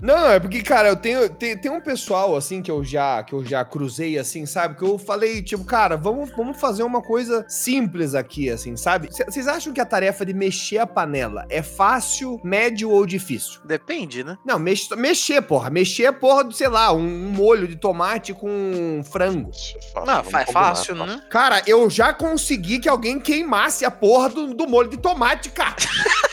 Não, 0.00 0.18
não, 0.18 0.30
é 0.30 0.38
porque, 0.38 0.62
cara, 0.62 0.88
eu 0.88 0.96
tenho 0.96 1.28
tem, 1.30 1.56
tem 1.56 1.70
um 1.70 1.80
pessoal 1.80 2.36
assim 2.36 2.60
que 2.60 2.70
eu 2.70 2.84
já 2.84 3.22
que 3.22 3.32
eu 3.32 3.44
já 3.44 3.64
cruzei 3.64 4.18
assim, 4.18 4.44
sabe? 4.44 4.76
Que 4.76 4.84
eu 4.84 4.98
falei, 4.98 5.42
tipo, 5.42 5.64
cara, 5.64 5.96
vamos, 5.96 6.30
vamos 6.36 6.60
fazer 6.60 6.82
uma 6.82 7.00
coisa 7.00 7.44
simples 7.48 8.14
aqui, 8.14 8.50
assim, 8.50 8.76
sabe? 8.76 9.08
Vocês 9.10 9.48
acham 9.48 9.72
que 9.72 9.80
a 9.80 9.86
tarefa 9.86 10.26
de 10.26 10.34
mexer 10.34 10.78
a 10.78 10.86
panela 10.86 11.46
é 11.48 11.62
fácil, 11.62 12.38
médio 12.44 12.90
ou 12.90 13.06
difícil? 13.06 13.60
Depende, 13.64 14.22
né? 14.22 14.36
Não, 14.44 14.58
mex, 14.58 14.88
mexer, 14.90 15.40
porra. 15.40 15.70
Mexer 15.70 16.04
é 16.04 16.12
porra 16.12 16.44
do, 16.44 16.52
sei 16.52 16.68
lá, 16.68 16.92
um, 16.92 16.98
um 16.98 17.30
molho 17.30 17.66
de 17.66 17.76
tomate 17.76 18.34
com 18.34 19.02
frango. 19.10 19.50
Não, 19.94 20.04
vamos 20.04 20.34
é 20.34 20.44
combinar, 20.44 20.52
fácil, 20.52 20.94
né? 20.96 21.22
Cara, 21.30 21.62
eu 21.66 21.88
já 21.88 22.12
consegui 22.12 22.78
que 22.78 22.88
alguém 22.88 23.18
queimasse 23.18 23.84
a 23.84 23.90
porra 23.90 24.28
do, 24.28 24.52
do 24.54 24.68
molho 24.68 24.90
de 24.90 24.98
tomate, 24.98 25.50
cara. 25.50 25.76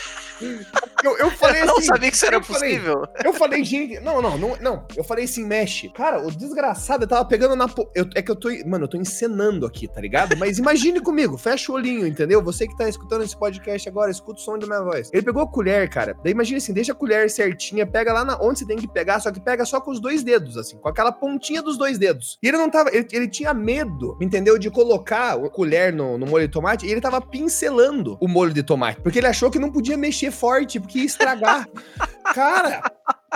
Eu, 1.04 1.16
eu 1.18 1.30
falei 1.32 1.62
Eu 1.62 1.66
não 1.66 1.78
assim, 1.78 1.86
sabia 1.86 2.10
que 2.10 2.16
isso 2.16 2.26
era 2.26 2.36
eu 2.36 2.42
falei, 2.42 2.70
possível. 2.74 3.02
Eu 3.24 3.32
falei, 3.32 3.64
gente, 3.64 3.98
não, 4.00 4.22
não, 4.22 4.38
não, 4.38 4.56
não. 4.60 4.86
Eu 4.96 5.02
falei 5.02 5.24
assim, 5.24 5.44
mexe. 5.44 5.88
Cara, 5.90 6.24
o 6.24 6.30
desgraçado 6.30 7.06
tava 7.06 7.24
pegando 7.24 7.56
na. 7.56 7.66
po- 7.68 7.90
Eu, 7.94 8.06
é 8.14 8.22
que 8.22 8.30
eu 8.30 8.36
tô. 8.36 8.48
Mano, 8.66 8.84
eu 8.84 8.88
tô 8.88 8.96
encenando 8.96 9.66
aqui, 9.66 9.88
tá 9.88 10.00
ligado? 10.00 10.36
Mas 10.36 10.58
imagine 10.58 11.00
comigo, 11.02 11.36
fecha 11.36 11.72
o 11.72 11.74
olhinho, 11.74 12.06
entendeu? 12.06 12.42
Você 12.42 12.66
que 12.66 12.76
tá 12.76 12.88
escutando 12.88 13.22
esse 13.24 13.36
podcast 13.36 13.88
agora, 13.88 14.10
escuta 14.10 14.38
o 14.40 14.42
som 14.42 14.56
da 14.58 14.66
minha 14.66 14.80
voz. 14.82 15.10
Ele 15.12 15.22
pegou 15.22 15.42
a 15.42 15.46
colher, 15.48 15.88
cara. 15.88 16.16
Daí 16.22 16.32
imagina 16.32 16.58
assim, 16.58 16.72
deixa 16.72 16.92
a 16.92 16.94
colher 16.94 17.28
certinha, 17.30 17.86
pega 17.86 18.12
lá 18.12 18.24
na, 18.24 18.38
onde 18.40 18.60
você 18.60 18.66
tem 18.66 18.76
que 18.76 18.86
pegar, 18.88 19.18
só 19.20 19.30
que 19.32 19.40
pega 19.40 19.64
só 19.64 19.80
com 19.80 19.90
os 19.90 20.00
dois 20.00 20.22
dedos, 20.22 20.56
assim, 20.56 20.76
com 20.78 20.88
aquela 20.88 21.10
pontinha 21.12 21.62
dos 21.62 21.76
dois 21.76 21.98
dedos. 21.98 22.38
E 22.42 22.48
ele 22.48 22.56
não 22.58 22.70
tava. 22.70 22.90
Ele, 22.94 23.06
ele 23.12 23.28
tinha 23.28 23.52
medo, 23.52 24.16
entendeu? 24.20 24.58
De 24.58 24.70
colocar 24.70 25.34
a 25.34 25.48
colher 25.50 25.92
no, 25.92 26.16
no 26.16 26.26
molho 26.26 26.46
de 26.46 26.52
tomate 26.52 26.86
e 26.86 26.90
ele 26.90 27.00
tava 27.00 27.20
pincelando 27.20 28.16
o 28.20 28.28
molho 28.28 28.52
de 28.52 28.62
tomate. 28.62 29.00
Porque 29.00 29.18
ele 29.18 29.26
achou 29.26 29.50
que 29.50 29.58
não 29.58 29.70
podia 29.70 29.96
mexer 29.96 30.30
forte, 30.32 30.80
porque 30.80 30.98
ia 30.98 31.04
estragar. 31.04 31.68
Cara, 32.34 32.82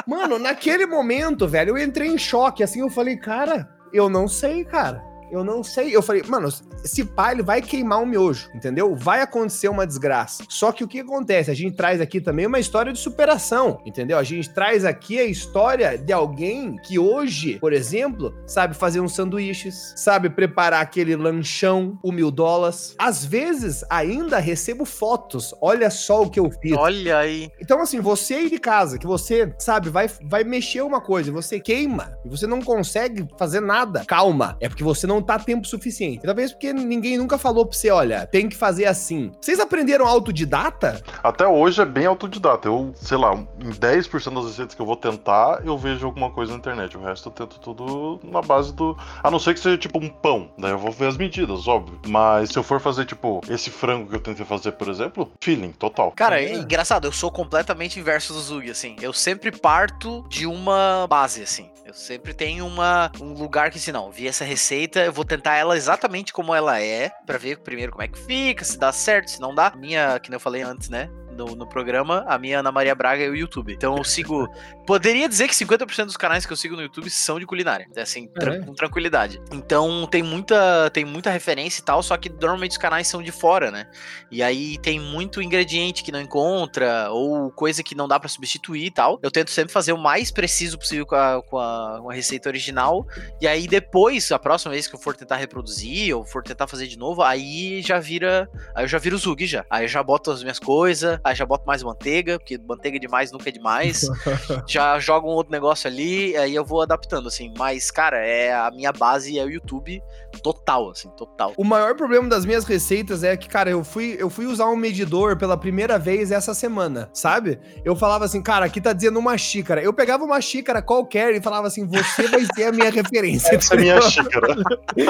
mano, 0.07 0.39
naquele 0.39 0.87
momento, 0.87 1.47
velho, 1.47 1.77
eu 1.77 1.85
entrei 1.85 2.09
em 2.09 2.19
choque, 2.19 2.63
assim, 2.63 2.81
eu 2.81 2.91
falei, 2.91 3.17
cara, 3.17 3.69
eu 3.93 4.09
não 4.09 4.27
sei, 4.27 4.65
cara. 4.65 5.03
Eu 5.31 5.45
não 5.45 5.63
sei. 5.63 5.95
Eu 5.95 6.03
falei, 6.03 6.23
mano, 6.27 6.49
esse 6.85 7.05
pai 7.05 7.35
ele 7.35 7.43
vai 7.43 7.61
queimar 7.61 8.01
um 8.01 8.07
miojo, 8.07 8.49
entendeu? 8.55 8.95
Vai 8.95 9.21
acontecer 9.21 9.69
uma 9.69 9.87
desgraça. 9.87 10.45
Só 10.49 10.73
que 10.73 10.85
o 10.85 10.89
que 10.89 11.01
acontece? 11.01 11.51
A 11.51 11.55
gente 11.55 11.77
traz 11.77 12.01
aqui 12.01 12.21
também 12.21 12.47
uma 12.47 12.59
história 12.59 12.93
de 12.93 12.99
superação, 12.99 13.81
entendeu? 13.85 14.19
A 14.19 14.23
gente 14.23 14.49
traz 14.51 14.85
aqui 14.85 15.19
a 15.19 15.25
história 15.25 15.99
de 15.99 16.13
alguém 16.13 16.77
que 16.77 16.99
hoje, 16.99 17.59
por 17.59 17.73
exemplo, 17.73 18.35
sabe 18.47 18.75
fazer 18.75 19.01
uns 19.01 19.15
sanduíches, 19.15 19.93
sabe 19.97 20.31
preparar 20.31 20.83
aquele 20.83 21.17
lanchão, 21.17 21.99
o 22.03 22.13
mil 22.13 22.31
dólares. 22.31 22.95
Às 22.99 23.25
vezes, 23.25 23.85
ainda 23.91 24.39
recebo 24.39 24.85
fotos. 24.85 25.55
Olha 25.61 25.91
só 25.91 26.23
o 26.23 26.31
que 26.31 26.39
eu 26.39 26.51
fiz. 26.51 26.73
Olha 26.73 27.19
aí. 27.19 27.51
Então, 27.61 27.81
assim, 27.81 28.01
você 28.01 28.35
aí 28.35 28.51
de 28.51 28.59
casa, 28.59 28.99
que 28.99 29.07
você, 29.07 29.53
sabe, 29.59 29.89
vai, 29.91 30.09
vai 30.25 30.45
mexer 30.45 30.83
uma 30.83 31.01
coisa, 31.01 31.33
você 31.33 31.59
queima 31.59 32.17
e 32.25 32.29
você 32.29 32.47
não 32.47 32.61
consegue 32.61 33.27
fazer 33.39 33.61
nada. 33.61 34.05
Calma, 34.07 34.57
é 34.61 34.69
porque 34.69 34.85
você 34.85 35.07
não 35.07 35.16
não 35.17 35.23
tá 35.23 35.39
tempo 35.39 35.67
suficiente. 35.67 36.23
Talvez 36.23 36.53
porque 36.53 36.73
ninguém 36.73 37.17
nunca 37.17 37.39
falou 37.39 37.67
pra 37.67 37.77
você, 37.77 37.91
olha, 37.91 38.27
tem 38.27 38.49
que 38.49 38.57
fazer 38.57 38.85
assim. 38.85 39.33
Vocês 39.41 39.59
aprenderam 39.59 40.07
autodidata? 40.07 41.03
Até 41.23 41.47
hoje 41.47 41.81
é 41.81 41.85
bem 41.85 42.07
autodidata. 42.07 42.69
Eu, 42.69 42.93
sei 42.95 43.17
lá, 43.17 43.35
em 43.35 43.71
10% 43.71 44.35
das 44.35 44.45
receitas 44.47 44.75
que 44.75 44.81
eu 44.81 44.87
vou 44.87 44.97
tentar, 44.97 45.63
eu 45.65 45.77
vejo 45.79 46.07
alguma 46.07 46.31
coisa 46.31 46.53
na 46.53 46.59
internet. 46.59 46.97
O 46.97 47.01
resto 47.01 47.29
eu 47.29 47.33
tento 47.33 47.59
tudo 47.59 48.21
na 48.23 48.43
base 48.43 48.73
do. 48.73 48.97
A 49.23 49.31
não 49.31 49.39
ser 49.39 49.55
que 49.55 49.61
seja 49.61 49.79
tipo 49.79 49.99
um 49.99 50.09
pão. 50.09 50.51
Daí 50.59 50.71
eu 50.71 50.79
vou 50.79 50.93
ver 50.93 51.09
as 51.09 51.17
medidas, 51.17 51.67
óbvio. 51.67 51.99
Mas 52.07 52.51
se 52.51 52.59
eu 52.59 52.63
for 52.63 52.81
fazer, 52.81 53.05
tipo, 53.07 53.41
esse 53.49 53.71
frango 53.71 54.09
que 54.09 54.17
eu 54.17 54.21
tentei 54.21 54.45
fazer, 54.45 54.73
por 54.73 54.89
exemplo, 54.89 55.31
feeling, 55.41 55.73
total. 55.73 56.13
Cara, 56.13 56.41
é 56.41 56.55
engraçado, 56.55 57.07
eu 57.07 57.13
sou 57.13 57.31
completamente 57.31 57.99
inverso 57.99 58.33
do 58.33 58.41
Zug, 58.41 58.71
assim. 58.71 58.97
Eu 59.01 59.13
sempre 59.13 59.51
parto 59.51 60.25
de 60.29 60.47
uma 60.47 61.07
base, 61.09 61.43
assim. 61.43 61.71
Eu 61.87 61.95
sempre 61.95 62.35
tenho 62.35 62.67
uma, 62.67 63.13
um 63.21 63.33
lugar 63.33 63.71
que, 63.71 63.79
se 63.79 63.93
não, 63.93 64.11
vi 64.11 64.27
essa 64.27 64.45
receita, 64.45 65.06
eu 65.07 65.13
vou 65.13 65.25
tentar 65.25 65.55
ela 65.55 65.77
exatamente 65.77 66.33
como 66.33 66.55
ela 66.55 66.81
é, 66.81 67.11
para 67.25 67.39
ver 67.39 67.61
primeiro 67.61 67.93
como 67.93 68.03
é 68.03 68.09
que 68.09 68.19
fica, 68.19 68.65
se 68.65 68.79
dá 68.79 68.93
certo, 68.93 69.31
se 69.31 69.41
não 69.41 69.55
dá. 69.55 69.73
Minha, 69.77 70.19
que 70.19 70.35
eu 70.35 70.41
falei 70.41 70.63
antes, 70.63 70.89
né? 70.89 71.09
No, 71.37 71.55
no, 71.55 71.67
programa, 71.67 72.25
a 72.27 72.39
minha 72.39 72.61
Ana 72.61 72.73
Maria 72.73 72.95
Braga 72.95 73.23
é 73.23 73.29
o 73.29 73.37
YouTube. 73.37 73.73
Então 73.73 73.97
eu 73.97 74.05
sigo. 74.05 74.49
Poderia 74.87 75.29
dizer 75.29 75.49
que 75.49 75.55
50% 75.55 76.07
dos 76.07 76.17
canais 76.17 76.47
que 76.47 76.53
eu 76.53 76.57
sigo 76.57 76.77
no 76.77 76.83
YouTube 76.83 77.11
são 77.11 77.39
de 77.39 77.47
culinária. 77.47 77.87
É 77.95 78.03
assim, 78.03 78.31
é. 78.41 78.59
com 78.61 78.75
tranquilidade. 78.75 79.41
Então 79.53 80.07
tem 80.07 80.23
muita, 80.23 80.91
tem 80.91 81.05
muita 81.05 81.31
referência 81.31 81.81
e 81.81 81.85
tal, 81.85 82.03
só 82.03 82.17
que 82.17 82.29
normalmente 82.29 82.73
os 82.73 82.79
canais 82.79 83.07
são 83.07 83.23
de 83.23 83.31
fora, 83.31 83.71
né? 83.71 83.89
E 84.31 84.43
aí 84.43 84.79
tem 84.79 84.99
muito 84.99 85.43
ingrediente 85.43 86.03
que 86.03 86.13
não 86.13 86.21
encontra, 86.21 87.11
ou 87.11 87.51
coisa 87.51 87.83
que 87.83 87.95
não 87.95 88.09
dá 88.09 88.19
para 88.19 88.29
substituir 88.29 88.87
e 88.87 88.91
tal. 88.91 89.19
Eu 89.23 89.31
tento 89.31 89.51
sempre 89.51 89.73
fazer 89.73 89.93
o 89.93 89.99
mais 89.99 90.31
preciso 90.31 90.79
possível 90.79 91.07
com 91.07 91.15
a, 91.15 91.43
com 91.43 91.59
a, 91.59 91.99
com 92.03 92.11
a 92.11 92.15
receita 92.15 92.49
original. 92.49 93.07
E 93.41 93.47
aí 93.47 93.67
depois, 93.67 94.31
a 94.33 94.39
próxima 94.39 94.73
vez 94.73 94.87
que 94.87 94.95
eu 94.95 95.01
for 95.01 95.15
tentar 95.17 95.37
reproduzir, 95.37 96.17
ou 96.17 96.25
for 96.25 96.43
tentar 96.43 96.67
fazer 96.67 96.87
de 96.87 96.99
novo, 96.99 97.23
aí 97.23 97.83
já 97.83 97.99
vira. 97.99 98.49
Aí 98.75 98.85
eu 98.85 98.89
já 98.89 98.99
viro 98.99 99.17
o 99.17 99.19
Zug 99.19 99.47
já. 99.47 99.65
Aí 99.71 99.85
eu 99.85 99.89
já 99.89 100.03
boto 100.03 100.31
as 100.31 100.43
minhas 100.43 100.59
coisas, 100.59 101.19
Aí 101.27 101.35
já 101.35 101.45
boto 101.45 101.67
mais 101.67 101.83
manteiga, 101.83 102.39
porque 102.39 102.57
manteiga 102.57 103.01
demais 103.01 103.33
nunca 103.33 103.49
é 103.49 103.53
demais. 103.53 104.03
já 104.65 104.97
jogo 105.01 105.29
um 105.29 105.33
outro 105.33 105.51
negócio 105.51 105.89
ali, 105.89 106.37
aí 106.37 106.55
eu 106.55 106.65
vou 106.65 106.83
adaptando, 106.83 107.27
assim. 107.27 107.53
Mas, 107.59 107.91
cara, 107.91 108.25
é 108.25 108.55
a 108.55 108.71
minha 108.71 108.93
base 108.93 109.37
é 109.37 109.45
o 109.45 109.51
YouTube 109.51 110.01
total, 110.41 110.91
assim, 110.91 111.09
total. 111.11 111.53
O 111.57 111.65
maior 111.65 111.95
problema 111.95 112.29
das 112.29 112.45
minhas 112.45 112.65
receitas 112.65 113.23
é 113.23 113.37
que, 113.37 113.49
cara, 113.49 113.71
eu 113.71 113.85
fui, 113.85 114.17
eu 114.19 114.31
fui 114.31 114.47
usar 114.47 114.69
um 114.69 114.77
medidor 114.77 115.37
pela 115.37 115.57
primeira 115.57 115.99
vez 115.99 116.31
essa 116.31 116.55
semana, 116.55 117.11
sabe? 117.13 117.59
Eu 117.85 117.97
falava 117.97 118.25
assim, 118.25 118.41
cara, 118.41 118.67
aqui 118.67 118.81
tá 118.81 118.93
dizendo 118.93 119.19
uma 119.19 119.37
xícara. 119.37 119.83
Eu 119.83 119.93
pegava 119.93 120.25
uma 120.25 120.41
xícara 120.41 120.81
qualquer 120.81 121.35
e 121.35 121.41
falava 121.41 121.67
assim, 121.67 121.87
você 121.87 122.29
vai 122.29 122.47
ser 122.55 122.65
a 122.65 122.73
minha 122.73 122.91
referência. 122.91 123.57
Essa 123.57 123.75
é 123.75 123.77
a 123.77 123.81
minha 123.81 124.01
xícara. 124.01 124.57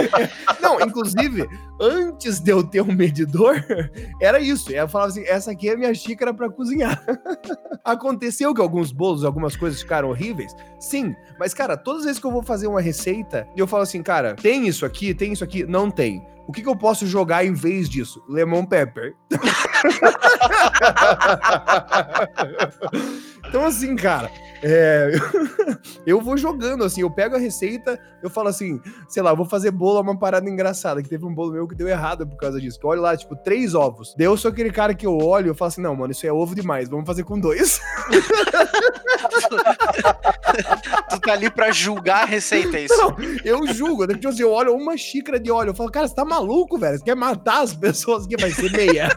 Não, 0.61 0.81
inclusive, 0.81 1.47
antes 1.81 2.41
de 2.41 2.51
eu 2.51 2.63
ter 2.63 2.81
um 2.81 2.93
medidor, 2.93 3.63
era 4.21 4.41
isso. 4.41 4.73
Eu 4.73 4.89
falava 4.89 5.11
assim, 5.11 5.25
essa 5.27 5.51
aqui 5.51 5.69
é 5.69 5.75
a 5.75 5.77
minha 5.77 5.95
xícara 5.95 6.07
xícara 6.07 6.33
para 6.33 6.49
cozinhar. 6.49 7.03
Aconteceu 7.85 8.55
que 8.55 8.61
alguns 8.61 8.91
bolos, 8.93 9.25
algumas 9.25 9.57
coisas 9.57 9.81
ficaram 9.81 10.09
horríveis? 10.09 10.55
Sim, 10.79 11.15
mas 11.39 11.53
cara, 11.53 11.77
todas 11.77 12.01
as 12.01 12.07
vezes 12.07 12.21
que 12.21 12.27
eu 12.27 12.31
vou 12.31 12.43
fazer 12.43 12.67
uma 12.67 12.81
receita, 12.81 13.47
eu 13.57 13.67
falo 13.67 13.83
assim, 13.83 14.03
cara, 14.03 14.35
tem 14.35 14.67
isso 14.67 14.87
aqui, 14.87 15.15
tem 15.17 15.33
isso 15.33 15.45
aqui? 15.45 15.65
Não 15.65 15.91
tem. 15.91 16.23
O 16.47 16.53
que, 16.53 16.63
que 16.63 16.69
eu 16.69 16.77
posso 16.77 17.07
jogar 17.07 17.45
em 17.45 17.53
vez 17.53 17.89
disso? 17.89 18.23
Lemon 18.29 18.65
pepper. 18.65 19.15
então, 23.49 23.65
assim, 23.65 23.97
cara, 23.97 24.31
é, 24.63 25.13
eu 26.07 26.21
vou 26.21 26.37
jogando, 26.37 26.85
assim, 26.85 27.01
eu 27.01 27.11
pego 27.11 27.37
a 27.37 27.39
receita, 27.39 27.99
eu 28.23 28.31
falo 28.31 28.49
assim, 28.49 28.81
sei 29.09 29.23
lá, 29.23 29.35
vou 29.35 29.47
fazer 29.47 29.71
bolo, 29.71 29.99
é 29.99 30.03
uma 30.03 30.19
parada 30.19 30.49
engraçada, 30.49 31.03
que 31.03 31.09
teve 31.09 31.25
um 31.25 31.35
bolo 31.35 31.53
meu 31.53 31.69
que 31.69 31.75
deu 31.75 31.89
errado 31.89 32.27
por 32.27 32.37
causa 32.37 32.61
disso. 32.61 32.79
Que 32.79 32.87
eu 32.87 32.91
olho 32.91 33.03
lá, 33.03 33.17
tipo, 33.17 33.37
três 33.37 33.75
ovos. 33.75 34.15
Daí 34.17 34.27
eu 34.27 34.37
sou 34.37 34.51
aquele 34.51 34.71
cara 34.71 34.95
que 34.95 35.07
eu 35.07 35.19
olho 35.19 35.47
e 35.47 35.51
eu 35.51 35.55
falo 35.55 35.69
assim, 35.69 35.81
não, 35.81 35.95
mano, 35.95 36.13
isso 36.13 36.27
é 36.27 36.33
ovo 36.33 36.55
demais, 36.55 36.89
vamos 36.89 37.07
fazer 37.07 37.25
com 37.25 37.39
dois. 37.39 37.81
tu 41.11 41.21
tá 41.21 41.33
ali 41.33 41.51
pra 41.51 41.71
julgar 41.71 42.23
a 42.23 42.27
receita, 42.27 42.77
é 42.77 42.85
isso? 42.85 42.97
Não, 42.97 43.17
eu 43.45 43.67
julgo, 43.69 44.07
tipo 44.07 44.29
assim, 44.29 44.43
eu 44.43 44.53
olho 44.53 44.75
uma 44.75 44.97
xícara 44.97 45.39
de 45.39 45.51
óleo, 45.51 45.71
eu 45.71 45.75
falo, 45.75 45.91
cara, 45.91 46.09
você 46.09 46.15
tá 46.15 46.25
maluco, 46.25 46.36
velho? 46.79 46.99
Você 46.99 47.05
quer 47.05 47.17
matar 47.17 47.63
as 47.63 47.75
pessoas 47.75 48.27
que 48.27 48.37
vai 48.37 48.51
ser 48.51 48.71
meia? 48.73 49.09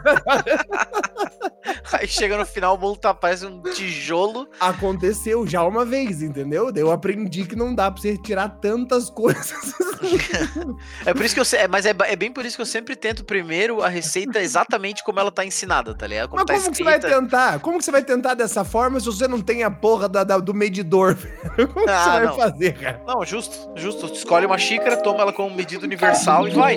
Aí 1.92 2.06
chega 2.06 2.36
no 2.36 2.46
final, 2.46 2.74
o 2.74 2.78
bolo 2.78 2.96
tá 2.96 3.12
parece 3.12 3.46
um 3.46 3.60
tijolo. 3.62 4.48
Aconteceu 4.58 5.46
já 5.46 5.62
uma 5.62 5.84
vez, 5.84 6.22
entendeu? 6.22 6.70
Eu 6.74 6.90
aprendi 6.90 7.44
que 7.44 7.56
não 7.56 7.74
dá 7.74 7.90
pra 7.90 8.00
você 8.00 8.16
tirar 8.16 8.48
tantas 8.48 9.10
coisas. 9.10 9.52
é 11.04 11.12
por 11.12 11.24
isso 11.24 11.34
que 11.34 11.40
eu 11.40 11.60
é, 11.60 11.68
mas 11.68 11.84
é, 11.84 11.94
é, 12.06 12.16
bem 12.16 12.32
por 12.32 12.44
isso 12.44 12.56
que 12.56 12.62
eu 12.62 12.66
sempre 12.66 12.96
tento 12.96 13.24
primeiro 13.24 13.82
a 13.82 13.88
receita 13.88 14.40
exatamente 14.40 15.04
como 15.04 15.20
ela 15.20 15.30
tá 15.30 15.44
ensinada, 15.44 15.94
tá 15.94 16.06
ligado? 16.06 16.30
Como 16.30 16.40
mas 16.40 16.46
tá 16.46 16.54
como 16.54 16.72
escrita. 16.72 16.98
que 16.98 17.00
você 17.00 17.08
vai 17.08 17.20
tentar? 17.20 17.60
Como 17.60 17.78
que 17.78 17.84
você 17.84 17.90
vai 17.90 18.02
tentar 18.02 18.34
dessa 18.34 18.64
forma 18.64 18.98
se 19.00 19.06
você 19.06 19.28
não 19.28 19.40
tem 19.40 19.62
a 19.62 19.70
porra 19.70 20.08
da, 20.08 20.24
da, 20.24 20.38
do 20.38 20.54
medidor? 20.54 21.16
Como 21.74 21.88
ah, 21.88 22.04
você 22.04 22.10
vai 22.10 22.24
não. 22.24 22.36
fazer, 22.36 22.72
cara? 22.78 23.02
Não, 23.06 23.24
justo, 23.24 23.72
justo. 23.76 24.06
Escolhe 24.06 24.46
uma 24.46 24.58
xícara, 24.58 24.96
toma 24.96 25.20
ela 25.20 25.32
como 25.32 25.54
medida 25.54 25.84
universal 25.84 26.48
e 26.48 26.50
vai. 26.50 26.76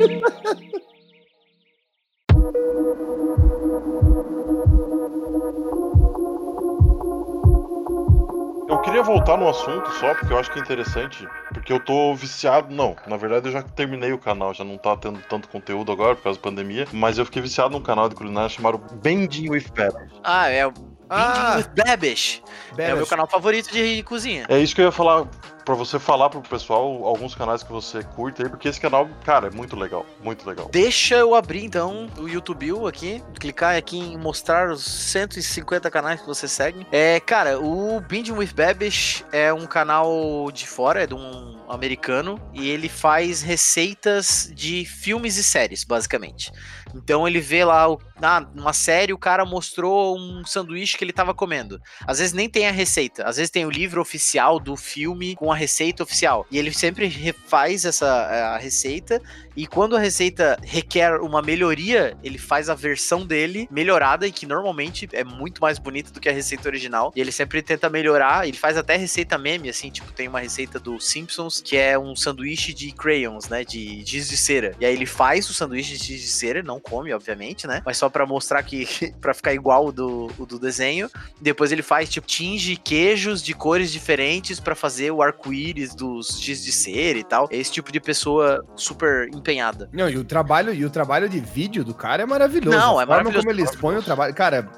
Eu 8.70 8.80
queria 8.82 9.04
voltar 9.04 9.38
no 9.38 9.48
assunto 9.48 9.90
só, 10.00 10.14
porque 10.16 10.34
eu 10.34 10.40
acho 10.40 10.52
que 10.52 10.60
é 10.60 10.62
interessante. 10.62 11.28
Porque 11.54 11.72
eu 11.72 11.80
tô 11.80 12.16
viciado. 12.16 12.74
Não, 12.74 12.96
na 13.08 13.18
verdade 13.18 13.48
eu 13.48 13.52
já 13.52 13.62
terminei 13.62 14.12
o 14.12 14.18
canal, 14.18 14.54
já 14.54 14.64
não 14.64 14.78
tá 14.78 14.96
tendo 14.98 15.20
tanto 15.30 15.48
conteúdo 15.48 15.92
agora 15.92 16.16
por 16.16 16.24
causa 16.24 16.40
da 16.40 16.44
pandemia. 16.44 16.88
Mas 16.92 17.18
eu 17.18 17.26
fiquei 17.26 17.42
viciado 17.42 17.72
num 17.72 17.82
canal 17.82 18.10
de 18.10 18.16
culinária 18.16 18.50
chamado 18.50 18.80
Bending 18.96 19.50
with 19.50 19.70
Pepper. 19.74 20.10
Ah, 20.24 20.50
é 20.50 20.66
o 20.66 20.74
ah, 21.10 21.58
with 21.58 21.70
Babish. 21.76 22.42
É 22.78 22.94
o 22.94 22.98
meu 22.98 23.08
canal 23.08 23.28
favorito 23.28 23.72
de 23.72 24.04
cozinha. 24.04 24.46
É 24.50 24.60
isso 24.60 24.74
que 24.76 24.82
eu 24.82 24.86
ia 24.86 24.92
falar 24.92 25.28
para 25.64 25.76
você 25.76 25.98
falar 25.98 26.30
pro 26.30 26.42
pessoal 26.42 27.06
alguns 27.06 27.34
canais 27.34 27.64
que 27.64 27.72
você 27.72 28.04
curte 28.04 28.44
aí, 28.44 28.50
porque 28.50 28.68
esse 28.68 28.80
canal, 28.80 29.08
cara, 29.24 29.48
é 29.48 29.50
muito 29.50 29.76
legal, 29.76 30.06
muito 30.22 30.48
legal. 30.48 30.70
Deixa 30.72 31.16
eu 31.16 31.36
abrir 31.36 31.64
então 31.64 32.08
o 32.18 32.28
YouTube 32.28 32.64
aqui, 32.88 33.24
clicar 33.40 33.76
aqui 33.76 33.98
em 33.98 34.18
mostrar 34.18 34.70
os 34.70 34.84
150 34.84 35.90
canais 35.90 36.22
que 36.22 36.28
você 36.28 36.48
segue. 36.48 36.86
É, 36.92 37.20
cara, 37.20 37.60
o 37.60 38.02
Binging 38.02 38.34
with 38.34 38.54
Babish 38.54 39.24
é 39.32 39.54
um 39.54 39.66
canal 39.66 40.52
de 40.52 40.68
fora, 40.68 41.04
é 41.04 41.08
de 41.08 41.14
um 41.14 41.64
americano, 41.70 42.40
e 42.54 42.70
ele 42.70 42.90
faz 42.90 43.42
receitas 43.42 44.52
de 44.54 44.86
filmes 44.86 45.38
e 45.38 45.44
séries, 45.44 45.84
basicamente. 45.84 46.52
Então 46.94 47.28
ele 47.28 47.40
vê 47.40 47.66
lá, 47.66 47.88
ah, 48.22 48.42
numa 48.54 48.74
série, 48.74 49.14
o 49.14 49.18
cara 49.18 49.46
mostrou 49.46 50.18
um 50.18 50.46
sanduíche 50.46 50.98
que 50.98 51.04
ele 51.04 51.14
tava 51.14 51.34
comendo. 51.34 51.82
Às 52.06 52.20
vezes 52.20 52.34
nem 52.34 52.48
tem 52.48 52.63
a 52.68 52.72
receita, 52.72 53.24
às 53.24 53.38
vezes 53.38 53.50
tem 53.50 53.66
o 53.66 53.70
livro 53.70 54.02
oficial 54.02 54.60
do 54.60 54.76
filme 54.76 55.36
com 55.36 55.52
a 55.52 55.56
receita 55.56 56.04
oficial. 56.04 56.46
E 56.50 56.58
ele 56.58 56.74
sempre 56.74 57.08
refaz 57.08 57.86
essa 57.86 58.08
a 58.08 58.58
receita 58.58 59.22
e 59.56 59.68
quando 59.68 59.96
a 59.96 60.00
receita 60.00 60.58
requer 60.64 61.22
uma 61.22 61.42
melhoria, 61.42 62.18
ele 62.24 62.38
faz 62.38 62.70
a 62.70 62.76
versão 62.76 63.26
dele 63.26 63.68
melhorada 63.70 64.28
e 64.28 64.32
que 64.32 64.46
normalmente 64.46 65.08
é 65.14 65.24
muito 65.24 65.62
mais 65.62 65.78
bonita 65.78 66.12
do 66.12 66.20
que 66.20 66.28
a 66.28 66.32
receita 66.32 66.68
original. 66.68 67.14
E 67.16 67.22
ele 67.22 67.32
sempre 67.32 67.62
tenta 67.62 67.90
melhorar, 67.90 68.48
ele 68.48 68.58
faz 68.58 68.78
até 68.78 68.96
receita 68.96 69.38
meme, 69.38 69.70
assim, 69.70 69.90
tipo, 69.92 70.12
tem 70.12 70.28
uma 70.28 70.40
receita 70.40 70.80
do 70.80 71.00
Simpsons 71.00 71.62
que 71.62 71.78
é 71.78 71.98
um 71.98 72.16
sanduíche 72.16 72.74
de 72.74 72.92
crayons, 72.92 73.48
né, 73.48 73.64
de 73.64 74.04
giz 74.06 74.28
de 74.28 74.38
cera. 74.38 74.76
E 74.80 74.86
aí 74.86 74.94
ele 74.94 75.06
faz 75.06 75.50
o 75.50 75.54
sanduíche 75.54 75.98
de 75.98 76.04
giz 76.04 76.22
de 76.22 76.30
cera, 76.30 76.64
não 76.64 76.80
come, 76.80 77.14
obviamente, 77.14 77.68
né, 77.68 77.82
mas 77.86 77.98
só 77.98 78.10
para 78.10 78.26
mostrar 78.26 78.64
que 78.64 78.88
para 79.22 79.34
ficar 79.34 79.54
igual 79.54 79.88
o 79.88 79.92
do, 79.92 80.32
o 80.38 80.46
do 80.46 80.58
desenho. 80.58 81.10
Depois 81.40 81.72
ele 81.72 81.84
faz 81.84 82.10
tipo 82.10 82.26
tinge 82.54 82.76
queijos 82.76 83.42
de 83.42 83.54
cores 83.54 83.92
diferentes 83.92 84.60
para 84.60 84.76
fazer 84.76 85.12
o 85.12 85.22
arco-íris 85.22 85.96
dos 85.96 86.40
giz 86.40 86.64
de 86.64 86.72
cera 86.72 87.18
e 87.18 87.24
tal. 87.24 87.48
É 87.52 87.58
esse 87.58 87.72
tipo 87.72 87.92
de 87.92 88.00
pessoa 88.00 88.64
super 88.76 89.28
empenhada. 89.34 89.90
Não, 89.92 90.10
e 90.10 90.18
o 90.18 90.24
trabalho, 90.24 90.74
e 90.74 90.86
o 90.86 90.90
trabalho 90.90 91.28
de 91.28 91.40
vídeo 91.40 91.84
do 91.84 91.94
cara 91.94 92.24
é 92.24 92.26
maravilhoso. 92.26 92.78
Não, 92.78 93.02
é 93.02 93.06
maravilhoso. 93.06 93.40
como 93.40 93.52
ele 93.52 93.64
expõe 93.64 93.98
o 93.98 94.04
trabalho. 94.04 94.34
Cara, 94.34 94.70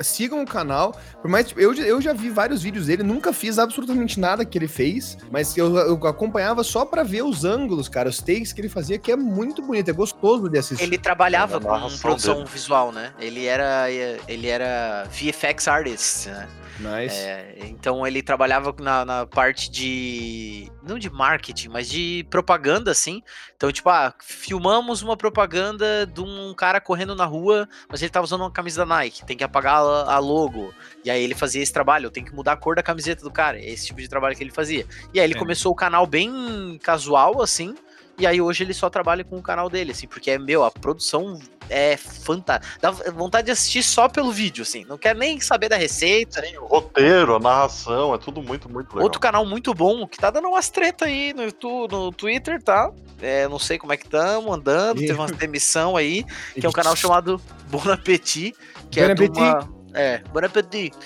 sigam 0.00 0.42
o 0.42 0.46
canal. 0.46 0.98
Por 1.20 1.30
mais 1.30 1.52
eu, 1.56 1.74
eu 1.74 2.00
já 2.00 2.12
vi 2.12 2.30
vários 2.30 2.62
vídeos 2.62 2.86
dele, 2.86 3.02
nunca 3.02 3.32
fiz 3.32 3.58
absolutamente 3.58 4.18
nada 4.18 4.44
que 4.44 4.56
ele 4.56 4.68
fez, 4.68 5.16
mas 5.30 5.56
eu, 5.56 5.76
eu 5.76 6.06
acompanhava 6.06 6.62
só 6.62 6.84
para 6.84 7.02
ver 7.02 7.22
os 7.22 7.44
ângulos, 7.44 7.88
cara, 7.88 8.08
os 8.08 8.18
takes 8.18 8.52
que 8.52 8.60
ele 8.60 8.68
fazia, 8.68 8.98
que 8.98 9.12
é 9.12 9.16
muito 9.16 9.62
bonito, 9.62 9.90
é 9.90 9.92
gostoso 9.92 10.48
de 10.48 10.58
assistir. 10.58 10.84
Ele 10.84 10.98
trabalhava 10.98 11.60
com 11.60 11.98
produção 11.98 12.36
dele. 12.36 12.48
visual, 12.52 12.92
né? 12.92 13.12
Ele 13.18 13.46
era 13.46 13.90
ele 13.90 14.46
era 14.46 15.04
VFX 15.10 15.68
artist, 15.68 16.28
né? 16.28 16.48
Nice. 16.78 17.16
É, 17.16 17.56
então 17.58 18.06
ele 18.06 18.22
trabalhava 18.22 18.74
na, 18.78 19.04
na, 19.04 19.26
parte 19.26 19.70
de. 19.70 20.70
Não 20.82 20.98
de 20.98 21.10
marketing, 21.10 21.68
mas 21.68 21.88
de 21.88 22.24
propaganda, 22.30 22.90
assim. 22.90 23.22
Então, 23.56 23.70
tipo, 23.72 23.90
ah, 23.90 24.14
filmamos 24.20 25.02
uma 25.02 25.16
propaganda 25.16 26.06
de 26.06 26.20
um 26.20 26.54
cara 26.54 26.80
correndo 26.80 27.14
na 27.16 27.24
rua, 27.24 27.68
mas 27.88 28.00
ele 28.00 28.10
tava 28.10 28.24
usando 28.24 28.42
uma 28.42 28.50
camisa 28.50 28.86
da 28.86 28.94
Nike. 28.96 29.24
Tem 29.26 29.36
que 29.36 29.44
apagar 29.44 29.82
a, 29.88 30.14
a 30.14 30.18
logo. 30.18 30.72
E 31.04 31.10
aí 31.10 31.22
ele 31.22 31.34
fazia 31.34 31.62
esse 31.62 31.72
trabalho. 31.72 32.10
Tem 32.10 32.24
que 32.24 32.34
mudar 32.34 32.52
a 32.52 32.56
cor 32.56 32.76
da 32.76 32.82
camiseta 32.82 33.22
do 33.22 33.30
cara. 33.30 33.58
Esse 33.58 33.86
tipo 33.86 34.00
de 34.00 34.08
trabalho 34.08 34.36
que 34.36 34.42
ele 34.42 34.50
fazia. 34.50 34.86
E 35.12 35.18
aí 35.18 35.26
ele 35.26 35.34
é. 35.34 35.38
começou 35.38 35.72
o 35.72 35.74
canal 35.74 36.06
bem 36.06 36.78
casual, 36.82 37.40
assim 37.40 37.74
E 38.18 38.26
aí 38.26 38.40
hoje 38.40 38.64
ele 38.64 38.74
só 38.74 38.90
trabalha 38.90 39.24
com 39.24 39.36
o 39.36 39.42
canal 39.42 39.70
dele, 39.70 39.92
assim, 39.92 40.06
porque 40.06 40.30
é 40.30 40.38
meu, 40.38 40.64
a 40.64 40.70
produção 40.70 41.38
é 41.70 41.96
fantástica. 41.96 42.78
Dá 42.80 42.90
vontade 43.10 43.46
de 43.46 43.52
assistir 43.52 43.82
só 43.82 44.08
pelo 44.08 44.32
vídeo, 44.32 44.62
assim. 44.62 44.84
Não 44.84 44.98
quer 44.98 45.14
nem 45.14 45.40
saber 45.40 45.68
da 45.68 45.76
receita. 45.76 46.44
Sim, 46.44 46.58
o 46.58 46.66
roteiro, 46.66 47.36
a 47.36 47.38
narração, 47.38 48.14
é 48.14 48.18
tudo 48.18 48.42
muito, 48.42 48.70
muito 48.70 48.88
legal. 48.90 49.04
Outro 49.04 49.20
canal 49.20 49.46
muito 49.46 49.72
bom, 49.74 50.06
que 50.06 50.18
tá 50.18 50.30
dando 50.30 50.48
umas 50.48 50.68
treta 50.68 51.04
aí 51.04 51.32
no 51.32 51.44
YouTube, 51.44 51.92
no 51.92 52.12
Twitter, 52.12 52.62
tá? 52.62 52.90
É, 53.20 53.48
não 53.48 53.58
sei 53.58 53.78
como 53.78 53.92
é 53.92 53.96
que 53.96 54.04
estamos 54.04 54.52
andando, 54.52 54.98
teve 54.98 55.12
uma 55.12 55.26
demissão 55.26 55.96
aí, 55.96 56.24
que 56.54 56.64
é 56.64 56.68
um 56.68 56.72
canal 56.72 56.94
chamado 56.94 57.40
Bon 57.68 57.90
Appetit, 57.90 58.54
que 58.90 59.00
Bon 59.00 59.06
é 59.06 59.14
de 59.14 59.38
uma... 59.38 59.77
É, 59.98 60.18
Bon 60.32 60.44
Appetit. 60.44 60.96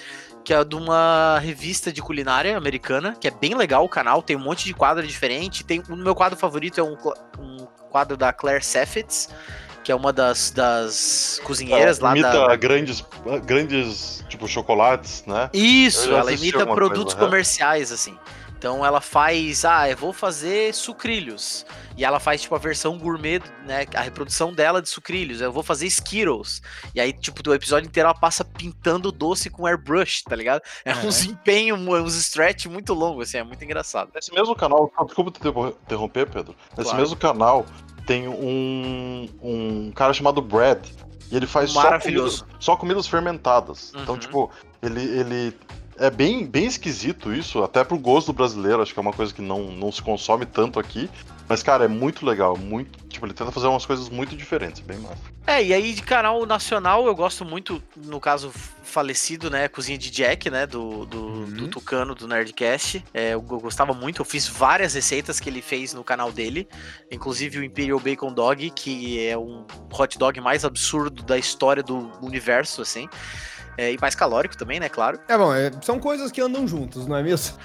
Que 0.45 0.53
é 0.53 0.65
de 0.65 0.75
uma 0.75 1.39
revista 1.39 1.93
de 1.93 2.03
culinária 2.03 2.57
americana, 2.57 3.17
que 3.19 3.29
é 3.29 3.31
bem 3.31 3.55
legal 3.55 3.85
o 3.85 3.89
canal, 3.89 4.21
tem 4.21 4.35
um 4.37 4.41
monte 4.41 4.65
de 4.65 4.75
quadro 4.75 5.07
diferente. 5.07 5.65
Tem, 5.65 5.83
o 5.89 5.97
meu 5.97 6.17
quadro 6.17 6.37
favorito 6.37 6.81
é 6.81 6.83
um, 6.83 6.97
um 7.39 7.67
quadro 7.91 8.17
da 8.17 8.33
Claire 8.33 8.65
Saffitz, 8.65 9.29
que 9.85 9.93
é 9.93 9.95
uma 9.95 10.13
das, 10.13 10.51
das 10.51 11.41
cozinheiras 11.45 12.01
lá 12.01 12.11
imita 12.13 12.49
da, 12.49 12.57
grandes, 12.57 13.05
grandes, 13.45 14.25
tipo, 14.29 14.49
chocolates, 14.49 15.25
né? 15.27 15.49
Isso, 15.53 16.13
ela 16.13 16.33
imita 16.33 16.67
produtos 16.67 17.15
comerciais, 17.15 17.93
assim. 17.93 18.19
Então 18.63 18.87
ela 18.87 19.01
faz, 19.01 19.65
ah, 19.65 19.91
eu 19.91 19.97
vou 19.97 20.13
fazer 20.13 20.73
sucrilhos. 20.73 21.67
E 21.97 22.05
ela 22.05 22.21
faz, 22.21 22.43
tipo, 22.43 22.55
a 22.55 22.59
versão 22.59 22.97
gourmet, 22.97 23.41
né? 23.67 23.85
A 23.93 24.01
reprodução 24.03 24.53
dela 24.53 24.81
de 24.81 24.89
sucrilhos. 24.89 25.41
Eu 25.41 25.51
vou 25.53 25.65
fazer 25.65 25.85
Skittles. 25.89 26.63
E 26.95 27.01
aí, 27.01 27.13
tipo, 27.13 27.43
do 27.43 27.53
episódio 27.53 27.89
inteiro 27.89 28.09
ela 28.09 28.17
passa 28.17 28.45
pintando 28.45 29.09
o 29.09 29.13
doce 29.13 29.51
com 29.51 29.67
airbrush, 29.67 30.23
tá 30.23 30.37
ligado? 30.37 30.63
É 30.85 30.95
Uhum. 30.95 31.09
uns 31.09 31.25
empenhos, 31.25 31.81
uns 31.81 32.15
stretch 32.15 32.67
muito 32.67 32.95
longos, 32.95 33.29
assim, 33.31 33.39
é 33.39 33.43
muito 33.43 33.65
engraçado. 33.65 34.13
Nesse 34.15 34.33
mesmo 34.33 34.55
canal, 34.55 34.93
desculpa 35.07 35.33
te 35.33 35.41
interromper, 35.85 36.31
Pedro. 36.31 36.55
Nesse 36.79 36.91
Claro. 36.91 36.99
mesmo 37.03 37.17
canal 37.17 37.67
tem 38.07 38.29
um, 38.29 39.29
um 39.43 39.91
cara 39.91 40.13
chamado 40.15 40.41
Brad. 40.41 40.87
E 41.33 41.37
ele 41.37 41.49
faz 41.49 41.73
só 41.73 41.83
Maravilhoso. 41.83 42.45
comidas, 42.45 42.65
só 42.65 42.77
comidas 42.77 43.09
fermentadas. 43.09 43.93
Então, 43.97 44.15
Uhum. 44.15 44.21
tipo, 44.21 44.51
ele, 44.81 45.03
ele 45.03 45.59
é 46.07 46.11
bem, 46.11 46.47
bem 46.47 46.67
esquisito 46.67 47.33
isso, 47.33 47.63
até 47.63 47.85
pro 47.85 47.99
gosto 47.99 48.29
do 48.29 48.33
brasileiro. 48.33 48.83
Acho 48.83 48.93
que 48.93 48.99
é 48.99 49.03
uma 49.03 49.13
coisa 49.13 49.33
que 49.33 49.41
não, 49.43 49.71
não 49.73 49.91
se 49.93 50.03
consome 50.03 50.45
tanto 50.47 50.79
aqui. 50.79 51.09
Mas, 51.49 51.63
cara, 51.63 51.85
é 51.85 51.89
muito 51.89 52.25
legal. 52.25 52.57
Muito, 52.57 52.99
tipo, 53.09 53.27
ele 53.27 53.35
tenta 53.35 53.51
fazer 53.53 53.67
umas 53.67 53.85
coisas 53.85 54.09
muito 54.09 54.35
diferentes. 54.37 54.81
Bem 54.81 54.99
massa. 54.99 55.19
É, 55.47 55.63
e 55.63 55.75
aí 55.75 55.93
de 55.93 56.03
canal 56.03 56.47
nacional 56.47 57.05
eu 57.07 57.15
gosto 57.15 57.45
muito, 57.45 57.83
no 57.97 58.21
caso 58.21 58.51
falecido, 58.85 59.51
né, 59.51 59.67
Cozinha 59.69 59.99
de 59.99 60.09
Jack, 60.11 60.49
né, 60.49 60.67
do, 60.67 61.05
do, 61.05 61.19
Uhum. 61.21 61.45
do 61.47 61.69
Tucano, 61.69 62.15
do 62.15 62.29
Nerdcast. 62.29 63.05
É, 63.13 63.35
eu 63.35 63.43
go- 63.43 63.59
gostava 63.59 63.93
muito, 63.93 64.21
eu 64.21 64.25
fiz 64.25 64.47
várias 64.47 64.95
receitas 64.95 65.41
que 65.41 65.51
ele 65.51 65.61
fez 65.61 65.93
no 65.93 66.05
canal 66.05 66.31
dele, 66.31 66.69
inclusive 67.11 67.59
o 67.59 67.65
Imperial 67.65 67.99
Bacon 67.99 68.33
Dog, 68.33 68.71
que 68.71 69.27
é 69.27 69.37
um 69.37 69.67
hot 69.93 70.17
dog 70.17 70.41
mais 70.41 70.65
absurdo 70.65 71.23
da 71.25 71.37
história 71.37 71.83
do 71.83 72.11
universo, 72.23 72.81
assim. 72.83 73.09
É, 73.77 73.93
e 73.93 73.99
mais 74.01 74.15
calórico 74.15 74.57
também, 74.57 74.79
né, 74.79 74.89
claro. 74.89 75.19
É 75.29 75.37
bom, 75.37 75.55
é, 75.55 75.71
são 75.83 75.99
coisas 75.99 76.31
que 76.31 76.41
andam 76.41 76.69
juntos, 76.69 77.07
não 77.07 77.17
é 77.17 77.23
mesmo? 77.23 77.57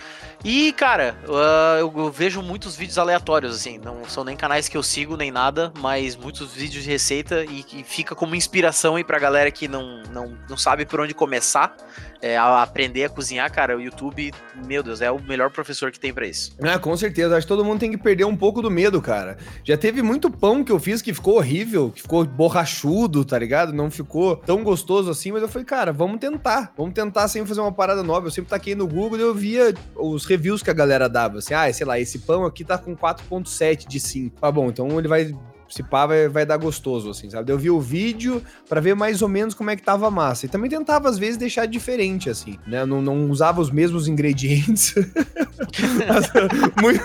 E, 0.43 0.72
cara, 0.74 1.18
ah, 1.28 1.78
eu, 1.80 1.91
eu 1.97 2.12
vejo 2.12 2.41
muitos 2.41 2.76
vídeos 2.76 2.97
aleatórios, 2.97 3.55
assim, 3.55 3.78
não 3.78 4.05
são 4.05 4.24
nem 4.24 4.38
canais 4.38 4.70
que 4.70 4.78
eu 4.78 4.84
sigo, 4.84 5.18
nem 5.18 5.32
nada, 5.32 5.74
mas 5.80 6.16
muitos 6.16 6.53
vídeos 6.53 6.84
de 6.84 6.89
receita 6.89 7.43
e 7.43 7.64
que 7.64 7.84
fica 7.84 8.16
como 8.16 8.36
inspiração 8.36 8.95
aí 8.95 9.03
pra 9.03 9.20
galera 9.20 9.51
que 9.51 9.68
não, 9.68 10.03
não, 10.12 10.38
não 10.49 10.58
sabe 10.58 10.86
por 10.86 11.01
onde 11.01 11.14
começar 11.14 11.76
é, 12.22 12.38
a 12.38 12.61
aprender 12.61 13.05
a 13.05 13.09
cozinhar, 13.09 13.51
cara, 13.51 13.78
o 13.78 13.82
YouTube, 13.82 14.34
meu 14.65 14.82
Deus, 14.82 15.01
é 15.01 15.11
o 15.11 15.22
melhor 15.22 15.49
professor 15.51 15.91
que 15.91 15.99
tem 15.99 16.13
pra 16.13 16.26
isso. 16.26 16.55
É, 16.59 16.78
com 16.78 16.95
certeza. 16.95 17.36
Acho 17.36 17.45
que 17.45 17.53
todo 17.53 17.63
mundo 17.63 17.80
tem 17.80 17.91
que 17.91 17.97
perder 17.97 18.26
um 18.26 18.36
pouco 18.36 18.61
do 18.61 18.70
medo, 18.72 19.01
cara. 19.01 19.38
Já 19.63 19.78
teve 19.78 20.01
muito 20.01 20.30
pão 20.30 20.63
que 20.63 20.72
eu 20.72 20.80
fiz 20.80 21.01
que 21.01 21.13
ficou 21.13 21.36
horrível, 21.38 21.91
que 21.91 22.01
ficou 22.01 22.26
borrachudo, 22.26 23.24
tá 23.24 23.38
ligado? 23.38 23.74
Não 23.74 23.89
ficou 23.91 24.38
tão 24.38 24.63
gostoso 24.63 25.09
assim, 25.09 25.32
mas 25.32 25.41
eu 25.41 25.47
falei, 25.47 25.65
cara, 25.65 25.91
vamos 25.91 26.20
tentar. 26.20 26.74
Vamos 26.78 26.93
tentar 26.93 27.28
sempre 27.28 27.49
fazer 27.49 27.61
uma 27.61 27.72
parada 27.72 28.03
nova. 28.03 28.28
Eu 28.28 28.32
sempre 28.32 28.49
taquei 28.49 28.76
no 28.76 28.88
Google 28.88 29.18
e 29.18 29.22
eu 29.22 29.34
via 29.34 29.74
os 29.95 30.26
reviews 30.26 30.63
que 30.63 30.70
a 30.70 30.74
galera 30.74 31.07
dava. 31.07 31.39
Assim, 31.39 31.53
ah, 31.53 31.72
sei 31.72 31.86
lá, 31.86 31.99
esse 31.99 32.20
pão 32.20 32.45
aqui 32.45 32.63
tá 32.63 32.78
com 32.78 32.95
4.7 32.95 33.88
de 33.88 33.99
5. 33.99 34.39
Tá 34.39 34.51
bom, 34.51 34.68
então 34.70 34.97
ele 34.97 35.07
vai. 35.07 35.36
Se 35.70 35.84
pá, 35.84 36.05
vai, 36.05 36.28
vai 36.28 36.45
dar 36.45 36.57
gostoso, 36.57 37.09
assim, 37.09 37.30
sabe? 37.30 37.51
Eu 37.51 37.57
vi 37.57 37.70
o 37.70 37.80
vídeo 37.80 38.41
pra 38.70 38.80
ver 38.80 38.95
mais 38.95 39.22
ou 39.22 39.28
menos 39.28 39.53
como 39.53 39.70
é 39.70 39.76
que 39.76 39.82
tava 39.84 40.07
a 40.07 40.11
massa. 40.11 40.45
E 40.45 40.49
também 40.49 40.70
tentava, 40.70 41.09
às 41.09 41.18
vezes, 41.18 41.38
deixar 41.38 41.65
diferente, 41.65 42.30
assim, 42.30 42.57
né? 42.65 42.86
Não, 42.86 43.01
não 43.01 43.30
usava 43.30 43.59
os 43.61 43.70
mesmos 43.70 44.07
ingredientes. 44.07 44.95
Muito- 46.82 47.03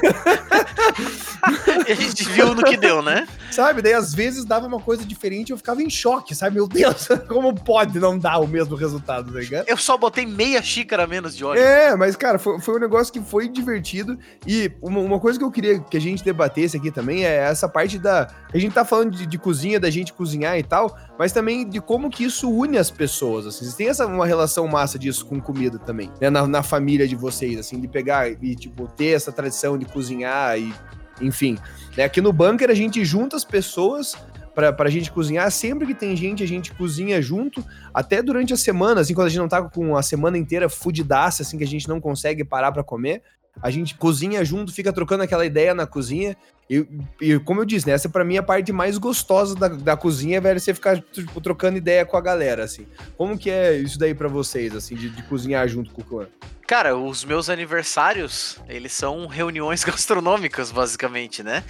E 1.88 1.92
a 1.92 1.94
gente 1.94 2.24
viu 2.28 2.54
no 2.54 2.62
que 2.62 2.76
deu, 2.76 3.02
né? 3.02 3.26
Sabe? 3.50 3.82
Daí 3.82 3.92
às 3.92 4.14
vezes 4.14 4.44
dava 4.44 4.66
uma 4.66 4.80
coisa 4.80 5.04
diferente 5.04 5.50
e 5.50 5.52
eu 5.52 5.56
ficava 5.56 5.82
em 5.82 5.90
choque, 5.90 6.34
sabe? 6.34 6.56
Meu 6.56 6.68
Deus, 6.68 7.08
como 7.28 7.54
pode 7.54 7.98
não 7.98 8.18
dar 8.18 8.38
o 8.38 8.46
mesmo 8.46 8.76
resultado, 8.76 9.32
tá 9.32 9.38
ligado? 9.38 9.68
Eu 9.68 9.76
só 9.76 9.96
botei 9.96 10.24
meia 10.24 10.62
xícara 10.62 11.06
menos 11.06 11.36
de 11.36 11.44
óleo. 11.44 11.60
É, 11.60 11.96
mas 11.96 12.14
cara, 12.16 12.38
foi, 12.38 12.60
foi 12.60 12.76
um 12.76 12.78
negócio 12.78 13.12
que 13.12 13.20
foi 13.20 13.48
divertido. 13.48 14.18
E 14.46 14.70
uma, 14.80 15.00
uma 15.00 15.20
coisa 15.20 15.38
que 15.38 15.44
eu 15.44 15.50
queria 15.50 15.80
que 15.80 15.96
a 15.96 16.00
gente 16.00 16.24
debatesse 16.24 16.76
aqui 16.76 16.90
também 16.90 17.24
é 17.24 17.36
essa 17.36 17.68
parte 17.68 17.98
da. 17.98 18.28
A 18.52 18.58
gente 18.58 18.72
tá 18.72 18.84
falando 18.84 19.16
de, 19.16 19.26
de 19.26 19.38
cozinha, 19.38 19.80
da 19.80 19.90
gente 19.90 20.12
cozinhar 20.12 20.58
e 20.58 20.62
tal, 20.62 20.96
mas 21.18 21.32
também 21.32 21.68
de 21.68 21.80
como 21.80 22.10
que 22.10 22.24
isso 22.24 22.50
une 22.50 22.78
as 22.78 22.90
pessoas. 22.90 23.46
Assim. 23.46 23.64
Vocês 23.64 23.74
têm 23.74 23.88
essa, 23.88 24.06
uma 24.06 24.26
relação 24.26 24.66
massa 24.68 24.98
disso 24.98 25.26
com 25.26 25.40
comida 25.40 25.78
também, 25.78 26.10
né? 26.20 26.30
Na, 26.30 26.46
na 26.46 26.62
família 26.62 27.06
de 27.08 27.16
vocês, 27.16 27.58
assim, 27.58 27.80
de 27.80 27.88
pegar 27.88 28.30
e, 28.30 28.54
tipo, 28.54 28.86
ter 28.88 29.14
essa 29.14 29.32
tradição 29.32 29.76
de 29.76 29.84
cozinhar 29.84 30.58
e. 30.58 30.72
Enfim. 31.22 31.56
Né? 31.96 32.04
Aqui 32.04 32.20
no 32.20 32.32
bunker 32.32 32.70
a 32.70 32.74
gente 32.74 33.04
junta 33.04 33.36
as 33.36 33.44
pessoas 33.44 34.16
pra, 34.54 34.72
pra 34.72 34.90
gente 34.90 35.10
cozinhar. 35.10 35.50
Sempre 35.50 35.86
que 35.86 35.94
tem 35.94 36.16
gente, 36.16 36.42
a 36.42 36.46
gente 36.46 36.72
cozinha 36.74 37.20
junto. 37.22 37.64
Até 37.92 38.22
durante 38.22 38.52
a 38.52 38.56
semana, 38.56 39.00
assim, 39.00 39.14
quando 39.14 39.26
a 39.26 39.30
gente 39.30 39.38
não 39.38 39.48
tá 39.48 39.62
com 39.62 39.96
a 39.96 40.02
semana 40.02 40.36
inteira 40.36 40.68
fudidaça, 40.68 41.42
assim, 41.42 41.56
que 41.58 41.64
a 41.64 41.66
gente 41.66 41.88
não 41.88 42.00
consegue 42.00 42.44
parar 42.44 42.72
pra 42.72 42.84
comer. 42.84 43.22
A 43.60 43.70
gente 43.70 43.94
cozinha 43.94 44.44
junto, 44.44 44.72
fica 44.72 44.92
trocando 44.92 45.22
aquela 45.22 45.44
ideia 45.44 45.74
na 45.74 45.86
cozinha. 45.86 46.36
E, 46.70 46.86
e 47.20 47.38
como 47.40 47.60
eu 47.60 47.64
disse, 47.64 47.86
né, 47.86 47.92
essa 47.92 48.08
pra 48.08 48.24
mim 48.24 48.36
é 48.36 48.38
a 48.38 48.42
parte 48.42 48.72
mais 48.72 48.96
gostosa 48.96 49.54
da, 49.54 49.68
da 49.68 49.96
cozinha, 49.96 50.40
velho, 50.40 50.58
você 50.58 50.72
ficar 50.72 51.00
tipo, 51.00 51.40
trocando 51.40 51.76
ideia 51.76 52.06
com 52.06 52.16
a 52.16 52.20
galera, 52.20 52.64
assim. 52.64 52.86
Como 53.16 53.36
que 53.36 53.50
é 53.50 53.76
isso 53.76 53.98
daí 53.98 54.14
pra 54.14 54.28
vocês, 54.28 54.74
assim, 54.74 54.94
de, 54.94 55.10
de 55.10 55.22
cozinhar 55.24 55.68
junto 55.68 55.90
com 55.90 56.00
o 56.00 56.04
clã? 56.04 56.26
Cara, 56.66 56.96
os 56.96 57.24
meus 57.24 57.50
aniversários, 57.50 58.58
eles 58.68 58.92
são 58.92 59.26
reuniões 59.26 59.84
gastronômicas, 59.84 60.70
basicamente, 60.70 61.42
né? 61.42 61.62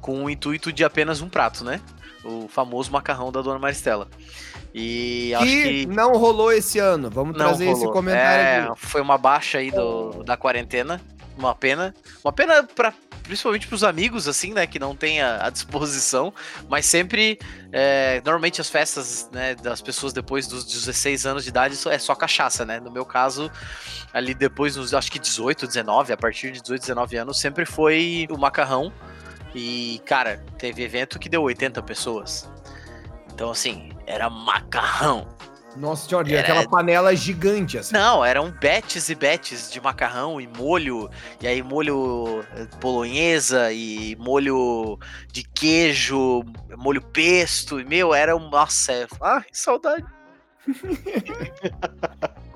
Com 0.00 0.24
o 0.24 0.30
intuito 0.30 0.72
de 0.72 0.84
apenas 0.84 1.20
um 1.20 1.28
prato, 1.28 1.62
né? 1.62 1.80
O 2.24 2.48
famoso 2.48 2.90
macarrão 2.90 3.30
da 3.30 3.42
Dona 3.42 3.58
Maristela. 3.58 4.08
E 4.74 5.34
acho 5.34 5.46
que 5.46 5.62
que 5.62 5.86
não 5.86 6.16
rolou 6.16 6.52
esse 6.52 6.78
ano. 6.78 7.10
Vamos 7.10 7.36
trazer 7.36 7.64
esse 7.64 7.80
rolou. 7.80 7.92
comentário 7.92 8.42
É, 8.42 8.58
aqui. 8.70 8.86
foi 8.86 9.00
uma 9.00 9.16
baixa 9.16 9.58
aí 9.58 9.70
do, 9.70 10.22
da 10.24 10.36
quarentena. 10.36 11.00
Uma 11.36 11.54
pena. 11.54 11.94
Uma 12.24 12.32
pena 12.32 12.62
para 12.62 12.92
principalmente 13.22 13.66
pros 13.66 13.82
amigos, 13.84 14.28
assim, 14.28 14.52
né? 14.52 14.66
Que 14.66 14.78
não 14.78 14.96
tem 14.96 15.20
a, 15.20 15.46
a 15.46 15.50
disposição. 15.50 16.32
Mas 16.68 16.86
sempre. 16.86 17.38
é, 17.72 18.22
normalmente 18.24 18.60
as 18.60 18.70
festas 18.70 19.28
né, 19.32 19.54
das 19.54 19.82
pessoas 19.82 20.12
depois 20.12 20.46
dos 20.46 20.64
16 20.64 21.26
anos 21.26 21.42
de 21.44 21.50
idade 21.50 21.76
é 21.88 21.98
só 21.98 22.14
cachaça, 22.14 22.64
né? 22.64 22.80
No 22.80 22.90
meu 22.90 23.04
caso, 23.04 23.50
ali 24.12 24.34
depois 24.34 24.76
dos 24.76 24.94
acho 24.94 25.10
que 25.10 25.18
18, 25.18 25.66
19, 25.66 26.12
a 26.12 26.16
partir 26.16 26.52
de 26.52 26.60
18, 26.62 26.80
19 26.80 27.16
anos, 27.16 27.40
sempre 27.40 27.66
foi 27.66 28.26
o 28.30 28.38
macarrão. 28.38 28.92
E, 29.54 30.00
cara, 30.04 30.44
teve 30.58 30.82
evento 30.82 31.18
que 31.18 31.28
deu 31.28 31.42
80 31.42 31.82
pessoas. 31.82 32.48
Então, 33.32 33.50
assim, 33.50 33.90
era 34.06 34.30
macarrão. 34.30 35.35
Nossa 35.76 36.08
senhora, 36.08 36.28
Era- 36.30 36.40
aquela 36.40 36.68
panela 36.68 37.14
gigante, 37.14 37.78
assim. 37.78 37.92
Não, 37.92 38.24
eram 38.24 38.50
betes 38.50 39.08
e 39.08 39.14
betes 39.14 39.70
de 39.70 39.80
macarrão 39.80 40.40
e 40.40 40.46
molho, 40.46 41.10
e 41.40 41.46
aí 41.46 41.62
molho 41.62 42.44
eh, 42.54 42.66
bolonhesa 42.80 43.72
e 43.72 44.16
molho 44.16 44.98
de 45.30 45.42
queijo, 45.42 46.42
molho 46.76 47.02
pesto, 47.02 47.78
e 47.80 47.84
meu, 47.84 48.14
era 48.14 48.36
um. 48.36 48.48
Nossa, 48.48 48.92
é... 48.92 49.06
ai, 49.20 49.42
que 49.42 49.58
saudade. 49.58 50.04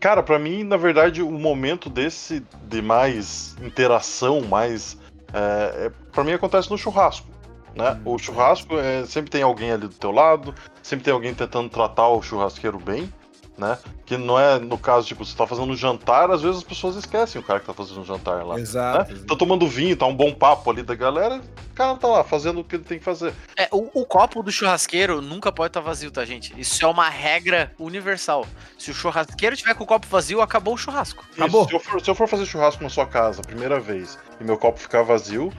Cara, 0.00 0.22
pra 0.22 0.38
mim, 0.38 0.64
na 0.64 0.78
verdade, 0.78 1.22
o 1.22 1.30
momento 1.30 1.90
desse 1.90 2.42
de 2.62 2.80
mais 2.80 3.54
interação, 3.62 4.40
mais. 4.40 4.98
É, 5.32 5.86
é, 5.86 5.90
para 6.10 6.24
mim 6.24 6.32
acontece 6.32 6.70
no 6.70 6.78
churrasco. 6.78 7.28
Né? 7.74 8.00
O 8.04 8.18
churrasco 8.18 8.76
é, 8.78 9.06
sempre 9.06 9.30
tem 9.30 9.42
alguém 9.42 9.72
ali 9.72 9.86
do 9.86 9.94
teu 9.94 10.10
lado, 10.10 10.54
sempre 10.82 11.04
tem 11.04 11.14
alguém 11.14 11.34
tentando 11.34 11.68
tratar 11.68 12.08
o 12.08 12.22
churrasqueiro 12.22 12.78
bem, 12.78 13.12
né? 13.60 13.78
Que 14.06 14.16
não 14.16 14.40
é 14.40 14.58
no 14.58 14.78
caso, 14.78 15.06
tipo, 15.06 15.24
você 15.24 15.36
tá 15.36 15.46
fazendo 15.46 15.70
um 15.70 15.76
jantar, 15.76 16.30
às 16.30 16.42
vezes 16.42 16.58
as 16.58 16.64
pessoas 16.64 16.96
esquecem 16.96 17.40
o 17.40 17.44
cara 17.44 17.60
que 17.60 17.66
tá 17.66 17.74
fazendo 17.74 18.00
um 18.00 18.04
jantar 18.04 18.44
lá. 18.44 18.58
Exato. 18.58 19.12
Né? 19.12 19.20
Tá 19.28 19.36
tomando 19.36 19.68
vinho, 19.68 19.96
tá 19.96 20.06
um 20.06 20.16
bom 20.16 20.32
papo 20.32 20.70
ali 20.70 20.82
da 20.82 20.94
galera, 20.94 21.36
o 21.36 21.74
cara 21.74 21.94
tá 21.96 22.08
lá 22.08 22.24
fazendo 22.24 22.60
o 22.60 22.64
que 22.64 22.76
ele 22.76 22.84
tem 22.84 22.98
que 22.98 23.04
fazer. 23.04 23.34
É, 23.56 23.68
o, 23.70 24.00
o 24.00 24.04
copo 24.06 24.42
do 24.42 24.50
churrasqueiro 24.50 25.20
nunca 25.20 25.52
pode 25.52 25.68
estar 25.68 25.80
vazio, 25.80 26.10
tá, 26.10 26.24
gente? 26.24 26.58
Isso 26.58 26.84
é 26.84 26.88
uma 26.88 27.08
regra 27.08 27.72
universal. 27.78 28.46
Se 28.78 28.90
o 28.90 28.94
churrasqueiro 28.94 29.54
tiver 29.54 29.74
com 29.74 29.84
o 29.84 29.86
copo 29.86 30.06
vazio, 30.08 30.40
acabou 30.40 30.74
o 30.74 30.78
churrasco. 30.78 31.24
Acabou. 31.34 31.62
Isso, 31.62 31.68
se, 31.68 31.74
eu 31.76 31.80
for, 31.80 32.00
se 32.00 32.10
eu 32.10 32.14
for 32.14 32.28
fazer 32.28 32.46
churrasco 32.46 32.82
na 32.82 32.88
sua 32.88 33.06
casa 33.06 33.42
a 33.42 33.44
primeira 33.44 33.78
vez 33.78 34.18
e 34.40 34.44
meu 34.44 34.56
copo 34.56 34.80
ficar 34.80 35.02
vazio, 35.02 35.52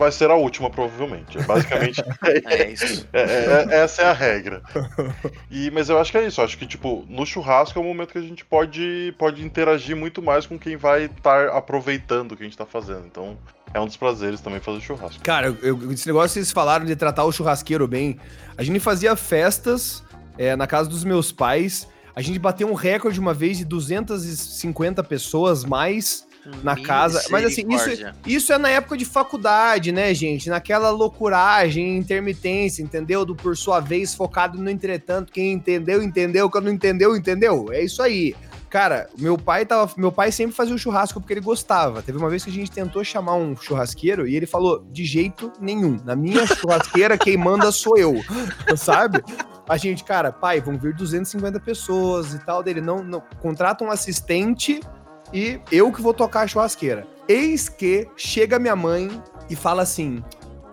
vai 0.00 0.10
ser 0.10 0.30
a 0.30 0.34
última, 0.34 0.70
provavelmente. 0.70 1.38
É 1.38 1.42
basicamente. 1.42 2.02
É 2.46 2.68
isso. 2.72 3.06
É, 3.12 3.20
é, 3.20 3.66
é, 3.70 3.82
essa 3.82 4.02
é 4.02 4.06
a 4.06 4.12
regra. 4.12 4.62
E, 5.50 5.70
mas 5.70 5.88
eu 5.88 5.98
acho 5.98 6.10
que 6.10 6.18
é 6.18 6.26
isso. 6.26 6.40
Eu 6.40 6.44
acho 6.44 6.56
que, 6.56 6.66
tipo, 6.66 7.04
no 7.08 7.26
churrasco 7.26 7.78
é 7.78 7.82
o 7.82 7.84
momento 7.84 8.12
que 8.12 8.18
a 8.18 8.22
gente 8.22 8.44
pode, 8.44 9.14
pode 9.18 9.44
interagir 9.44 9.94
muito 9.94 10.22
mais 10.22 10.46
com 10.46 10.58
quem 10.58 10.76
vai 10.76 11.04
estar 11.04 11.48
aproveitando 11.48 12.32
o 12.32 12.36
que 12.36 12.42
a 12.42 12.46
gente 12.46 12.56
tá 12.56 12.64
fazendo. 12.64 13.04
Então, 13.06 13.36
é 13.74 13.80
um 13.80 13.86
dos 13.86 13.96
prazeres 13.96 14.40
também 14.40 14.58
fazer 14.58 14.80
churrasco. 14.80 15.22
Cara, 15.22 15.54
eu, 15.62 15.92
esse 15.92 16.06
negócio 16.06 16.28
que 16.28 16.44
vocês 16.44 16.50
falaram 16.50 16.86
de 16.86 16.96
tratar 16.96 17.24
o 17.24 17.32
churrasqueiro 17.32 17.86
bem. 17.86 18.18
A 18.56 18.62
gente 18.62 18.80
fazia 18.80 19.14
festas 19.14 20.02
é, 20.38 20.56
na 20.56 20.66
casa 20.66 20.88
dos 20.88 21.04
meus 21.04 21.30
pais. 21.30 21.86
A 22.14 22.22
gente 22.22 22.38
bateu 22.38 22.68
um 22.68 22.74
recorde 22.74 23.20
uma 23.20 23.34
vez 23.34 23.58
de 23.58 23.64
250 23.64 25.02
pessoas 25.04 25.64
mais 25.64 26.26
na 26.62 26.76
casa. 26.76 27.22
Mas 27.30 27.44
assim, 27.44 27.64
isso, 27.68 27.90
isso 28.26 28.52
é 28.52 28.58
na 28.58 28.68
época 28.68 28.96
de 28.96 29.04
faculdade, 29.04 29.92
né, 29.92 30.12
gente? 30.14 30.48
Naquela 30.48 30.90
loucuragem, 30.90 31.96
intermitência, 31.96 32.82
entendeu? 32.82 33.24
Do 33.24 33.34
por 33.34 33.56
sua 33.56 33.80
vez 33.80 34.14
focado 34.14 34.58
no 34.58 34.70
entretanto. 34.70 35.32
Quem 35.32 35.52
entendeu, 35.52 36.02
entendeu. 36.02 36.50
Quem 36.50 36.60
não 36.60 36.72
entendeu, 36.72 37.16
entendeu. 37.16 37.68
É 37.72 37.82
isso 37.82 38.02
aí. 38.02 38.34
Cara, 38.70 39.08
meu 39.18 39.36
pai 39.36 39.66
tava. 39.66 39.92
Meu 39.96 40.12
pai 40.12 40.30
sempre 40.30 40.54
fazia 40.54 40.74
o 40.74 40.78
churrasco 40.78 41.20
porque 41.20 41.32
ele 41.32 41.40
gostava. 41.40 42.02
Teve 42.02 42.18
uma 42.18 42.30
vez 42.30 42.44
que 42.44 42.50
a 42.50 42.52
gente 42.52 42.70
tentou 42.70 43.02
chamar 43.02 43.34
um 43.34 43.56
churrasqueiro 43.56 44.28
e 44.28 44.36
ele 44.36 44.46
falou: 44.46 44.86
de 44.90 45.04
jeito 45.04 45.52
nenhum. 45.60 45.98
Na 46.04 46.14
minha 46.14 46.46
churrasqueira, 46.46 47.18
quem 47.18 47.36
manda 47.36 47.72
sou 47.72 47.98
eu. 47.98 48.14
Sabe? 48.76 49.22
A 49.68 49.76
gente, 49.76 50.04
cara, 50.04 50.32
pai, 50.32 50.60
vão 50.60 50.78
vir 50.78 50.94
250 50.94 51.58
pessoas 51.58 52.32
e 52.32 52.38
tal. 52.44 52.62
Dele, 52.62 52.80
não, 52.80 53.02
não. 53.02 53.20
Contrata 53.40 53.84
um 53.84 53.90
assistente 53.90 54.80
e 55.32 55.60
eu 55.70 55.92
que 55.92 56.02
vou 56.02 56.12
tocar 56.12 56.42
a 56.42 56.46
churrasqueira. 56.46 57.06
Eis 57.28 57.68
que 57.68 58.08
chega 58.16 58.58
minha 58.58 58.74
mãe 58.74 59.08
e 59.48 59.56
fala 59.56 59.82
assim: 59.82 60.22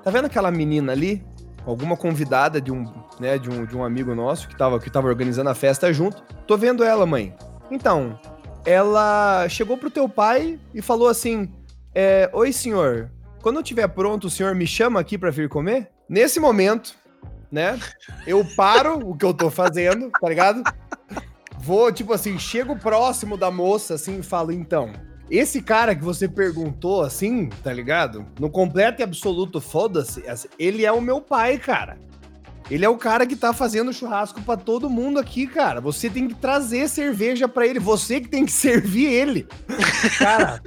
tá 0.04 0.10
vendo 0.10 0.26
aquela 0.26 0.52
menina 0.52 0.92
ali? 0.92 1.24
Alguma 1.66 1.98
convidada 1.98 2.62
de 2.62 2.72
um, 2.72 2.86
né, 3.20 3.38
de 3.38 3.50
um, 3.50 3.66
de 3.66 3.76
um 3.76 3.84
amigo 3.84 4.16
nosso 4.16 4.48
que 4.48 4.58
tava, 4.58 4.80
que 4.80 4.90
tava 4.90 5.08
organizando 5.08 5.50
a 5.50 5.56
festa 5.56 5.92
junto. 5.92 6.24
Tô 6.46 6.58
vendo 6.58 6.84
ela, 6.84 7.06
mãe. 7.06 7.36
Então, 7.70 8.18
ela 8.66 9.48
chegou 9.50 9.78
pro 9.78 9.92
teu 9.92 10.08
pai 10.08 10.60
e 10.74 10.82
falou 10.82 11.10
assim: 11.10 11.52
é, 11.94 12.30
Oi, 12.34 12.54
senhor, 12.54 13.12
quando 13.42 13.58
eu 13.58 13.62
estiver 13.62 13.88
pronto, 13.88 14.28
o 14.28 14.30
senhor 14.30 14.56
me 14.56 14.66
chama 14.66 15.00
aqui 15.00 15.18
para 15.18 15.30
vir 15.30 15.50
comer? 15.50 15.90
Nesse 16.10 16.40
momento, 16.40 16.96
né, 17.52 17.78
eu 18.26 18.46
paro 18.56 19.00
o 19.10 19.16
que 19.16 19.26
eu 19.26 19.34
tô 19.34 19.50
fazendo, 19.50 20.10
tá 20.10 20.30
ligado? 20.30 20.64
Vou, 21.68 21.92
tipo 21.92 22.14
assim, 22.14 22.40
chego 22.40 22.78
próximo 22.78 23.36
da 23.36 23.52
moça, 23.52 23.96
assim, 23.96 24.20
e 24.20 24.24
falo, 24.24 24.54
então, 24.54 24.94
esse 25.30 25.62
cara 25.62 25.94
que 25.94 26.02
você 26.02 26.26
perguntou, 26.26 27.02
assim, 27.02 27.50
tá 27.62 27.74
ligado? 27.74 28.26
No 28.40 28.50
completo 28.50 29.02
e 29.02 29.04
absoluto 29.04 29.60
foda-se, 29.60 30.24
ele 30.58 30.86
é 30.86 30.92
o 30.94 31.02
meu 31.02 31.20
pai, 31.20 31.58
cara. 31.58 31.98
Ele 32.72 32.86
é 32.86 32.90
o 32.90 32.96
cara 32.96 33.28
que 33.28 33.36
tá 33.36 33.52
fazendo 33.52 33.92
churrasco 33.92 34.42
para 34.44 34.56
todo 34.56 34.90
mundo 34.90 35.20
aqui, 35.20 35.46
cara. 35.46 35.82
Você 35.82 36.10
tem 36.10 36.30
que 36.30 36.36
trazer 36.36 36.88
cerveja 36.88 37.50
para 37.50 37.68
ele, 37.68 37.80
você 37.80 38.22
que 38.22 38.30
tem 38.30 38.46
que 38.46 38.52
servir 38.54 39.12
ele. 39.12 39.46
cara, 40.18 40.64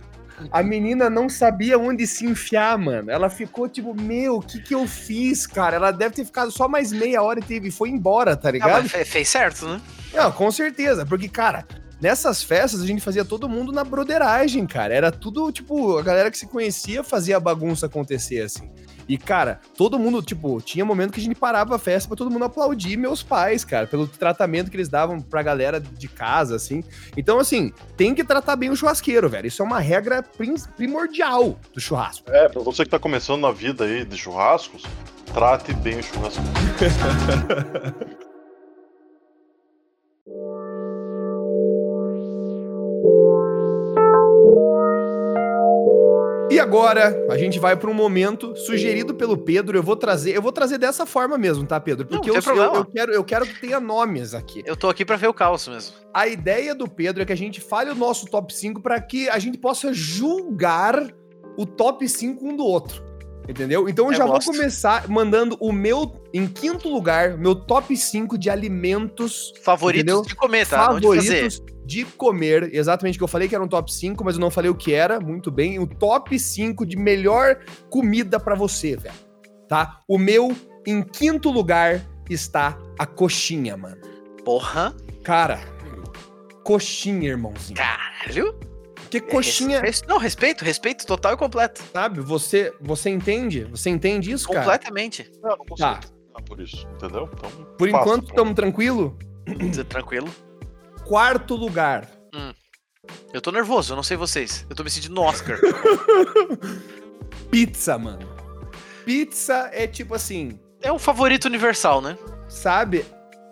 a 0.53 0.63
menina 0.63 1.09
não 1.09 1.31
sabia 1.31 1.79
onde 1.79 2.07
se 2.07 2.27
enfiar, 2.27 2.77
mano. 2.77 3.11
Ela 3.11 3.31
ficou 3.31 3.67
tipo, 3.71 3.95
meu, 3.95 4.37
o 4.37 4.43
que 4.43 4.61
que 4.61 4.75
eu 4.75 4.87
fiz, 4.87 5.47
cara? 5.47 5.77
Ela 5.77 5.93
deve 5.93 6.17
ter 6.17 6.27
ficado 6.27 6.51
só 6.51 6.69
mais 6.69 6.93
meia 6.93 7.23
hora 7.23 7.41
e 7.41 7.43
teve, 7.43 7.71
foi 7.71 7.89
embora, 7.89 8.37
tá 8.37 8.51
ligado? 8.51 8.85
Ah, 8.85 9.05
fez 9.07 9.31
certo, 9.31 9.67
né? 9.67 9.81
Não, 10.13 10.31
com 10.33 10.51
certeza, 10.51 11.07
porque, 11.07 11.29
cara, 11.29 11.67
nessas 12.01 12.43
festas 12.43 12.81
a 12.81 12.87
gente 12.87 13.03
fazia 13.03 13.25
todo 13.25 13.49
mundo 13.49 13.73
na 13.73 13.85
broderagem, 13.85 14.67
cara. 14.67 14.95
Era 14.95 15.13
tudo, 15.13 15.53
tipo, 15.53 15.99
a 15.99 16.03
galera 16.03 16.31
que 16.31 16.39
se 16.39 16.47
conhecia 16.47 17.05
fazia 17.05 17.37
a 17.37 17.41
bagunça 17.41 17.87
acontecer, 17.87 18.41
assim. 18.41 18.71
E, 19.09 19.19
cara, 19.19 19.61
todo 19.77 19.99
mundo, 19.99 20.23
tipo, 20.23 20.61
tinha 20.61 20.85
momento 20.85 21.13
que 21.13 21.21
a 21.21 21.23
gente 21.23 21.35
parava 21.35 21.75
a 21.75 21.79
festa 21.81 22.09
pra 22.09 22.17
todo 22.17 22.31
mundo 22.31 22.45
aplaudir 22.45 22.97
meus 22.97 23.25
pais, 23.25 23.65
cara, 23.65 23.87
pelo 23.87 24.07
tratamento 24.07 24.71
que 24.71 24.77
eles 24.77 24.89
davam 24.89 25.21
pra 25.21 25.43
galera 25.43 25.81
de 25.81 26.07
casa, 26.07 26.55
assim. 26.55 26.85
Então, 27.17 27.41
assim, 27.41 27.73
tem 27.97 28.15
que 28.15 28.23
tratar 28.23 28.55
bem 28.55 28.71
o 28.71 28.77
churrasqueiro, 28.77 29.29
velho. 29.29 29.49
Isso 29.49 29.63
é 29.63 29.65
uma 29.65 29.81
regra 29.81 30.25
primordial 30.77 31.59
do 31.75 31.81
churrasco. 31.81 32.31
É, 32.31 32.49
pra 32.49 32.63
você 32.63 32.85
que 32.85 32.91
tá 32.91 33.01
começando 33.01 33.41
na 33.41 33.51
vida 33.51 33.85
aí 33.85 34.05
de 34.05 34.17
churrascos, 34.17 34.85
trate 35.35 35.73
bem 35.75 35.99
o 35.99 36.03
churrasco. 36.05 36.43
E 46.51 46.59
agora, 46.59 47.17
a 47.31 47.39
gente 47.39 47.61
vai 47.61 47.77
para 47.77 47.89
um 47.89 47.95
momento 47.95 48.57
sugerido 48.57 49.15
pelo 49.15 49.39
Pedro. 49.39 49.79
Eu 49.79 49.85
vou 49.85 49.95
trazer, 49.95 50.35
eu 50.35 50.43
vou 50.43 50.51
trazer 50.51 50.79
dessa 50.79 51.07
forma 51.07 51.39
mesmo, 51.39 51.65
tá, 51.65 51.79
Pedro? 51.79 52.05
Porque 52.05 52.29
não, 52.29 52.35
eu, 52.35 52.57
eu, 52.57 52.75
eu, 52.75 52.85
quero, 52.85 53.13
eu 53.13 53.25
quero 53.25 53.47
que 53.47 53.61
tenha 53.61 53.79
nomes 53.79 54.35
aqui. 54.35 54.61
Eu 54.67 54.77
tô 54.77 54.89
aqui 54.89 55.05
para 55.05 55.15
ver 55.15 55.29
o 55.29 55.35
caos 55.35 55.69
mesmo. 55.69 55.95
A 56.13 56.27
ideia 56.27 56.75
do 56.75 56.89
Pedro 56.89 57.23
é 57.23 57.25
que 57.27 57.33
a 57.33 57.37
gente 57.37 57.61
fale 57.61 57.91
o 57.91 57.95
nosso 57.95 58.27
top 58.27 58.53
5 58.53 58.83
para 58.83 59.01
que 59.01 59.29
a 59.29 59.39
gente 59.39 59.59
possa 59.59 59.93
julgar 59.93 61.15
o 61.57 61.65
top 61.65 62.09
5 62.09 62.45
um 62.45 62.57
do 62.57 62.65
outro. 62.65 63.01
Entendeu? 63.49 63.89
Então 63.89 64.07
eu, 64.07 64.13
eu 64.13 64.19
já 64.19 64.27
gosto. 64.27 64.47
vou 64.47 64.55
começar 64.55 65.09
mandando 65.09 65.57
o 65.61 65.73
meu, 65.73 66.21
em 66.35 66.49
quinto 66.49 66.89
lugar, 66.89 67.39
meu 67.39 67.55
top 67.55 67.97
5 67.97 68.37
de 68.37 68.51
alimentos. 68.51 69.53
Favoritos 69.63 70.13
entendeu? 70.13 70.23
de 70.29 70.35
comer, 70.35 70.67
tá? 70.67 70.87
Favoritos 70.87 71.63
de 71.91 72.05
comer. 72.05 72.73
Exatamente 72.73 73.17
o 73.17 73.19
que 73.19 73.25
eu 73.25 73.29
falei 73.29 73.49
que 73.49 73.55
era 73.55 73.65
um 73.65 73.69
top 73.69 73.93
5, 73.93 74.25
mas 74.25 74.37
eu 74.37 74.41
não 74.41 74.51
falei 74.51 74.71
o 74.71 74.75
que 74.75 74.95
era. 74.95 75.19
Muito 75.19 75.51
bem. 75.51 75.81
O 75.81 75.87
top 75.89 76.39
5 76.39 76.87
de 76.87 76.97
melhor 76.97 77.59
comida 77.91 78.39
para 78.39 78.55
você, 78.55 78.97
velho. 78.97 79.15
Tá? 79.69 79.99
O 80.07 80.17
meu, 80.17 80.57
em 80.87 81.03
quinto 81.03 81.51
lugar, 81.51 82.01
está 82.29 82.79
a 82.97 83.05
coxinha, 83.05 83.77
mano. 83.77 84.01
Porra. 84.45 84.95
Cara, 85.25 85.61
coxinha, 86.63 87.31
irmãozinho. 87.31 87.77
Caralho. 87.77 88.57
Que 89.11 89.21
coxinha. 89.21 89.81
Res, 89.81 90.03
não, 90.07 90.19
respeito, 90.19 90.65
respeito 90.65 91.05
total 91.05 91.35
e 91.35 91.37
completo. 91.37 91.83
Sabe? 91.93 92.21
Você, 92.21 92.73
você 92.81 93.11
entende? 93.11 93.65
Você 93.65 93.91
entende 93.91 94.31
isso, 94.31 94.47
cara? 94.47 94.61
Completamente. 94.61 95.29
Não, 95.43 95.51
não 95.51 95.65
consigo. 95.67 95.77
Tá. 95.77 96.01
Por 96.47 96.61
isso, 96.61 96.89
entendeu? 96.95 97.29
Então, 97.35 97.51
por 97.77 97.89
enquanto, 97.89 98.29
estamos 98.29 98.55
tranquilo? 98.55 99.19
Tranquilo 99.89 100.31
quarto 101.11 101.57
lugar. 101.57 102.09
Hum. 102.33 102.53
Eu 103.33 103.41
tô 103.41 103.51
nervoso, 103.51 103.93
eu 103.93 103.97
não 103.97 104.03
sei 104.05 104.17
vocês. 104.17 104.65
Eu 104.71 104.77
tô 104.77 104.85
me 104.85 104.91
sentindo 104.91 105.17
no 105.17 105.23
Oscar. 105.23 105.59
Pizza, 107.51 107.99
mano. 107.99 108.29
Pizza 109.05 109.69
é 109.73 109.89
tipo 109.89 110.15
assim. 110.15 110.61
É 110.81 110.93
o 110.93 111.01
favorito 111.01 111.47
universal, 111.47 112.01
né? 112.01 112.17
Sabe? 112.49 113.05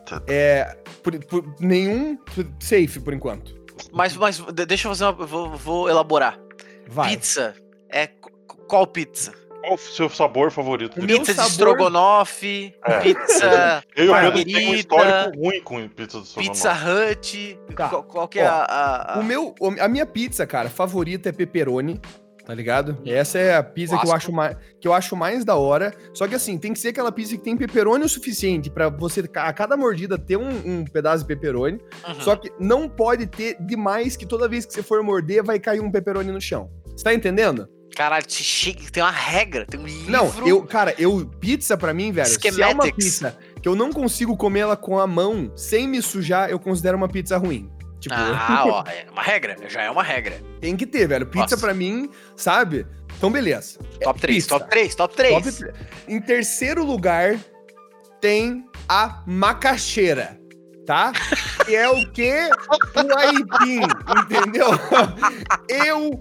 Tá. 0.06 0.22
É. 0.28 0.78
Por, 1.02 1.18
por, 1.24 1.56
nenhum 1.58 2.16
safe 2.60 3.00
por 3.00 3.12
enquanto. 3.12 3.52
Mas, 3.92 4.16
mas 4.16 4.38
deixa 4.68 4.86
eu 4.86 4.92
fazer 4.92 5.04
uma. 5.06 5.26
Vou, 5.26 5.56
vou 5.56 5.88
elaborar. 5.88 6.38
Vai. 6.86 7.10
Pizza 7.10 7.56
é. 7.90 8.06
Qual 8.68 8.86
pizza? 8.86 9.32
Qual 9.60 9.74
o 9.74 9.78
seu 9.78 10.08
sabor 10.08 10.50
favorito? 10.50 11.00
Pizza 11.00 11.34
de 11.34 11.40
estrogonofe, 11.40 12.74
é. 12.84 13.00
pizza 13.00 13.84
Eu 13.96 14.06
e 14.06 14.08
o 14.08 14.14
Pedro 14.14 14.44
tem 14.44 14.70
um 14.70 14.74
histórico 14.74 15.38
ruim 15.38 15.60
com 15.62 15.88
pizza 15.88 16.18
de 16.18 16.26
estrogonofe. 16.26 16.50
Pizza 16.50 16.72
Hut, 16.72 17.58
tá. 17.74 17.88
qual, 17.88 18.02
qual, 18.04 18.28
que 18.28 18.38
é 18.38 18.44
Ó, 18.44 18.48
a, 18.48 19.14
a, 19.14 19.20
O 19.20 19.24
meu, 19.24 19.54
a 19.80 19.88
minha 19.88 20.06
pizza, 20.06 20.46
cara, 20.46 20.68
favorita 20.68 21.28
é 21.28 21.32
pepperoni 21.32 22.00
tá 22.48 22.54
ligado? 22.54 22.96
Essa 23.04 23.38
é 23.38 23.54
a 23.54 23.62
pizza 23.62 23.98
que 23.98 24.06
eu, 24.06 24.12
acho 24.12 24.32
mais, 24.32 24.56
que 24.80 24.88
eu 24.88 24.94
acho 24.94 25.14
mais 25.14 25.44
da 25.44 25.54
hora. 25.54 25.94
Só 26.14 26.26
que 26.26 26.34
assim, 26.34 26.56
tem 26.56 26.72
que 26.72 26.78
ser 26.78 26.88
aquela 26.88 27.12
pizza 27.12 27.36
que 27.36 27.42
tem 27.42 27.54
pepperoni 27.54 28.06
o 28.06 28.08
suficiente 28.08 28.70
para 28.70 28.88
você, 28.88 29.22
a 29.34 29.52
cada 29.52 29.76
mordida, 29.76 30.16
ter 30.16 30.38
um, 30.38 30.48
um 30.48 30.82
pedaço 30.82 31.24
de 31.24 31.28
pepperoni. 31.28 31.78
Uhum. 32.08 32.20
Só 32.22 32.36
que 32.36 32.50
não 32.58 32.88
pode 32.88 33.26
ter 33.26 33.58
demais 33.60 34.16
que 34.16 34.24
toda 34.24 34.48
vez 34.48 34.64
que 34.64 34.72
você 34.72 34.82
for 34.82 35.02
morder, 35.02 35.44
vai 35.44 35.58
cair 35.58 35.80
um 35.80 35.90
pepperoni 35.90 36.32
no 36.32 36.40
chão. 36.40 36.70
Você 36.86 37.04
tá 37.04 37.12
entendendo? 37.12 37.68
Caralho, 37.94 38.24
tem 38.92 39.02
uma 39.02 39.10
regra, 39.10 39.66
tem 39.66 39.80
um 39.80 39.86
livro. 39.86 40.10
Não, 40.10 40.32
eu, 40.46 40.62
cara, 40.62 40.94
eu, 40.98 41.26
pizza 41.40 41.76
pra 41.76 41.92
mim, 41.92 42.12
velho, 42.12 42.28
se 42.28 42.62
é 42.62 42.66
uma 42.68 42.92
pizza 42.92 43.36
que 43.60 43.68
eu 43.68 43.74
não 43.74 43.92
consigo 43.92 44.36
comer 44.36 44.60
ela 44.60 44.76
com 44.76 44.98
a 44.98 45.06
mão 45.06 45.50
sem 45.56 45.88
me 45.88 46.00
sujar, 46.00 46.48
eu 46.48 46.58
considero 46.58 46.96
uma 46.96 47.08
pizza 47.08 47.36
ruim. 47.36 47.68
Tipo, 47.98 48.14
ah, 48.16 48.64
ó, 48.66 48.84
é 48.88 49.06
uma 49.10 49.22
regra, 49.22 49.56
já 49.68 49.82
é 49.82 49.90
uma 49.90 50.02
regra. 50.02 50.40
Tem 50.60 50.76
que 50.76 50.86
ter, 50.86 51.08
velho. 51.08 51.26
Pizza 51.26 51.56
Nossa. 51.56 51.58
pra 51.58 51.74
mim, 51.74 52.08
sabe? 52.36 52.86
Então, 53.16 53.30
beleza. 53.30 53.78
Top 54.00 54.20
3, 54.20 54.44
pizza. 54.44 54.48
top 54.58 54.70
3, 54.70 54.94
top 54.94 55.16
3. 55.16 55.58
Top... 55.58 55.72
Em 56.06 56.20
terceiro 56.20 56.84
lugar, 56.84 57.36
tem 58.20 58.64
a 58.88 59.22
macaxeira 59.26 60.38
tá? 60.88 61.12
Que 61.66 61.76
é 61.76 61.86
o 61.90 62.10
quê? 62.12 62.48
O 62.96 63.18
aipim, 63.18 63.80
entendeu? 64.24 64.68
Eu 65.68 66.18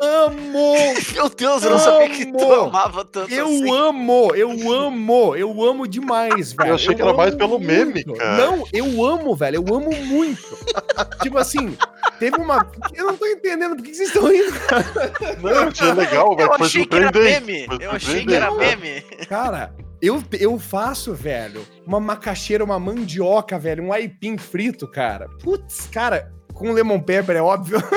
amo! 0.00 0.74
Meu 1.12 1.28
Deus, 1.28 1.62
eu 1.62 1.70
não 1.72 1.78
sabia 1.78 2.08
que 2.08 2.32
tu 2.32 2.52
amava 2.54 3.04
tanto 3.04 3.30
Eu 3.34 3.44
assim. 3.44 3.70
amo, 3.70 4.34
eu 4.34 4.50
amo, 4.72 5.36
eu 5.36 5.62
amo 5.62 5.86
demais, 5.86 6.54
velho. 6.54 6.70
Eu 6.70 6.74
achei 6.76 6.94
que 6.94 7.02
era 7.02 7.12
mais 7.12 7.34
pelo 7.34 7.58
meme, 7.58 7.92
muito. 8.06 8.14
cara. 8.14 8.36
Não, 8.46 8.64
eu 8.72 9.04
amo, 9.04 9.36
velho, 9.36 9.56
eu 9.56 9.74
amo 9.76 9.90
muito. 10.06 10.40
tipo 11.22 11.36
assim, 11.36 11.76
teve 12.18 12.38
uma. 12.38 12.66
Eu 12.94 13.08
não 13.08 13.16
tô 13.16 13.26
entendendo 13.26 13.76
por 13.76 13.84
que 13.84 13.92
vocês 13.94 14.08
estão 14.08 14.32
indo. 14.32 14.54
Não, 15.42 15.50
eu 15.50 15.68
achei 15.68 15.92
legal, 15.92 16.34
velho. 16.34 16.50
Eu 16.50 16.56
Foi 16.56 16.66
achei 16.66 16.86
que 16.86 16.96
era 16.96 17.04
surpreendente. 17.12 17.44
meme. 17.68 17.84
Eu 17.84 17.90
achei 17.90 18.24
que 18.24 18.34
era 18.34 18.50
meme. 18.52 19.02
Cara, 19.28 19.74
eu, 20.00 20.22
eu 20.38 20.58
faço, 20.58 21.14
velho, 21.14 21.66
uma 21.86 22.00
macaxeira, 22.00 22.64
uma 22.64 22.78
mandioca, 22.78 23.58
velho, 23.58 23.84
um 23.84 23.92
aipim 23.92 24.38
frito, 24.38 24.86
cara. 24.86 25.28
Putz, 25.42 25.88
cara, 25.92 26.32
com 26.58 26.72
lemon 26.72 27.00
pepper, 27.00 27.36
é 27.36 27.40
óbvio. 27.40 27.78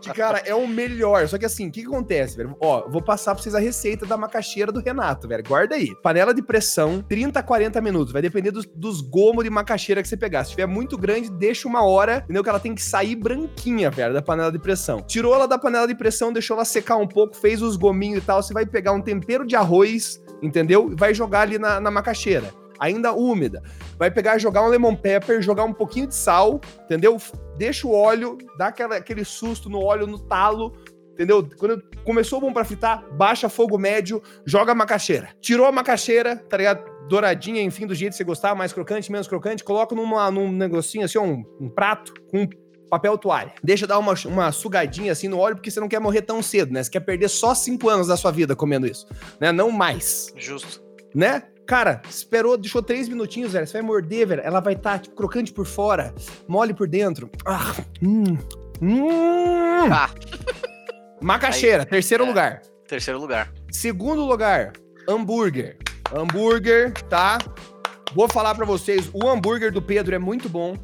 que, 0.00 0.12
cara, 0.12 0.42
é 0.44 0.54
o 0.54 0.68
melhor. 0.68 1.26
Só 1.26 1.38
que 1.38 1.46
assim, 1.46 1.68
o 1.68 1.72
que, 1.72 1.80
que 1.80 1.86
acontece, 1.86 2.36
velho? 2.36 2.54
Ó, 2.60 2.88
vou 2.88 3.00
passar 3.02 3.34
pra 3.34 3.42
vocês 3.42 3.54
a 3.54 3.58
receita 3.58 4.04
da 4.04 4.16
macaxeira 4.16 4.70
do 4.70 4.80
Renato, 4.80 5.26
velho. 5.26 5.42
Guarda 5.42 5.74
aí. 5.74 5.94
Panela 6.02 6.34
de 6.34 6.42
pressão, 6.42 7.02
30 7.08 7.40
a 7.40 7.42
40 7.42 7.80
minutos. 7.80 8.12
Vai 8.12 8.20
depender 8.20 8.50
dos, 8.50 8.66
dos 8.66 9.00
gomos 9.00 9.44
de 9.44 9.50
macaxeira 9.50 10.02
que 10.02 10.08
você 10.08 10.16
pegar. 10.16 10.44
Se 10.44 10.50
tiver 10.50 10.66
muito 10.66 10.98
grande, 10.98 11.30
deixa 11.30 11.66
uma 11.66 11.82
hora, 11.82 12.18
entendeu? 12.24 12.42
Que 12.42 12.50
ela 12.50 12.60
tem 12.60 12.74
que 12.74 12.82
sair 12.82 13.16
branquinha, 13.16 13.90
velho, 13.90 14.12
da 14.12 14.20
panela 14.20 14.52
de 14.52 14.58
pressão. 14.58 15.00
Tirou 15.02 15.34
ela 15.34 15.48
da 15.48 15.58
panela 15.58 15.88
de 15.88 15.94
pressão, 15.94 16.32
deixou 16.32 16.54
ela 16.56 16.64
secar 16.64 16.96
um 16.96 17.08
pouco, 17.08 17.34
fez 17.34 17.62
os 17.62 17.76
gominhos 17.76 18.18
e 18.18 18.26
tal. 18.26 18.42
Você 18.42 18.52
vai 18.52 18.66
pegar 18.66 18.92
um 18.92 19.00
tempero 19.00 19.46
de 19.46 19.56
arroz, 19.56 20.22
entendeu? 20.42 20.92
E 20.92 20.94
vai 20.94 21.14
jogar 21.14 21.40
ali 21.40 21.58
na, 21.58 21.80
na 21.80 21.90
macaxeira. 21.90 22.52
Ainda 22.78 23.12
úmida. 23.12 23.62
Vai 23.98 24.10
pegar, 24.10 24.38
jogar 24.38 24.62
um 24.62 24.68
lemon 24.68 24.94
pepper, 24.94 25.40
jogar 25.42 25.64
um 25.64 25.72
pouquinho 25.72 26.06
de 26.06 26.14
sal, 26.14 26.60
entendeu? 26.84 27.16
Deixa 27.56 27.86
o 27.86 27.92
óleo, 27.92 28.38
dá 28.58 28.68
aquela, 28.68 28.96
aquele 28.96 29.24
susto 29.24 29.68
no 29.68 29.82
óleo, 29.82 30.06
no 30.06 30.18
talo, 30.18 30.72
entendeu? 31.12 31.48
Quando 31.58 31.82
começou 32.04 32.40
bom 32.40 32.52
pra 32.52 32.64
fritar, 32.64 33.04
baixa 33.12 33.48
fogo 33.48 33.78
médio, 33.78 34.22
joga 34.44 34.72
a 34.72 34.74
macaxeira. 34.74 35.30
Tirou 35.40 35.66
a 35.66 35.72
macaxeira, 35.72 36.36
tá 36.36 36.56
ligado? 36.56 36.96
Douradinha, 37.08 37.62
enfim, 37.62 37.86
do 37.86 37.94
jeito 37.94 38.12
que 38.12 38.18
você 38.18 38.24
gostar, 38.24 38.54
mais 38.54 38.72
crocante, 38.72 39.10
menos 39.10 39.28
crocante, 39.28 39.62
coloca 39.62 39.94
numa, 39.94 40.30
num 40.30 40.50
negocinho 40.50 41.04
assim, 41.04 41.18
ó, 41.18 41.22
um, 41.22 41.44
um 41.60 41.68
prato 41.68 42.12
com 42.30 42.48
papel 42.90 43.16
toalha. 43.18 43.52
Deixa 43.62 43.86
dar 43.86 43.98
uma, 43.98 44.14
uma 44.26 44.52
sugadinha 44.52 45.12
assim 45.12 45.28
no 45.28 45.38
óleo, 45.38 45.56
porque 45.56 45.70
você 45.70 45.80
não 45.80 45.88
quer 45.88 46.00
morrer 46.00 46.22
tão 46.22 46.42
cedo, 46.42 46.72
né? 46.72 46.82
Você 46.82 46.90
quer 46.90 47.00
perder 47.00 47.28
só 47.28 47.54
5 47.54 47.88
anos 47.88 48.06
da 48.06 48.16
sua 48.16 48.30
vida 48.30 48.54
comendo 48.54 48.86
isso, 48.86 49.06
né? 49.40 49.52
Não 49.52 49.70
mais 49.70 50.32
Justo. 50.36 50.82
né? 51.14 51.42
Cara, 51.66 52.00
esperou, 52.08 52.56
deixou 52.56 52.80
três 52.80 53.08
minutinhos, 53.08 53.52
velho. 53.52 53.66
Você 53.66 53.72
vai 53.74 53.82
morder, 53.82 54.26
velho. 54.26 54.42
Ela 54.44 54.60
vai 54.60 54.74
estar, 54.74 55.00
tipo, 55.00 55.16
crocante 55.16 55.52
por 55.52 55.66
fora, 55.66 56.14
mole 56.46 56.72
por 56.72 56.88
dentro. 56.88 57.28
Ah, 57.44 57.74
hum, 58.02 58.38
hum. 58.80 59.88
Tá, 59.88 60.10
Macaxeira, 61.20 61.84
terceiro 61.84 62.24
é. 62.24 62.26
lugar. 62.26 62.62
terceiro 62.86 63.18
lugar. 63.18 63.52
Segundo 63.70 64.24
lugar, 64.24 64.72
hambúrguer. 65.08 65.76
Hambúrguer, 66.14 66.92
tá? 67.08 67.38
Vou 68.14 68.28
falar 68.28 68.54
pra 68.54 68.64
vocês, 68.64 69.10
o 69.12 69.28
hambúrguer 69.28 69.72
do 69.72 69.82
Pedro 69.82 70.14
é 70.14 70.18
muito 70.18 70.48
bom. 70.48 70.76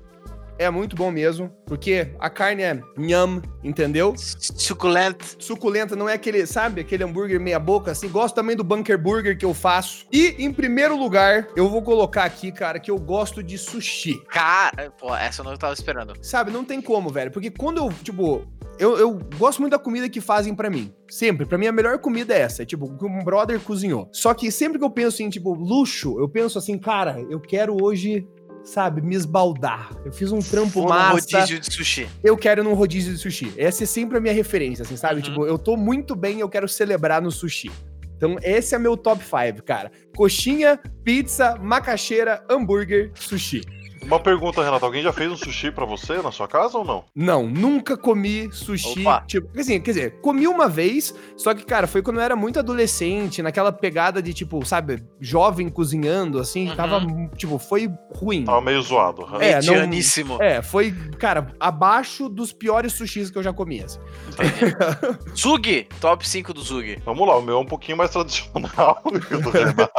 É 0.63 0.71
muito 0.71 0.95
bom 0.95 1.11
mesmo, 1.11 1.51
porque 1.67 2.13
a 2.21 2.31
carne 2.31 2.63
é 2.63 2.81
nham, 2.97 3.43
entendeu? 3.65 4.15
Suculento. 4.17 5.37
Suculenta, 5.39 5.97
não 5.97 6.09
é 6.09 6.15
aquele, 6.15 6.47
sabe, 6.47 6.81
aquele 6.81 7.03
hambúrguer 7.03 7.41
meia 7.41 7.59
boca, 7.59 7.91
assim. 7.91 8.09
Gosto 8.09 8.35
também 8.35 8.55
do 8.55 8.63
Bunker 8.63 8.97
Burger 8.97 9.37
que 9.37 9.45
eu 9.45 9.53
faço. 9.53 10.07
E, 10.13 10.37
em 10.39 10.53
primeiro 10.53 10.97
lugar, 10.97 11.49
eu 11.57 11.69
vou 11.69 11.83
colocar 11.83 12.25
aqui, 12.25 12.53
cara, 12.53 12.79
que 12.79 12.91
eu 12.91 12.99
gosto 12.99 13.43
de 13.43 13.59
sushi. 13.59 14.23
Cara, 14.31 14.93
pô, 14.93 15.15
essa 15.15 15.41
eu 15.41 15.45
não 15.45 15.57
tava 15.57 15.75
esperando. 15.75 16.15
Sabe, 16.23 16.51
não 16.51 16.65
tem 16.65 16.81
como, 16.81 17.11
velho. 17.11 17.33
Porque 17.33 17.51
quando 17.51 17.79
eu, 17.79 17.93
tipo, 18.05 18.47
eu, 18.79 18.97
eu 18.99 19.19
gosto 19.39 19.61
muito 19.61 19.73
da 19.73 19.79
comida 19.79 20.09
que 20.09 20.21
fazem 20.21 20.55
pra 20.55 20.71
mim. 20.71 20.93
Sempre. 21.09 21.47
Pra 21.47 21.59
mim, 21.59 21.67
a 21.67 21.73
melhor 21.73 21.99
comida 21.99 22.35
é 22.35 22.41
essa. 22.41 22.63
É, 22.63 22.67
tipo, 22.67 22.87
o 22.87 22.97
que 22.97 23.05
um 23.05 23.23
brother 23.23 23.61
cozinhou. 23.61 24.09
Só 24.13 24.33
que 24.35 24.51
sempre 24.51 24.79
que 24.79 24.85
eu 24.85 24.91
penso 24.91 25.23
em, 25.23 25.29
tipo, 25.29 25.55
luxo, 25.55 26.19
eu 26.19 26.29
penso 26.29 26.59
assim, 26.59 26.79
cara, 26.79 27.21
eu 27.31 27.41
quero 27.41 27.77
hoje, 27.83 28.27
sabe, 28.65 29.01
me 29.01 29.15
esbaldar. 29.15 29.91
Eu 30.05 30.13
fiz 30.13 30.33
um 30.33 30.41
trampo 30.41 30.81
Vou 30.81 30.89
massa. 30.89 31.39
rodízio 31.39 31.61
de 31.61 31.73
sushi. 31.73 32.09
Eu 32.23 32.37
quero 32.37 32.63
num 32.63 32.75
rodízio 32.75 33.13
de 33.13 33.19
sushi. 33.19 33.53
Essa 33.57 33.85
é 33.85 33.87
sempre 33.87 34.19
a 34.19 34.21
minha 34.21 34.35
referência, 34.35 34.83
assim, 34.83 34.97
sabe? 34.97 35.17
Uhum. 35.17 35.23
Tipo, 35.23 35.47
eu 35.47 35.59
tô 35.59 35.77
muito 35.77 36.15
bem 36.15 36.41
eu 36.41 36.49
quero 36.49 36.69
celebrar 36.69 37.21
no 37.21 37.31
sushi. 37.31 37.71
Então, 38.17 38.37
esse 38.41 38.75
é 38.75 38.79
meu 38.79 38.97
top 38.97 39.23
5, 39.25 39.65
cara. 39.65 39.91
Coxinha, 40.17 40.79
pizza, 41.03 41.57
macaxeira, 41.57 42.45
hambúrguer, 42.49 43.11
sushi. 43.17 43.63
Uma 44.05 44.19
pergunta, 44.21 44.63
Renato. 44.63 44.85
Alguém 44.85 45.03
já 45.03 45.13
fez 45.13 45.31
um 45.31 45.37
sushi 45.37 45.71
pra 45.71 45.85
você 45.85 46.21
na 46.23 46.31
sua 46.33 46.49
casa 46.49 46.77
ou 46.79 46.85
não? 46.85 47.05
Não, 47.15 47.47
nunca 47.49 47.97
comi 47.97 48.51
sushi. 48.53 49.01
Opa. 49.01 49.23
Tipo, 49.27 49.49
assim, 49.59 49.81
quer 49.81 49.91
dizer, 49.93 50.21
comi 50.21 50.47
uma 50.47 50.69
vez, 50.69 51.15
só 51.37 51.55
que, 51.55 51.65
cara, 51.65 51.87
foi 51.87 52.03
quando 52.03 52.17
eu 52.19 52.23
era 52.23 52.37
muito 52.37 52.59
adolescente, 52.59 53.43
naquela 53.43 53.73
pegada 53.73 54.21
de, 54.23 54.35
tipo, 54.35 54.65
sabe, 54.67 55.03
jovem 55.21 55.69
cozinhando, 55.69 56.39
assim, 56.39 56.69
Uhum. 56.69 56.77
tava, 56.77 57.01
tipo, 57.37 57.59
foi 57.59 57.89
ruim. 58.15 58.45
Tava 58.45 58.61
meio 58.61 58.83
zoado. 58.83 59.23
aham. 59.23 59.39
É, 59.41 59.61
não-. 59.63 60.43
É, 60.43 60.63
foi, 60.63 60.93
cara, 61.19 61.53
abaixo 61.59 62.29
dos 62.29 62.53
piores 62.53 62.93
sushis 62.93 63.31
que 63.31 63.39
eu 63.39 63.43
já 63.43 63.53
comi, 63.53 63.83
assim. 63.83 63.99
Zug, 65.37 65.87
top 66.01 66.29
5 66.29 66.53
do 66.53 66.63
Zug. 66.63 66.99
Vamos 67.05 67.27
lá, 67.27 67.37
o 67.37 67.43
meu 67.43 67.57
é 67.57 67.61
um 67.61 67.65
pouquinho 67.67 67.97
mais 67.97 68.11
tradicional 68.11 69.03
que 69.29 69.35
o 69.35 69.41
do 69.41 69.51
Renato. 69.51 69.93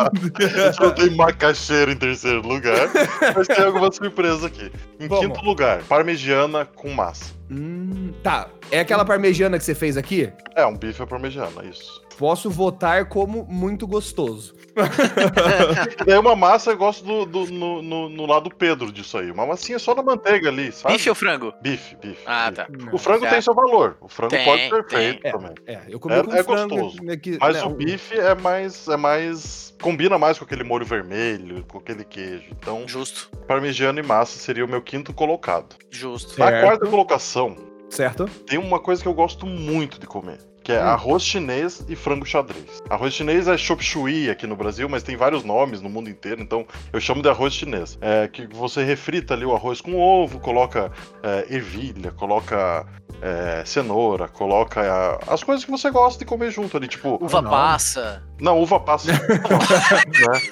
Eu 0.81 0.89
botei 0.89 1.09
macaxeira 1.15 1.91
em 1.91 1.95
terceiro 1.97 2.45
lugar, 2.47 2.89
mas 3.35 3.47
tem 3.47 3.63
algumas 3.63 3.92
surpresas 3.95 4.43
aqui. 4.43 4.71
Em 4.99 5.07
Vamos. 5.07 5.25
quinto 5.25 5.45
lugar, 5.45 5.81
parmegiana 5.83 6.65
com 6.65 6.89
massa. 6.91 7.33
Hum, 7.49 8.11
tá. 8.23 8.49
É 8.71 8.79
aquela 8.79 9.05
parmegiana 9.05 9.57
que 9.57 9.63
você 9.63 9.75
fez 9.75 9.97
aqui? 9.97 10.31
É, 10.55 10.65
um 10.65 10.75
bife 10.75 11.01
à 11.01 11.07
parmegiana, 11.07 11.63
isso. 11.63 12.01
Posso 12.17 12.49
votar 12.49 13.05
como 13.05 13.45
muito 13.45 13.85
gostoso. 13.87 14.55
E 16.01 16.05
daí 16.05 16.17
uma 16.17 16.35
massa 16.35 16.71
eu 16.71 16.77
gosto 16.77 17.03
do, 17.03 17.25
do- 17.25 17.51
no, 17.51 17.81
no, 17.81 18.09
no 18.09 18.25
lado 18.25 18.49
Pedro 18.49 18.91
disso 18.91 19.17
aí. 19.17 19.29
Uma 19.31 19.45
massinha 19.45 19.77
só 19.79 19.93
na 19.95 20.01
manteiga 20.03 20.49
ali, 20.49 20.71
sabe? 20.71 20.93
Bife 20.95 21.09
ou 21.09 21.15
frango? 21.15 21.53
Bife, 21.61 21.95
bife. 21.95 22.21
Ah, 22.25 22.49
bife. 22.51 22.55
tá. 22.85 22.89
O 22.91 22.97
frango 22.97 23.23
Já. 23.25 23.29
tem 23.31 23.41
seu 23.41 23.53
valor. 23.53 23.97
O 24.01 24.07
frango 24.07 24.31
Tem, 24.31 24.45
pode 24.45 24.69
ser 24.69 24.83
feito 24.89 25.27
É. 25.27 25.31
também. 25.31 25.53
É, 25.67 25.79
eu 25.89 25.99
comi 25.99 26.15
É- 26.15 26.23
com 26.23 26.33
é 26.33 26.43
frango. 26.43 26.75
gostoso. 26.75 27.03
né, 27.03 27.17
que- 27.17 27.37
Mas 27.39 27.55
né, 27.55 27.63
o 27.63 27.69
bife 27.69 28.17
é 28.19 28.35
mais, 28.35 28.87
é 28.87 28.97
mais. 28.97 29.73
Combina 29.81 30.17
mais 30.17 30.37
com 30.39 30.45
aquele 30.45 30.63
molho 30.63 30.85
vermelho, 30.85 31.63
com 31.67 31.77
aquele 31.77 32.03
queijo. 32.05 32.45
Então, 32.51 32.83
Justo, 32.87 33.29
parmegiana 33.47 33.99
e 33.99 34.03
massa 34.03 34.39
seria 34.39 34.63
o 34.63 34.67
meu 34.67 34.81
quinto 34.81 35.13
colocado. 35.13 35.75
justo. 35.91 36.33
Certo. 36.35 36.51
Na 36.51 36.61
quarta 36.61 36.85
colocação, 36.87 37.55
Certo? 37.89 38.25
tem 38.47 38.57
uma 38.57 38.79
coisa 38.79 39.01
que 39.01 39.07
eu 39.07 39.13
gosto 39.13 39.45
muito 39.45 39.99
de 39.99 40.07
comer. 40.07 40.39
Que 40.63 40.71
é 40.71 40.81
Hum. 40.81 40.87
arroz 40.87 41.23
chinês 41.23 41.83
e 41.89 41.95
frango 41.95 42.25
xadrez. 42.25 42.81
Arroz 42.89 43.13
chinês 43.13 43.47
é 43.47 43.57
chop 43.57 43.83
chui 43.83 44.29
aqui 44.29 44.47
no 44.47 44.55
Brasil, 44.55 44.87
mas 44.87 45.03
tem 45.03 45.15
vários 45.17 45.43
nomes 45.43 45.81
no 45.81 45.89
mundo 45.89 46.09
inteiro, 46.09 46.41
então 46.41 46.65
eu 46.91 46.99
chamo 47.01 47.21
de 47.21 47.29
arroz 47.29 47.53
chinês. 47.53 47.97
É 48.01 48.27
que 48.27 48.47
você 48.47 48.83
refrita 48.83 49.33
ali 49.33 49.45
o 49.45 49.53
arroz 49.53 49.81
com 49.81 49.99
ovo, 49.99 50.39
coloca 50.39 50.91
é, 51.21 51.53
ervilha, 51.53 52.11
coloca 52.11 52.85
é, 53.23 53.63
cenoura, 53.65 54.27
coloca 54.27 54.81
é, 54.81 55.31
as 55.31 55.41
coisas 55.41 55.63
que 55.63 55.71
você 55.71 55.89
gosta 55.89 56.19
de 56.19 56.25
comer 56.25 56.51
junto 56.51 56.75
ali, 56.75 56.89
tipo. 56.89 57.17
Uva 57.23 57.41
não. 57.41 57.49
passa. 57.49 58.21
Não, 58.37 58.59
uva 58.59 58.81
passa. 58.81 59.13
né? 59.15 59.19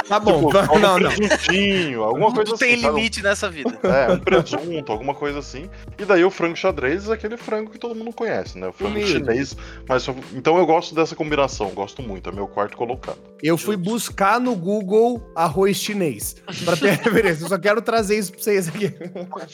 Tá 0.08 0.18
bom. 0.18 0.48
Tipo, 0.48 0.54
não, 0.54 0.80
não, 0.80 0.96
um 0.96 1.00
não. 1.00 1.12
presuntinho, 1.12 2.04
alguma 2.04 2.28
Tudo 2.28 2.36
coisa 2.36 2.58
tem 2.58 2.76
assim. 2.76 2.82
sabe? 2.84 2.96
limite 2.96 3.22
nessa 3.22 3.50
vida. 3.50 3.78
É, 3.84 4.14
um 4.14 4.20
presunto, 4.20 4.90
alguma 4.90 5.14
coisa 5.14 5.40
assim. 5.40 5.70
E 6.00 6.06
daí 6.06 6.24
o 6.24 6.32
frango 6.32 6.56
xadrez 6.56 7.10
é 7.10 7.14
aquele 7.14 7.36
frango 7.36 7.72
que 7.72 7.78
todo 7.78 7.94
mundo 7.94 8.14
conhece, 8.14 8.58
né? 8.58 8.70
O 8.70 8.72
frango 8.72 8.94
Humilde. 8.94 9.12
chinês. 9.12 9.58
Mas 9.86 10.08
então 10.34 10.58
eu 10.58 10.66
gosto 10.66 10.96
dessa 10.96 11.14
combinação, 11.14 11.72
gosto 11.72 12.02
muito, 12.02 12.30
é 12.30 12.32
meu 12.34 12.48
quarto 12.48 12.78
colocado. 12.78 13.20
Eu 13.44 13.58
fui 13.58 13.76
buscar 13.76 14.40
no 14.40 14.56
Google 14.56 15.22
arroz 15.36 15.76
chinês. 15.76 16.38
Pra 16.64 16.78
ter 16.78 16.92
referência. 17.04 17.44
Eu 17.44 17.50
só 17.50 17.58
quero 17.58 17.82
trazer 17.82 18.18
isso 18.18 18.32
pra 18.32 18.42
vocês 18.42 18.70
aqui. 18.70 18.90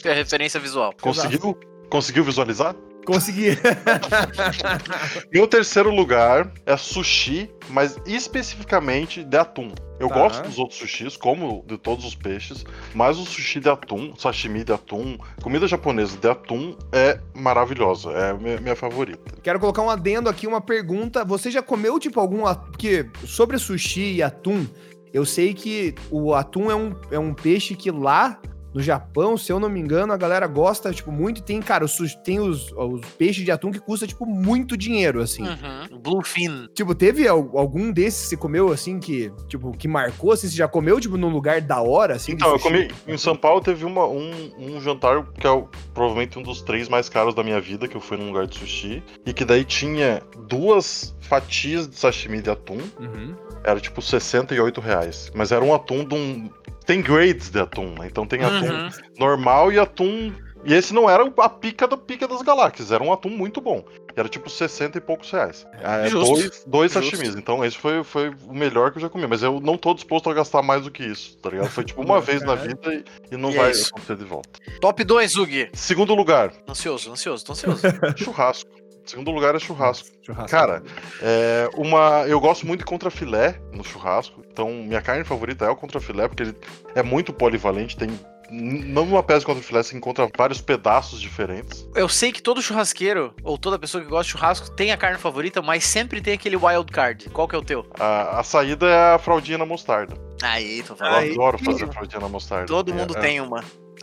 Tem 0.03 0.11
a 0.11 0.15
referência 0.15 0.59
visual. 0.59 0.93
Conseguiu? 1.01 1.57
Conseguiu 1.89 2.23
visualizar? 2.23 2.75
Consegui. 3.07 3.51
Meu 5.31 5.47
terceiro 5.47 5.89
lugar 5.89 6.51
é 6.65 6.75
sushi, 6.75 7.49
mas 7.69 7.97
especificamente 8.05 9.23
de 9.23 9.37
atum. 9.37 9.71
Eu 9.97 10.09
Tá. 10.09 10.15
gosto 10.15 10.43
dos 10.43 10.59
outros 10.59 10.77
sushis, 10.77 11.15
como 11.15 11.63
de 11.65 11.77
todos 11.77 12.03
os 12.05 12.13
peixes, 12.13 12.65
mas 12.93 13.17
o 13.17 13.25
sushi 13.25 13.61
de 13.61 13.69
atum, 13.69 14.13
sashimi 14.15 14.63
de 14.63 14.73
atum, 14.73 15.17
comida 15.41 15.65
japonesa 15.67 16.17
de 16.17 16.27
atum 16.29 16.75
é 16.91 17.17
maravilhosa, 17.33 18.11
é 18.11 18.33
minha 18.59 18.75
favorita. 18.75 19.35
Quero 19.41 19.57
colocar 19.59 19.81
um 19.81 19.89
adendo 19.89 20.29
aqui, 20.29 20.45
uma 20.45 20.59
pergunta. 20.61 21.23
Você 21.23 21.49
já 21.49 21.61
comeu, 21.63 21.97
tipo, 21.99 22.19
algum. 22.19 22.45
atum? 22.45 22.71
Porque 22.71 23.09
sobre 23.25 23.57
sushi 23.57 24.15
e 24.15 24.21
atum, 24.21 24.67
eu 25.13 25.25
sei 25.25 25.53
que 25.53 25.95
o 26.11 26.35
atum 26.35 26.69
é 26.69 26.75
um, 26.75 26.93
é 27.09 27.17
um 27.17 27.33
peixe 27.33 27.73
que 27.73 27.89
lá 27.89 28.39
no 28.73 28.81
Japão, 28.81 29.37
se 29.37 29.51
eu 29.51 29.59
não 29.59 29.69
me 29.69 29.79
engano, 29.79 30.13
a 30.13 30.17
galera 30.17 30.45
gosta, 30.47 30.93
tipo, 30.93 31.11
muito. 31.11 31.41
Tem, 31.41 31.61
cara, 31.61 31.83
os, 31.85 31.97
tem 32.23 32.39
os, 32.39 32.71
os 32.73 33.01
peixes 33.17 33.43
de 33.43 33.51
atum 33.51 33.71
que 33.71 33.79
custa, 33.79 34.05
tipo, 34.05 34.25
muito 34.25 34.77
dinheiro, 34.77 35.21
assim. 35.21 35.43
Uhum. 35.47 35.99
Bluefin. 35.99 36.67
Tipo, 36.73 36.93
teve 36.93 37.27
al- 37.27 37.57
algum 37.57 37.91
desses 37.91 38.23
que 38.23 38.29
você 38.29 38.37
comeu, 38.37 38.71
assim, 38.71 38.99
que, 38.99 39.31
tipo, 39.47 39.71
que 39.71 39.87
marcou, 39.87 40.31
assim, 40.31 40.47
você 40.47 40.55
já 40.55 40.67
comeu, 40.67 40.99
tipo, 40.99 41.17
num 41.17 41.29
lugar 41.29 41.59
da 41.61 41.81
hora, 41.81 42.15
assim? 42.15 42.33
Então, 42.33 42.49
eu 42.51 42.59
comi. 42.59 42.87
Em 43.07 43.17
São 43.17 43.35
Paulo 43.35 43.61
teve 43.61 43.85
uma, 43.85 44.05
um, 44.05 44.51
um 44.57 44.79
jantar 44.81 45.23
que 45.39 45.47
é 45.47 45.51
o- 45.51 45.67
provavelmente 45.93 46.37
um 46.37 46.43
dos 46.43 46.61
três 46.61 46.87
mais 46.89 47.09
caros 47.09 47.33
da 47.33 47.43
minha 47.43 47.59
vida, 47.59 47.87
que 47.87 47.95
eu 47.97 48.01
fui 48.01 48.17
num 48.17 48.27
lugar 48.27 48.45
de 48.47 48.57
sushi. 48.59 49.01
E 49.25 49.33
que 49.33 49.43
daí 49.45 49.63
tinha 49.63 50.21
duas 50.47 51.15
fatias 51.21 51.87
de 51.87 51.95
sashimi 51.97 52.41
de 52.41 52.49
atum. 52.49 52.77
Uhum. 52.99 53.35
Era 53.63 53.79
tipo 53.79 54.01
68 54.01 54.79
reais. 54.79 55.31
Mas 55.33 55.51
era 55.51 55.63
um 55.63 55.73
atum 55.73 56.05
de 56.05 56.15
um. 56.15 56.49
Tem 56.87 57.01
grades 57.01 57.49
de 57.49 57.59
atum, 57.59 57.93
né? 57.99 58.07
Então 58.07 58.25
tem 58.25 58.43
atum 58.43 58.65
Uhum. 58.65 58.89
normal 59.19 59.71
e 59.71 59.77
atum. 59.77 60.33
E 60.65 60.73
esse 60.73 60.93
não 60.93 61.09
era 61.09 61.23
a 61.37 61.49
pica 61.49 61.87
da 61.87 61.95
pica 61.95 62.27
das 62.27 62.41
galáxias, 62.41 62.91
era 62.91 63.01
um 63.03 63.13
atum 63.13 63.29
muito 63.29 63.61
bom. 63.61 63.85
Era 64.15 64.27
tipo 64.27 64.49
60 64.49 64.97
e 64.97 65.01
poucos 65.01 65.29
reais. 65.31 65.65
É, 65.79 66.09
Justo. 66.09 66.33
dois 66.33 66.63
dois 66.65 66.91
Justo. 66.91 67.09
sashimis. 67.15 67.35
Então 67.35 67.63
esse 67.63 67.77
foi, 67.77 68.03
foi 68.03 68.29
o 68.47 68.53
melhor 68.53 68.91
que 68.91 68.97
eu 68.97 69.01
já 69.03 69.09
comi. 69.09 69.27
Mas 69.27 69.43
eu 69.43 69.59
não 69.61 69.77
tô 69.77 69.93
disposto 69.93 70.27
a 70.29 70.33
gastar 70.33 70.63
mais 70.63 70.83
do 70.85 70.91
que 70.91 71.03
isso, 71.03 71.37
tá 71.37 71.51
ligado? 71.51 71.69
Foi 71.69 71.83
tipo 71.83 72.01
uma 72.01 72.19
vez 72.19 72.41
na 72.41 72.55
vida 72.55 72.91
e, 72.93 73.03
e 73.31 73.37
não 73.37 73.51
E 73.51 73.53
é 73.53 73.57
vai 73.57 73.71
isso. 73.71 73.89
acontecer 73.89 74.15
de 74.15 74.25
volta. 74.25 74.49
Top 74.81 75.03
2, 75.03 75.31
Zug. 75.31 75.69
Segundo 75.73 76.15
lugar, 76.15 76.51
Ansioso, 76.67 77.11
ansioso, 77.11 77.45
tô 77.45 77.51
ansioso. 77.51 77.81
churrasco. 78.17 78.71
Segundo 79.05 79.31
lugar 79.31 79.55
é 79.55 79.59
churrasco. 79.59 80.09
Churrasco. 80.21 80.49
Cara, 80.49 80.83
é 81.21 81.69
uma. 81.75 82.25
Eu 82.27 82.41
gosto 82.41 82.65
muito 82.67 82.79
de 82.79 82.85
contrafilé 82.85 83.57
no 83.71 83.83
churrasco. 83.83 84.41
Então, 84.57 84.71
minha 84.71 85.01
carne 85.03 85.23
favorita 85.23 85.65
é 85.65 85.69
o 85.69 85.75
contrafilé, 85.75 86.27
porque 86.27 86.41
ele 86.41 86.55
é 86.95 87.03
muito 87.03 87.31
polivalente. 87.31 87.95
Tem. 87.95 88.09
Não 88.49 89.05
numa 89.05 89.21
peça 89.21 89.41
de 89.41 89.45
contrafilé 89.45 89.83
você 89.83 89.95
encontra 89.95 90.27
vários 90.35 90.59
pedaços 90.61 91.21
diferentes. 91.21 91.87
Eu 91.93 92.09
sei 92.09 92.31
que 92.31 92.41
todo 92.41 92.59
churrasqueiro, 92.59 93.35
ou 93.43 93.55
toda 93.55 93.77
pessoa 93.77 94.03
que 94.03 94.09
gosta 94.09 94.23
de 94.23 94.29
churrasco, 94.31 94.71
tem 94.71 94.91
a 94.91 94.97
carne 94.97 95.19
favorita, 95.19 95.61
mas 95.61 95.83
sempre 95.83 96.21
tem 96.21 96.33
aquele 96.33 96.55
wild 96.55 96.91
card. 96.91 97.29
Qual 97.29 97.47
que 97.47 97.55
é 97.55 97.59
o 97.59 97.61
teu? 97.61 97.85
A, 97.99 98.39
a 98.39 98.43
saída 98.43 98.87
é 98.87 99.13
a 99.13 99.19
fraldinha 99.19 99.59
na 99.59 99.65
mostarda. 99.65 100.15
Aí, 100.41 100.81
tô 100.81 100.93
Eu 100.93 100.97
falando. 100.97 101.17
Aí. 101.17 101.31
adoro 101.33 101.59
fazer 101.59 101.87
fraldinha 101.93 102.19
na 102.21 102.29
mostarda. 102.29 102.65
Todo 102.65 102.91
É, 102.91 102.95
mundo 102.95 103.15
é, 103.15 103.19
tem 103.21 103.39
uma. 103.39 103.59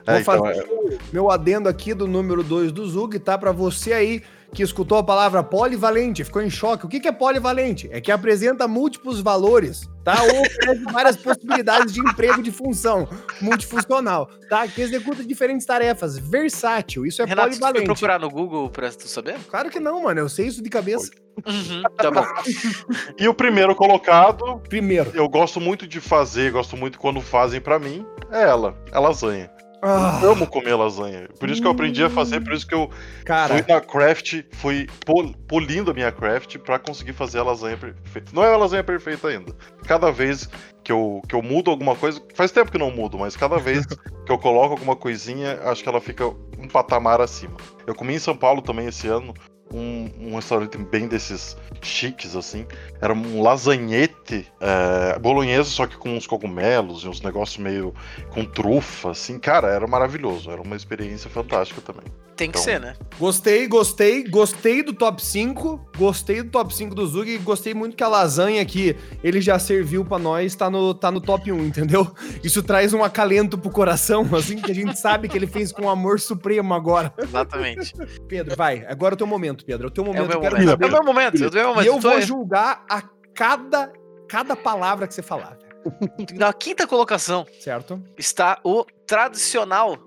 É, 0.06 0.12
Vou 0.12 0.20
então, 0.20 0.44
fazer 0.44 0.60
é- 0.60 0.64
o 0.64 0.98
meu 1.12 1.30
adendo 1.32 1.68
aqui 1.68 1.94
do 1.94 2.06
número 2.06 2.44
2 2.44 2.70
do 2.70 2.86
Zug, 2.86 3.18
tá? 3.18 3.36
Pra 3.38 3.50
você 3.50 3.92
aí 3.92 4.22
que 4.54 4.62
escutou 4.62 4.96
a 4.96 5.02
palavra 5.04 5.42
polivalente, 5.42 6.24
ficou 6.24 6.40
em 6.40 6.48
choque. 6.48 6.86
O 6.86 6.88
que 6.88 7.00
que 7.00 7.08
é 7.08 7.12
polivalente? 7.12 7.88
É 7.92 8.00
que 8.00 8.10
apresenta 8.12 8.66
múltiplos 8.66 9.20
valores, 9.20 9.90
tá? 10.02 10.14
Ou 10.22 10.40
oferece 10.42 10.84
várias 10.84 11.16
possibilidades 11.16 11.92
de 11.92 12.00
emprego 12.00 12.42
de 12.42 12.50
função 12.50 13.06
multifuncional, 13.42 14.26
tá? 14.48 14.66
Que 14.66 14.80
executa 14.82 15.24
diferentes 15.24 15.66
tarefas. 15.66 16.16
Versátil, 16.18 17.04
isso 17.04 17.20
é 17.20 17.24
Renato, 17.26 17.48
você 17.48 17.58
foi 17.58 17.60
polivalente. 17.60 17.86
procurar 17.86 18.18
no 18.18 18.30
Google 18.30 18.70
pra 18.70 18.90
tu 18.90 19.06
saber? 19.08 19.36
Claro 19.50 19.68
que 19.70 19.78
não, 19.80 20.04
mano. 20.04 20.20
Eu 20.20 20.28
sei 20.28 20.46
isso 20.46 20.62
de 20.62 20.70
cabeça. 20.70 21.10
Uhum, 21.46 21.82
tá 21.96 22.10
bom. 22.10 22.24
E 23.18 23.28
o 23.28 23.34
primeiro 23.34 23.74
colocado, 23.74 24.58
Primeiro. 24.68 25.10
eu 25.14 25.28
gosto 25.28 25.60
muito 25.60 25.86
de 25.86 26.00
fazer, 26.00 26.52
gosto 26.52 26.76
muito 26.76 26.98
quando 26.98 27.20
fazem 27.20 27.60
pra 27.60 27.78
mim, 27.78 28.04
é 28.30 28.42
ela, 28.42 28.76
é 28.92 28.98
lasanha. 28.98 29.50
Ah, 29.86 30.18
Eu 30.22 30.30
amo 30.32 30.46
comer 30.46 30.74
lasanha. 30.74 31.28
Por 31.38 31.50
isso 31.50 31.60
que 31.60 31.66
eu 31.66 31.72
aprendi 31.72 32.02
a 32.02 32.08
fazer, 32.08 32.40
por 32.42 32.52
isso 32.54 32.66
que 32.66 32.74
eu 32.74 32.90
cara, 33.24 33.54
fui 33.62 33.64
na 33.74 33.80
craft, 33.80 34.42
fui 34.52 34.86
pol- 35.04 35.34
polindo 35.46 35.90
a 35.90 35.94
minha 35.94 36.10
craft 36.10 36.56
pra 36.58 36.78
conseguir 36.78 37.12
fazer 37.12 37.40
a 37.40 37.42
lasanha 37.44 37.76
perfeita. 37.76 38.30
Não 38.32 38.42
é 38.42 38.52
a 38.52 38.56
lasanha 38.56 38.82
perfeita 38.82 39.28
ainda. 39.28 39.54
Cada 39.86 40.10
vez 40.10 40.48
que 40.82 40.90
eu, 40.90 41.20
que 41.28 41.34
eu 41.34 41.42
mudo 41.42 41.70
alguma 41.70 41.94
coisa, 41.94 42.20
faz 42.34 42.50
tempo 42.50 42.72
que 42.72 42.78
não 42.78 42.90
mudo, 42.90 43.18
mas 43.18 43.36
cada 43.36 43.58
vez 43.58 43.84
que 44.24 44.32
eu 44.32 44.38
coloco 44.38 44.72
alguma 44.72 44.96
coisinha, 44.96 45.60
acho 45.64 45.82
que 45.82 45.88
ela 45.88 46.00
fica 46.00 46.26
um 46.26 46.66
patamar 46.66 47.20
acima. 47.20 47.56
Eu 47.86 47.94
comi 47.94 48.14
em 48.14 48.18
São 48.18 48.34
Paulo 48.36 48.62
também 48.62 48.86
esse 48.86 49.06
ano. 49.06 49.34
Um, 49.72 50.10
um 50.20 50.34
restaurante 50.36 50.78
bem 50.78 51.08
desses 51.08 51.56
chiques, 51.80 52.36
assim. 52.36 52.66
Era 53.00 53.12
um 53.12 53.42
lasanhete 53.42 54.46
é, 54.60 55.64
só 55.64 55.86
que 55.86 55.96
com 55.96 56.10
uns 56.10 56.26
cogumelos 56.26 57.02
e 57.02 57.08
uns 57.08 57.20
negócios 57.20 57.58
meio 57.58 57.94
com 58.30 58.44
trufa, 58.44 59.10
assim. 59.10 59.38
Cara, 59.38 59.68
era 59.68 59.86
maravilhoso. 59.86 60.50
Era 60.50 60.60
uma 60.60 60.76
experiência 60.76 61.28
fantástica 61.28 61.80
também. 61.80 62.04
Tem 62.36 62.50
que 62.50 62.58
Então, 62.58 62.64
ser, 62.64 62.80
né? 62.80 62.94
Gostei, 63.18 63.66
gostei, 63.68 64.24
gostei 64.24 64.82
do 64.82 64.92
top 64.92 65.24
5, 65.24 65.90
gostei 65.96 66.42
do 66.42 66.50
top 66.50 66.74
5 66.74 66.94
do 66.94 67.06
Zug 67.06 67.30
e 67.30 67.38
gostei 67.38 67.72
muito 67.74 67.96
que 67.96 68.02
a 68.02 68.08
lasanha 68.08 68.64
que 68.64 68.96
ele 69.22 69.40
já 69.40 69.56
serviu 69.58 70.04
pra 70.04 70.18
nós 70.18 70.54
tá 70.56 70.68
no, 70.68 70.92
tá 70.92 71.10
no 71.12 71.20
top 71.20 71.52
1, 71.52 71.64
entendeu? 71.64 72.10
Isso 72.42 72.62
traz 72.62 72.92
um 72.92 73.04
acalento 73.04 73.56
pro 73.56 73.70
coração, 73.70 74.28
assim, 74.34 74.56
que 74.56 74.70
a 74.70 74.74
gente 74.74 74.98
sabe 74.98 75.28
que 75.28 75.36
ele 75.38 75.46
fez 75.46 75.70
com 75.70 75.88
amor 75.88 76.18
supremo 76.18 76.74
agora. 76.74 77.12
Exatamente. 77.18 77.92
Pedro, 78.26 78.56
vai, 78.56 78.84
agora 78.88 79.12
é 79.12 79.16
o 79.16 79.18
teu 79.18 79.26
momento, 79.28 79.64
Pedro, 79.64 79.86
é 79.86 79.88
o 79.88 79.90
teu 79.92 80.02
É 80.02 80.06
momento. 80.08 80.24
o 80.24 80.28
meu 80.28 80.36
eu 80.36 80.40
quero 80.40 80.54
momento. 80.56 80.68
É 80.68 80.70
saber. 80.72 80.84
o 80.86 80.90
meu 80.90 81.04
momento. 81.04 81.44
É 81.44 81.48
o 81.48 81.52
meu 81.52 81.68
momento. 81.68 81.84
E 81.84 81.86
eu 81.86 82.00
vou 82.00 82.20
julgar 82.20 82.84
a 82.90 83.02
cada, 83.32 83.92
cada 84.28 84.56
palavra 84.56 85.06
que 85.06 85.14
você 85.14 85.22
falar, 85.22 85.56
Na 86.34 86.52
quinta 86.52 86.86
colocação 86.86 87.46
certo? 87.60 88.02
está 88.18 88.58
o 88.64 88.84
tradicional 89.06 89.98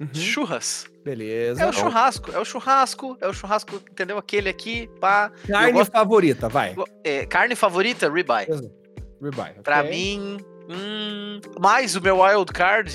Uhum, 0.00 0.08
churras. 0.14 0.86
Beleza. 1.04 1.62
É 1.62 1.66
o 1.66 1.72
churrasco, 1.72 2.32
é 2.32 2.38
o 2.38 2.44
churrasco, 2.44 3.16
é 3.20 3.28
o 3.28 3.32
churrasco, 3.32 3.76
entendeu? 3.90 4.16
Aquele 4.18 4.48
aqui, 4.48 4.88
pá. 5.00 5.30
Carne 5.46 5.72
gosto- 5.72 5.92
favorita, 5.92 6.48
vai. 6.48 6.74
É, 7.04 7.26
carne 7.26 7.54
favorita, 7.54 8.08
ribeye. 8.10 8.46
Ribeye. 9.22 9.54
Pra 9.62 9.80
ok. 9.80 9.90
mim, 9.90 10.38
hum, 10.68 11.40
mais 11.60 11.94
o 11.94 12.00
meu 12.00 12.20
wild 12.20 12.52
card 12.52 12.92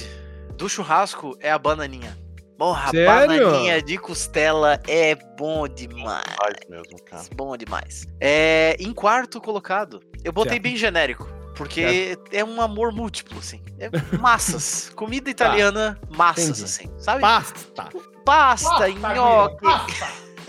do 0.58 0.68
churrasco 0.68 1.38
é 1.40 1.52
a 1.52 1.58
bananinha. 1.60 2.18
Porra, 2.58 2.92
Sério? 2.92 3.06
bananinha 3.08 3.82
de 3.82 3.98
costela 3.98 4.82
é 4.86 5.16
bom 5.16 5.66
demais. 5.68 6.26
Faz 6.36 6.56
mesmo, 6.70 7.02
cara. 7.06 7.24
Bom 7.34 7.56
demais. 7.56 8.06
É, 8.20 8.76
em 8.80 8.92
quarto 8.92 9.40
colocado, 9.40 10.02
eu 10.26 10.34
botei 10.34 10.54
Certo. 10.54 10.64
bem 10.64 10.76
genérico. 10.76 11.30
Porque 11.60 12.18
é 12.32 12.44
um 12.44 12.62
amor 12.62 12.94
múltiplo, 12.94 13.38
assim. 13.38 13.62
É 13.80 13.90
massas. 14.18 14.90
Comida 14.96 15.30
italiana, 15.30 16.00
massas, 16.10 16.46
Entendi. 16.48 16.64
assim. 16.64 16.90
Sabe? 16.98 17.20
Pasta. 17.22 17.90
Pasta, 18.26 18.88
nhoque, 18.90 19.66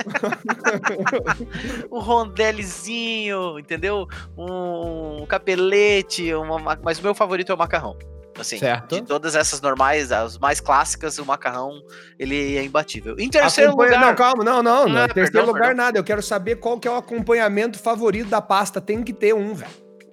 um 1.91 1.99
rondellezinho, 1.99 3.59
entendeu? 3.59 4.07
Um 4.37 5.27
capelete, 5.27 6.33
uma, 6.35 6.59
ma- 6.59 6.79
mas 6.83 6.99
o 6.99 7.03
meu 7.03 7.15
favorito 7.15 7.51
é 7.53 7.55
o 7.55 7.59
macarrão. 7.59 7.97
Assim, 8.39 8.59
Certo. 8.59 8.95
de 8.95 9.03
todas 9.03 9.35
essas 9.35 9.61
normais, 9.61 10.11
as 10.13 10.39
mais 10.39 10.61
clássicas, 10.61 11.19
o 11.19 11.27
macarrão, 11.27 11.83
ele 12.19 12.57
é 12.57 12.65
imbatível. 12.65 13.17
Em 13.19 13.29
terceiro 13.29 13.71
Acompanha- 13.73 13.91
lugar... 13.97 14.07
Não, 14.09 14.15
calma, 14.15 14.45
não, 14.45 14.63
não. 14.63 14.89
não. 14.89 15.03
Ah, 15.03 15.09
terceiro 15.09 15.33
perdão, 15.33 15.47
lugar, 15.47 15.61
perdão. 15.69 15.85
nada. 15.85 15.99
Eu 15.99 16.05
quero 16.05 16.23
saber 16.23 16.57
qual 16.57 16.79
que 16.79 16.89
é 16.89 16.91
o 16.91 16.95
acompanhamento 16.97 17.79
favorito 17.79 18.29
da 18.31 18.41
pasta. 18.41 18.81
Tem 18.81 19.03
que 19.03 19.13
ter 19.13 19.35
um, 19.35 19.53
velho. 19.53 19.71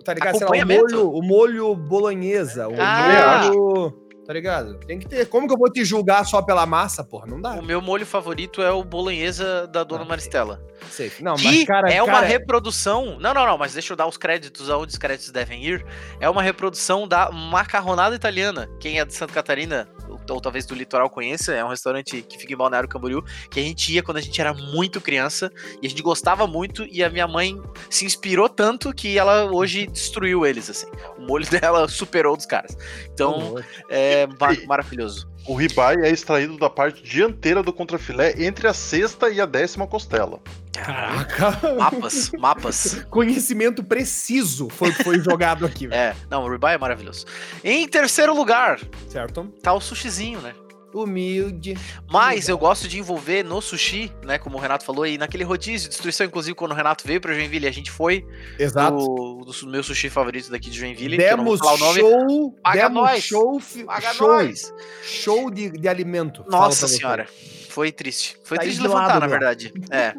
Tá 0.07 0.13
ligado? 0.13 0.37
Sei 0.37 0.47
lá, 0.47 0.53
o 0.53 0.65
molho, 0.65 1.11
o 1.11 1.21
molho 1.21 1.75
bolonhesa, 1.75 2.67
o 2.69 2.75
Ah. 2.79 3.41
molho. 3.53 4.07
Tá 4.25 4.33
ligado? 4.33 4.77
Tem 4.79 4.99
que 4.99 5.07
ter. 5.07 5.25
Como 5.27 5.47
que 5.47 5.53
eu 5.53 5.57
vou 5.57 5.71
te 5.71 5.85
julgar 5.85 6.25
só 6.25 6.41
pela 6.41 6.65
massa, 6.65 7.01
porra? 7.01 7.25
Não 7.27 7.39
dá. 7.39 7.51
O 7.53 7.61
meu 7.63 7.81
molho 7.81 8.05
favorito 8.05 8.61
é 8.61 8.69
o 8.71 8.83
bolonhesa 8.83 9.65
da 9.67 9.85
Dona 9.85 10.03
Ah, 10.03 10.05
Maristela. 10.05 10.61
Safe. 10.89 11.23
Não, 11.23 11.35
que 11.35 11.45
mas, 11.45 11.63
cara, 11.65 11.89
é 11.91 12.03
uma 12.03 12.11
cara, 12.11 12.25
reprodução. 12.27 13.17
Não, 13.21 13.33
não, 13.33 13.45
não, 13.45 13.57
mas 13.57 13.73
deixa 13.73 13.93
eu 13.93 13.97
dar 13.97 14.05
os 14.05 14.17
créditos 14.17 14.69
aonde 14.69 14.91
os 14.91 14.97
créditos 14.97 15.31
devem 15.31 15.63
ir. 15.63 15.85
É 16.19 16.29
uma 16.29 16.41
reprodução 16.41 17.07
da 17.07 17.31
macarronada 17.31 18.15
italiana. 18.17 18.69
Quem 18.81 18.99
é 18.99 19.05
de 19.05 19.13
Santa 19.13 19.31
Catarina, 19.33 19.87
ou, 20.33 20.41
talvez 20.41 20.65
do 20.65 20.75
litoral 20.75 21.09
conheça, 21.09 21.53
é 21.53 21.63
um 21.63 21.69
restaurante 21.69 22.21
que 22.21 22.37
fica 22.37 22.53
em 22.53 22.57
Balneário 22.57 22.89
Camboriú, 22.89 23.23
que 23.49 23.59
a 23.59 23.63
gente 23.63 23.93
ia 23.93 24.03
quando 24.03 24.17
a 24.17 24.21
gente 24.21 24.39
era 24.39 24.53
muito 24.53 24.99
criança 25.01 25.51
e 25.81 25.87
a 25.87 25.89
gente 25.89 26.01
gostava 26.01 26.45
muito. 26.47 26.85
E 26.85 27.03
a 27.03 27.09
minha 27.09 27.27
mãe 27.27 27.61
se 27.89 28.05
inspirou 28.05 28.47
tanto 28.49 28.93
que 28.93 29.17
ela 29.17 29.45
hoje 29.51 29.87
destruiu 29.87 30.45
eles, 30.45 30.69
assim. 30.69 30.87
O 31.17 31.21
molho 31.21 31.45
dela 31.49 31.87
superou 31.87 32.35
dos 32.35 32.45
caras. 32.45 32.77
Então, 33.13 33.55
é 33.89 34.27
ma- 34.39 34.57
maravilhoso. 34.67 35.27
O 35.47 35.55
ribeye 35.55 36.01
é 36.03 36.09
extraído 36.11 36.57
da 36.57 36.69
parte 36.69 37.01
dianteira 37.01 37.63
do 37.63 37.71
contrafilé 37.71 38.33
entre 38.37 38.67
a 38.67 38.73
sexta 38.73 39.29
e 39.29 39.39
a 39.39 39.45
décima 39.45 39.87
costela. 39.87 40.39
Caraca. 40.73 41.73
Mapas, 41.75 42.31
mapas. 42.37 43.05
Conhecimento 43.09 43.83
preciso 43.83 44.69
foi 44.69 44.91
foi 44.91 45.19
jogado 45.19 45.65
aqui, 45.65 45.87
velho. 45.87 45.99
É, 45.99 46.15
não, 46.29 46.43
o 46.43 46.51
ribeye 46.51 46.75
é 46.75 46.77
maravilhoso. 46.77 47.25
Em 47.63 47.87
terceiro 47.87 48.35
lugar, 48.35 48.79
Certo? 49.09 49.45
tá 49.63 49.73
o 49.73 49.79
sushizinho, 49.79 50.41
né? 50.41 50.53
Humilde. 50.93 51.75
Mas 52.09 52.47
eu 52.49 52.57
gosto 52.57 52.87
de 52.87 52.97
envolver 52.99 53.43
no 53.43 53.61
sushi, 53.61 54.11
né? 54.23 54.37
Como 54.37 54.57
o 54.57 54.59
Renato 54.59 54.83
falou 54.85 55.03
aí, 55.03 55.17
naquele 55.17 55.43
rodízio, 55.43 55.89
destruição, 55.89 56.25
inclusive, 56.25 56.55
quando 56.55 56.71
o 56.71 56.75
Renato 56.75 57.05
veio 57.07 57.19
pra 57.21 57.33
Joinville, 57.33 57.67
a 57.67 57.71
gente 57.71 57.91
foi 57.91 58.25
Exato. 58.57 58.97
do, 58.97 59.45
do 59.45 59.67
meu 59.67 59.83
sushi 59.83 60.09
favorito 60.09 60.49
daqui 60.49 60.69
de 60.69 60.77
Joinville. 60.79 61.17
Demos 61.17 61.59
o 61.61 61.77
nome. 61.77 61.99
show. 61.99 62.51
Paga 62.63 62.81
demos 62.89 63.03
nós. 63.03 63.23
show. 63.23 63.61
Paga 63.85 64.13
show, 64.13 64.27
nós! 64.27 64.73
show 65.03 65.51
de, 65.51 65.69
de 65.71 65.87
alimento. 65.87 66.43
Nossa 66.47 66.87
você. 66.87 66.97
senhora, 66.97 67.27
foi 67.69 67.91
triste. 67.91 68.37
Foi 68.43 68.57
Tá 68.57 68.63
triste 68.63 68.77
de 68.77 68.87
levantar, 68.87 69.15
na 69.19 69.27
meu. 69.27 69.29
verdade. 69.29 69.73
É. 69.91 70.13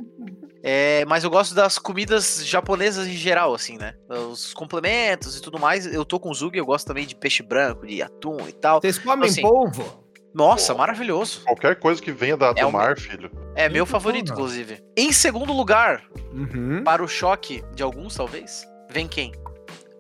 É, 0.61 1.05
mas 1.07 1.23
eu 1.23 1.31
gosto 1.31 1.55
das 1.55 1.79
comidas 1.79 2.45
japonesas 2.45 3.07
em 3.07 3.13
geral, 3.13 3.55
assim, 3.55 3.79
né? 3.79 3.95
Os 4.31 4.53
complementos 4.53 5.37
e 5.37 5.41
tudo 5.41 5.59
mais. 5.59 5.87
Eu 5.87 6.05
tô 6.05 6.19
com 6.19 6.31
o 6.31 6.35
Zug, 6.35 6.59
eu 6.59 6.67
gosto 6.67 6.85
também 6.87 7.07
de 7.07 7.15
peixe 7.15 7.43
branco, 7.45 7.87
de 7.87 8.03
atum 8.03 8.37
e 8.49 8.53
tal. 8.53 8.81
Vocês 8.81 8.99
comem 8.99 9.31
Assim, 9.31 9.41
polvo? 9.41 10.05
Nossa, 10.35 10.73
Pô. 10.73 10.79
maravilhoso. 10.79 11.41
Qualquer 11.45 11.77
coisa 11.77 12.01
que 12.01 12.13
venha 12.13 12.37
da, 12.37 12.49
É 12.49 12.55
do 12.55 12.69
o 12.69 12.73
mar, 12.73 12.99
filho. 12.99 13.31
É 13.55 13.69
meu 13.69 13.83
Muito 13.85 13.91
favorito, 13.91 14.33
inclusive. 14.33 14.83
Em 14.97 15.13
segundo 15.13 15.53
lugar, 15.53 16.03
Uhum. 16.33 16.83
para 16.85 17.03
o 17.03 17.09
choque 17.09 17.65
de 17.75 17.83
alguns, 17.83 18.15
talvez, 18.15 18.65
vem 18.91 19.09
quem? 19.09 19.33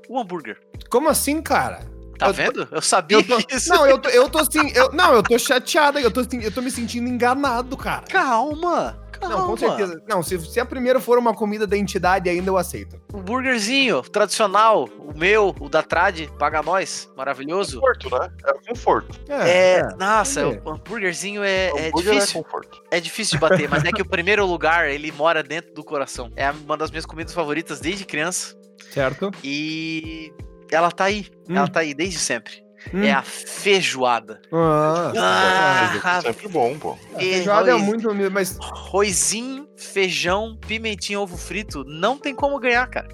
O 0.08 0.18
hambúrguer. 0.18 0.58
Como 0.90 1.08
assim, 1.08 1.42
cara? 1.42 1.80
Tá 2.18 2.26
Eu 2.26 2.30
tô- 2.30 2.36
vendo? 2.36 2.68
Eu 2.70 2.82
sabia 2.82 3.18
Eu 3.18 3.24
tô, 3.26 3.36
que 3.38 3.54
isso. 3.54 3.68
não, 3.70 3.86
eu 3.86 3.98
tô, 3.98 4.08
eu 4.08 4.28
tô 4.28 4.38
assim, 4.38 4.70
eu, 4.74 4.90
não, 4.92 5.14
eu 5.14 5.22
tô 5.22 5.38
chateado, 5.38 5.98
eu 5.98 6.10
tô, 6.10 6.20
assim, 6.20 6.42
eu 6.42 6.50
tô 6.52 6.60
me 6.60 6.70
sentindo 6.70 7.08
enganado, 7.08 7.76
cara. 7.76 8.02
Calma, 8.08 8.98
calma. 9.18 9.36
Não, 9.36 9.46
com 9.48 9.56
certeza. 9.56 10.02
Não, 10.08 10.22
se, 10.22 10.38
se 10.40 10.60
a 10.60 10.64
primeira 10.64 11.00
for 11.00 11.18
uma 11.18 11.34
comida 11.34 11.66
da 11.66 11.76
entidade, 11.76 12.28
ainda 12.28 12.48
eu 12.48 12.56
aceito. 12.56 13.00
O 13.12 13.18
burgerzinho 13.18 14.02
tradicional, 14.02 14.88
o 14.98 15.16
meu, 15.16 15.54
o 15.60 15.68
da 15.68 15.82
Trad, 15.82 16.26
paga 16.38 16.62
nós, 16.62 17.10
maravilhoso. 17.16 17.80
Conforto, 17.80 18.10
né? 18.10 18.30
É 18.46 18.50
o 18.50 18.60
conforto. 18.68 19.20
É, 19.28 19.82
nossa, 19.96 20.42
entendi. 20.42 20.60
o 20.64 20.70
hambúrguerzinho 20.70 21.42
é, 21.42 21.66
é 21.68 21.88
hambúrguer 21.88 22.14
difícil. 22.14 22.40
é 22.40 22.42
conforto. 22.42 22.82
É 22.90 23.00
difícil 23.00 23.38
de 23.38 23.40
bater, 23.40 23.68
mas 23.68 23.84
é 23.84 23.92
que 23.92 24.02
o 24.02 24.06
primeiro 24.08 24.46
lugar, 24.46 24.88
ele 24.88 25.10
mora 25.12 25.42
dentro 25.42 25.72
do 25.74 25.84
coração. 25.84 26.30
É 26.36 26.50
uma 26.50 26.76
das 26.76 26.90
minhas 26.90 27.06
comidas 27.06 27.32
favoritas 27.34 27.80
desde 27.80 28.04
criança. 28.04 28.54
certo. 28.92 29.30
E 29.42 30.32
ela 30.70 30.90
tá 30.90 31.04
aí. 31.04 31.26
Hum. 31.48 31.56
Ela 31.56 31.68
tá 31.68 31.80
aí 31.80 31.94
desde 31.94 32.18
sempre. 32.18 32.67
Hum. 32.94 33.02
É 33.02 33.12
a 33.12 33.22
feijoada. 33.22 34.40
Ah, 34.52 35.12
Ah, 35.16 36.18
é 36.18 36.20
sempre 36.22 36.48
bom, 36.48 36.78
pô. 36.78 36.96
feijoada 37.18 37.70
é 37.70 37.72
arroz- 37.72 37.86
muito 37.86 38.10
humilde, 38.10 38.32
mas 38.32 38.58
Arrozinho, 38.60 39.68
feijão, 39.76 40.56
pimentinha, 40.66 41.20
ovo 41.20 41.36
frito. 41.36 41.84
Não 41.84 42.16
tem 42.18 42.34
como 42.34 42.58
ganhar, 42.58 42.86
cara. 42.88 43.08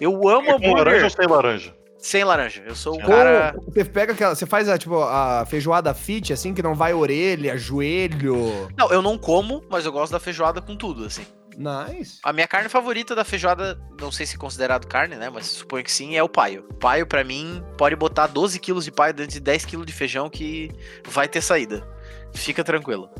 Eu 0.00 0.26
amo 0.28 0.50
É 0.50 0.58
com 0.58 0.72
laranja 0.72 0.72
hambúrguer 0.72 1.04
ou 1.04 1.10
sem 1.10 1.26
laranja? 1.26 1.74
sem 1.98 2.24
laranja. 2.24 2.62
Eu 2.66 2.74
sou 2.74 2.94
o 2.94 2.96
Sem 2.96 3.04
cara. 3.04 3.54
Você 3.68 3.84
pega 3.84 4.12
aquela, 4.14 4.34
você 4.34 4.46
faz 4.46 4.68
a, 4.70 4.78
tipo, 4.78 5.02
a 5.02 5.44
feijoada 5.46 5.92
fit, 5.92 6.32
assim, 6.32 6.54
que 6.54 6.62
não 6.62 6.74
vai 6.74 6.94
orelha, 6.94 7.58
joelho. 7.58 8.68
Não, 8.76 8.88
eu 8.90 9.02
não 9.02 9.18
como, 9.18 9.62
mas 9.70 9.84
eu 9.84 9.92
gosto 9.92 10.12
da 10.12 10.18
feijoada 10.18 10.62
com 10.62 10.74
tudo, 10.74 11.04
assim. 11.04 11.26
Nice. 11.56 12.18
A 12.22 12.32
minha 12.32 12.46
carne 12.46 12.68
favorita 12.68 13.14
da 13.14 13.24
feijoada, 13.24 13.80
não 14.00 14.10
sei 14.10 14.26
se 14.26 14.36
é 14.36 14.38
considerado 14.38 14.86
carne, 14.86 15.16
né? 15.16 15.28
Mas 15.30 15.46
suponho 15.46 15.84
que 15.84 15.92
sim, 15.92 16.16
é 16.16 16.22
o 16.22 16.28
paio. 16.28 16.62
Paio, 16.80 17.06
pra 17.06 17.24
mim, 17.24 17.62
pode 17.76 17.96
botar 17.96 18.26
12 18.26 18.58
quilos 18.58 18.84
de 18.84 18.92
paio 18.92 19.14
dentro 19.14 19.32
de 19.32 19.40
10 19.40 19.64
quilos 19.64 19.86
de 19.86 19.92
feijão 19.92 20.30
que 20.30 20.70
vai 21.06 21.28
ter 21.28 21.42
saída. 21.42 21.86
Fica 22.32 22.62
tranquilo. 22.62 23.10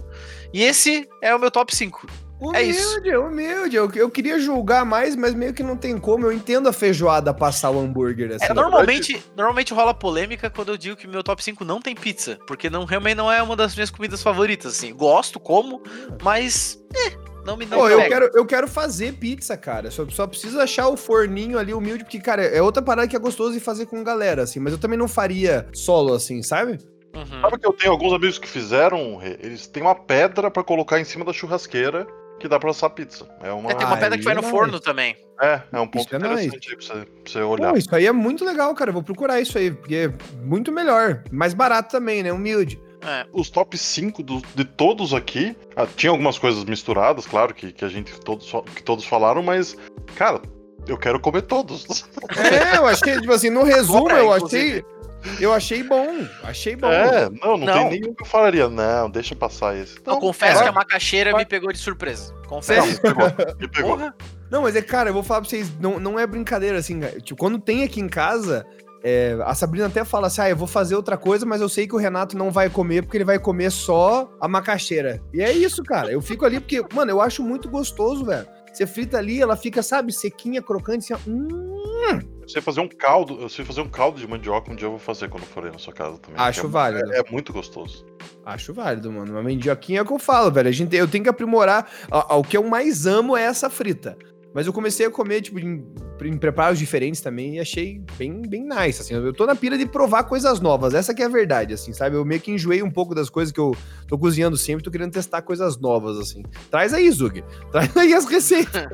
E 0.53 0.63
esse 0.63 1.09
é 1.21 1.35
o 1.35 1.39
meu 1.39 1.51
top 1.51 1.75
5. 1.75 2.07
É 2.55 2.63
isso. 2.63 2.99
Humilde, 2.99 3.17
humilde. 3.17 3.77
Eu, 3.77 3.91
eu 3.95 4.11
queria 4.11 4.41
julgar 4.41 4.85
mais, 4.85 5.15
mas 5.15 5.35
meio 5.35 5.53
que 5.53 5.63
não 5.63 5.77
tem 5.77 5.99
como. 5.99 6.25
Eu 6.25 6.33
entendo 6.33 6.69
a 6.69 6.73
feijoada 6.73 7.35
passar 7.35 7.71
o 7.71 7.79
hambúrguer, 7.79 8.33
assim. 8.35 8.47
É, 8.47 8.55
normalmente, 8.55 9.23
normalmente 9.37 9.75
rola 9.75 9.93
polêmica 9.93 10.49
quando 10.49 10.71
eu 10.71 10.77
digo 10.77 10.97
que 10.97 11.07
meu 11.07 11.23
top 11.23 11.45
5 11.45 11.65
não 11.65 11.83
tem 11.83 11.95
pizza. 11.95 12.39
Porque 12.47 12.71
não, 12.71 12.87
realmente 12.87 13.17
não 13.17 13.31
é 13.31 13.43
uma 13.43 13.55
das 13.55 13.75
minhas 13.75 13.91
comidas 13.91 14.23
favoritas, 14.23 14.73
assim. 14.75 14.95
Gosto, 14.95 15.39
como, 15.39 15.83
mas. 16.23 16.83
É, 16.95 17.30
não 17.45 17.57
me, 17.57 17.67
não 17.67 17.79
Pô, 17.79 17.89
eu 17.89 18.09
quero, 18.09 18.31
eu 18.35 18.47
quero 18.47 18.69
fazer 18.69 19.15
pizza, 19.15 19.57
cara. 19.57 19.91
Só, 19.91 20.09
só 20.09 20.27
preciso 20.27 20.61
achar 20.61 20.89
o 20.89 20.97
forninho 20.97 21.59
ali 21.59 21.73
humilde, 21.75 22.05
porque, 22.05 22.21
cara, 22.21 22.43
é 22.43 22.61
outra 22.61 22.83
parada 22.83 23.09
que 23.09 23.17
é 23.17 23.19
gostoso 23.19 23.53
de 23.53 23.61
fazer 23.61 23.87
com 23.87 24.03
galera, 24.03 24.43
assim. 24.43 24.61
Mas 24.61 24.73
eu 24.73 24.79
também 24.79 24.99
não 24.99 25.09
faria 25.09 25.67
solo, 25.73 26.15
assim, 26.15 26.43
sabe? 26.43 26.79
Uhum. 27.15 27.41
Sabe 27.41 27.59
que 27.59 27.67
eu 27.67 27.73
tenho 27.73 27.93
alguns 27.93 28.13
amigos 28.13 28.39
que 28.39 28.49
fizeram? 28.49 29.21
Eles 29.23 29.67
têm 29.67 29.83
uma 29.83 29.95
pedra 29.95 30.51
pra 30.51 30.63
colocar 30.63 31.01
em 31.01 31.05
cima 31.05 31.25
da 31.25 31.33
churrasqueira 31.33 32.07
que 32.41 32.49
dá 32.49 32.59
pra 32.59 32.71
assar 32.71 32.91
pizza. 32.91 33.29
É 33.43 33.53
uma. 33.53 33.71
É, 33.71 33.75
tem 33.75 33.87
uma 33.87 33.97
pedra 33.97 34.17
que 34.17 34.25
vai 34.25 34.35
no 34.35 34.41
Aí 34.41 34.47
é 34.47 34.51
forno 34.51 34.73
nice. 34.73 34.85
também. 34.85 35.17
É, 35.41 35.61
é 35.73 35.81
um 35.81 35.87
ponto 35.87 36.07
Isso 36.07 36.15
é 36.15 36.19
interessante 36.19 36.71
aí 36.71 36.77
pra 36.77 36.87
você, 36.87 36.93
pra 36.93 37.33
você 37.33 37.39
olhar. 37.41 37.71
Pô, 37.73 37.79
isso 37.79 37.95
aí 37.95 38.07
é 38.07 38.13
muito 38.13 38.45
legal, 38.45 38.75
cara. 38.75 38.91
Eu 38.91 38.95
vou 38.95 39.03
procurar 39.03 39.41
isso 39.41 39.57
aí, 39.59 39.71
porque 39.71 39.95
é 39.95 40.13
muito 40.43 40.73
melhor. 40.73 41.23
Mais 41.31 41.55
barato 41.55 41.91
também, 41.91 42.23
né? 42.23 42.33
Humilde. 42.33 42.81
É. 43.03 43.27
Os 43.33 43.49
top 43.51 43.77
5 43.79 44.23
do- 44.23 44.43
de 44.55 44.65
todos 44.65 45.15
aqui, 45.15 45.57
ah, 45.77 45.87
tinha 45.87 46.11
algumas 46.11 46.39
coisas 46.39 46.65
misturadas, 46.65 47.27
claro, 47.27 47.55
que, 47.55 47.73
que 47.73 47.85
a 47.85 47.89
gente 47.89 48.13
todos, 48.21 48.51
que 48.75 48.83
todos 48.83 49.05
falaram, 49.05 49.43
mas, 49.43 49.77
cara, 50.17 50.41
eu 50.87 50.99
quero 50.99 51.19
comer 51.21 51.43
todos. 51.43 52.05
É, 52.37 52.77
eu 52.77 52.87
achei, 52.87 53.19
tipo 53.21 53.33
assim, 53.33 53.51
no 53.51 53.63
resumo, 53.63 53.99
Agora, 54.09 54.19
eu 54.19 54.37
inclusive. 54.37 54.69
achei. 54.79 55.01
Eu 55.39 55.53
achei 55.53 55.83
bom. 55.83 56.27
Achei 56.43 56.75
bom. 56.77 56.91
É, 56.91 57.29
não, 57.43 57.59
não, 57.59 57.67
Não. 57.67 57.89
tem 57.91 58.01
nenhum 58.01 58.15
que 58.15 58.23
eu 58.23 58.27
falaria, 58.27 58.69
não, 58.71 59.11
deixa 59.11 59.37
passar 59.37 59.77
esse. 59.77 59.97
Eu 59.97 60.01
Então, 60.01 60.19
confesso 60.21 60.55
vai. 60.55 60.63
que 60.63 60.69
a 60.71 60.73
macaxeira 60.73 61.31
vai. 61.33 61.41
me 61.43 61.47
pegou 61.47 61.71
de 61.71 61.79
surpresa. 61.79 62.33
Não, 62.35 62.43
Confesso. 62.49 62.87
me 62.89 62.99
pegou, 62.99 63.25
me 63.61 63.69
pegou. 63.69 64.13
Não, 64.51 64.63
mas 64.63 64.75
é, 64.75 64.81
cara, 64.83 65.11
eu 65.11 65.15
vou 65.15 65.23
falar 65.23 65.43
pra 65.43 65.51
vocês, 65.51 65.71
não, 65.79 66.01
não 66.01 66.19
é 66.19 66.27
brincadeira, 66.27 66.79
assim, 66.79 67.01
cara. 67.01 67.21
tipo, 67.21 67.39
quando 67.39 67.59
tem 67.59 67.85
aqui 67.85 68.01
em 68.01 68.09
casa, 68.09 68.67
é, 69.03 69.39
a 69.45 69.55
Sabrina 69.55 69.87
até 69.87 70.05
fala 70.05 70.27
assim, 70.27 70.43
ah, 70.43 70.51
eu 70.51 70.57
vou 70.57 70.67
fazer 70.67 70.95
outra 70.95 71.17
coisa, 71.17 71.47
mas 71.47 71.61
eu 71.61 71.69
sei 71.69 71.87
que 71.87 71.95
o 71.95 71.99
Renato 71.99 72.37
não 72.37 72.51
vai 72.51 72.69
comer, 72.69 73.03
porque 73.03 73.17
ele 73.17 73.25
vai 73.25 73.39
comer 73.39 73.71
só 73.71 74.31
a 74.41 74.47
macaxeira. 74.47 75.23
E 75.33 75.41
é 75.41 75.53
isso, 75.53 75.83
cara, 75.83 76.13
eu 76.13 76.21
fico 76.21 76.45
ali 76.45 76.61
porque, 76.61 76.83
mano, 76.95 77.11
eu 77.11 77.21
acho 77.21 77.43
muito 77.43 77.69
gostoso, 77.69 78.25
velho. 78.25 78.47
Você 78.73 78.87
frita 78.87 79.19
ali, 79.19 79.41
ela 79.41 79.57
fica, 79.57 79.83
sabe, 79.83 80.13
sequinha, 80.13 80.63
crocante, 80.63 81.13
assim, 81.13 81.31
hum, 81.31 82.21
Eu 82.41 82.49
sei 82.49 82.63
fazer 82.63 82.81
um 82.81 82.89
caldo, 82.89 83.41
eu 83.41 83.49
sei 83.49 83.65
fazer 83.65 83.81
um 83.81 83.89
caldo 83.89 84.21
de 84.21 84.29
mandioca, 84.29 84.71
um 84.71 84.77
dia 84.77 84.87
eu 84.87 84.91
vou 84.91 84.99
fazer 84.99 85.29
quando 85.29 85.43
for 85.45 85.65
aí 85.65 85.73
na 85.73 85.79
sua 85.79 85.93
casa 85.93 86.19
também. 86.19 86.41
Acho 86.41 86.67
é, 86.67 86.69
válido. 86.69 87.13
É, 87.13 87.19
é 87.19 87.25
muito 87.31 87.53
gostoso. 87.53 88.07
Acho 88.45 88.73
válido, 88.73 89.11
mano. 89.11 89.33
Uma 89.33 89.43
mandioquinha 89.43 89.99
é 89.99 90.03
o 90.03 90.07
que 90.07 90.13
eu 90.13 90.19
falo, 90.19 90.53
velho. 90.53 90.69
A 90.69 90.73
gente, 90.73 90.95
eu 90.95 91.09
tenho 91.09 91.25
que 91.25 91.31
aprimorar. 91.31 91.91
O 92.31 92.45
que 92.45 92.57
eu 92.57 92.63
mais 92.63 93.07
amo 93.07 93.37
é 93.37 93.43
essa 93.43 93.69
frita. 93.69 94.17
Mas 94.53 94.67
eu 94.67 94.73
comecei 94.73 95.07
a 95.07 95.11
comer, 95.11 95.43
tipo, 95.43 95.59
em, 95.61 95.85
em 96.25 96.37
preparos 96.37 96.79
diferentes 96.79 97.21
também 97.21 97.57
e 97.57 97.61
achei 97.61 98.03
bem, 98.19 98.43
bem 98.43 98.67
nice, 98.67 99.01
assim. 99.01 99.15
Eu 99.15 99.33
tô 99.33 99.47
na 99.47 99.55
pira 99.55 99.79
de 99.79 99.87
provar 99.87 100.25
coisas 100.25 100.61
novas, 100.61 100.93
essa 100.93 101.15
que 101.15 101.23
é 101.23 101.27
a 101.27 101.29
verdade, 101.29 101.75
assim, 101.75 101.93
sabe? 101.93 102.17
Eu 102.17 102.25
meio 102.25 102.41
que 102.41 102.51
enjoei 102.51 102.83
um 102.83 102.91
pouco 102.91 103.15
das 103.15 103.31
coisas 103.31 103.53
que 103.53 103.61
eu 103.61 103.77
tô 104.09 104.19
cozinhando 104.19 104.57
sempre, 104.57 104.83
tô 104.83 104.91
querendo 104.91 105.13
testar 105.13 105.43
coisas 105.43 105.79
novas, 105.79 106.19
assim. 106.19 106.43
Traz 106.71 106.93
aí, 106.93 107.11
Zug. 107.11 107.45
Traz 107.71 107.97
aí 107.97 108.13
as 108.13 108.27
receitas. 108.27 108.89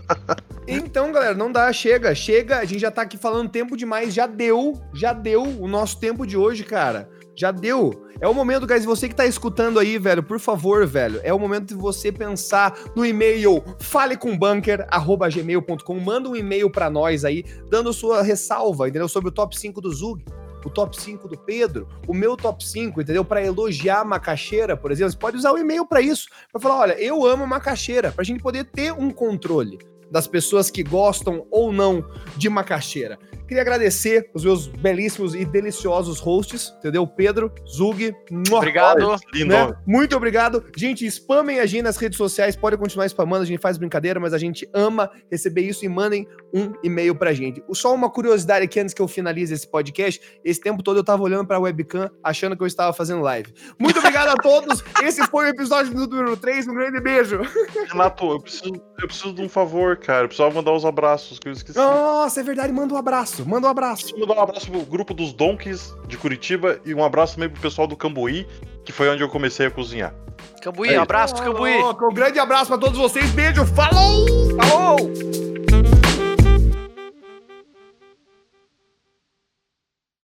então, 0.68 1.10
galera, 1.10 1.34
não 1.34 1.50
dá, 1.50 1.72
chega, 1.72 2.14
chega. 2.14 2.58
A 2.58 2.64
gente 2.64 2.80
já 2.80 2.90
tá 2.90 3.02
aqui 3.02 3.16
falando 3.16 3.48
tempo 3.48 3.76
demais, 3.76 4.12
já 4.12 4.26
deu, 4.26 4.80
já 4.92 5.12
deu 5.14 5.42
o 5.42 5.66
nosso 5.66 5.98
tempo 5.98 6.26
de 6.26 6.36
hoje, 6.36 6.64
cara. 6.64 7.08
Já 7.34 7.50
deu. 7.50 8.06
É 8.20 8.28
o 8.28 8.34
momento, 8.34 8.66
guys, 8.66 8.84
você 8.84 9.08
que 9.08 9.14
tá 9.14 9.24
escutando 9.26 9.78
aí, 9.78 9.98
velho, 9.98 10.22
por 10.22 10.38
favor, 10.38 10.86
velho, 10.86 11.18
é 11.24 11.32
o 11.32 11.38
momento 11.38 11.68
de 11.68 11.74
você 11.74 12.12
pensar 12.12 12.78
no 12.94 13.06
e-mail 13.06 13.64
falecombunker@gmail.com, 13.80 15.98
manda 15.98 16.28
um 16.28 16.36
e-mail 16.36 16.68
pra 16.70 16.90
nós 16.90 17.24
aí, 17.24 17.42
dando 17.68 17.90
sua 17.92 18.22
ressalva, 18.22 18.88
entendeu? 18.88 19.08
Sobre 19.08 19.30
o 19.30 19.32
top 19.32 19.58
5 19.58 19.80
do 19.80 19.90
Zug, 19.90 20.24
o 20.64 20.70
top 20.70 21.00
5 21.00 21.26
do 21.26 21.36
Pedro, 21.38 21.88
o 22.06 22.14
meu 22.14 22.36
top 22.36 22.64
5, 22.64 23.00
entendeu? 23.00 23.24
Pra 23.24 23.44
elogiar 23.44 23.98
a 24.00 24.04
macaxeira, 24.04 24.76
por 24.76 24.92
exemplo, 24.92 25.10
você 25.12 25.18
pode 25.18 25.38
usar 25.38 25.50
o 25.52 25.58
e-mail 25.58 25.84
pra 25.86 26.00
isso, 26.00 26.28
pra 26.52 26.60
falar, 26.60 26.78
olha, 26.78 27.02
eu 27.02 27.26
amo 27.26 27.44
macaxeira, 27.46 28.12
pra 28.12 28.22
gente 28.22 28.40
poder 28.42 28.64
ter 28.64 28.92
um 28.92 29.10
controle 29.10 29.78
das 30.10 30.26
pessoas 30.26 30.70
que 30.70 30.82
gostam 30.82 31.46
ou 31.50 31.72
não 31.72 32.04
de 32.36 32.50
macaxeira. 32.50 33.18
Queria 33.52 33.60
agradecer 33.60 34.30
os 34.32 34.46
meus 34.46 34.66
belíssimos 34.66 35.34
e 35.34 35.44
deliciosos 35.44 36.18
hosts, 36.20 36.72
entendeu? 36.78 37.06
Pedro, 37.06 37.52
Zug, 37.68 38.14
Obrigado. 38.50 39.10
Né? 39.46 39.74
Muito 39.86 40.16
obrigado. 40.16 40.64
Gente, 40.74 41.06
spamem 41.06 41.60
a 41.60 41.66
gente 41.66 41.82
nas 41.82 41.98
redes 41.98 42.16
sociais, 42.16 42.56
pode 42.56 42.78
continuar 42.78 43.04
spamando, 43.04 43.42
a 43.42 43.46
gente 43.46 43.60
faz 43.60 43.76
brincadeira, 43.76 44.18
mas 44.18 44.32
a 44.32 44.38
gente 44.38 44.66
ama 44.72 45.10
receber 45.30 45.60
isso 45.60 45.84
e 45.84 45.88
mandem 45.88 46.26
um 46.54 46.72
e-mail 46.82 47.14
pra 47.14 47.34
gente. 47.34 47.62
Só 47.74 47.94
uma 47.94 48.08
curiosidade 48.08 48.64
aqui 48.64 48.80
antes 48.80 48.94
que 48.94 49.02
eu 49.02 49.06
finalize 49.06 49.52
esse 49.52 49.68
podcast, 49.68 50.18
esse 50.42 50.58
tempo 50.58 50.82
todo 50.82 51.00
eu 51.00 51.04
tava 51.04 51.22
olhando 51.22 51.46
pra 51.46 51.58
webcam 51.58 52.10
achando 52.24 52.56
que 52.56 52.62
eu 52.62 52.66
estava 52.66 52.94
fazendo 52.94 53.20
live. 53.20 53.52
Muito 53.78 53.98
obrigado 53.98 54.28
a 54.28 54.36
todos. 54.36 54.82
Esse 55.02 55.26
foi 55.26 55.46
o 55.46 55.48
episódio 55.48 55.92
número 55.92 56.36
3, 56.36 56.68
um 56.68 56.74
grande 56.74 57.00
beijo. 57.00 57.40
Renato, 57.88 58.30
eu 58.30 58.40
preciso, 58.40 58.72
eu 59.00 59.06
preciso 59.06 59.34
de 59.34 59.42
um 59.42 59.48
favor, 59.48 59.96
cara. 59.96 60.24
Eu 60.24 60.28
precisava 60.28 60.54
mandar 60.54 60.72
os 60.72 60.84
abraços 60.84 61.38
que 61.38 61.48
eu 61.48 61.52
esqueci. 61.52 61.76
Nossa, 61.76 62.40
é 62.40 62.42
verdade, 62.42 62.72
manda 62.72 62.94
um 62.94 62.96
abraço, 62.96 63.41
manda 63.46 63.66
um 63.66 63.70
abraço. 63.70 64.18
Mandar 64.18 64.34
um 64.34 64.42
abraço 64.42 64.70
pro 64.70 64.80
grupo 64.82 65.14
dos 65.14 65.32
Donkeys 65.32 65.94
de 66.06 66.16
Curitiba 66.16 66.78
e 66.84 66.94
um 66.94 67.04
abraço 67.04 67.34
também 67.34 67.48
pro 67.48 67.60
pessoal 67.60 67.86
do 67.86 67.96
Cambuí, 67.96 68.46
que 68.84 68.92
foi 68.92 69.08
onde 69.08 69.22
eu 69.22 69.28
comecei 69.28 69.66
a 69.66 69.70
cozinhar. 69.70 70.14
Cambuí, 70.62 70.90
É 70.94 70.98
um 70.98 71.02
abraço, 71.02 71.34
Cambuí. 71.36 71.74
Um 71.76 72.14
grande 72.14 72.38
abraço 72.38 72.66
pra 72.66 72.78
todos 72.78 72.98
vocês, 72.98 73.30
beijo, 73.30 73.64
falou! 73.66 74.26
Falou! 74.56 76.01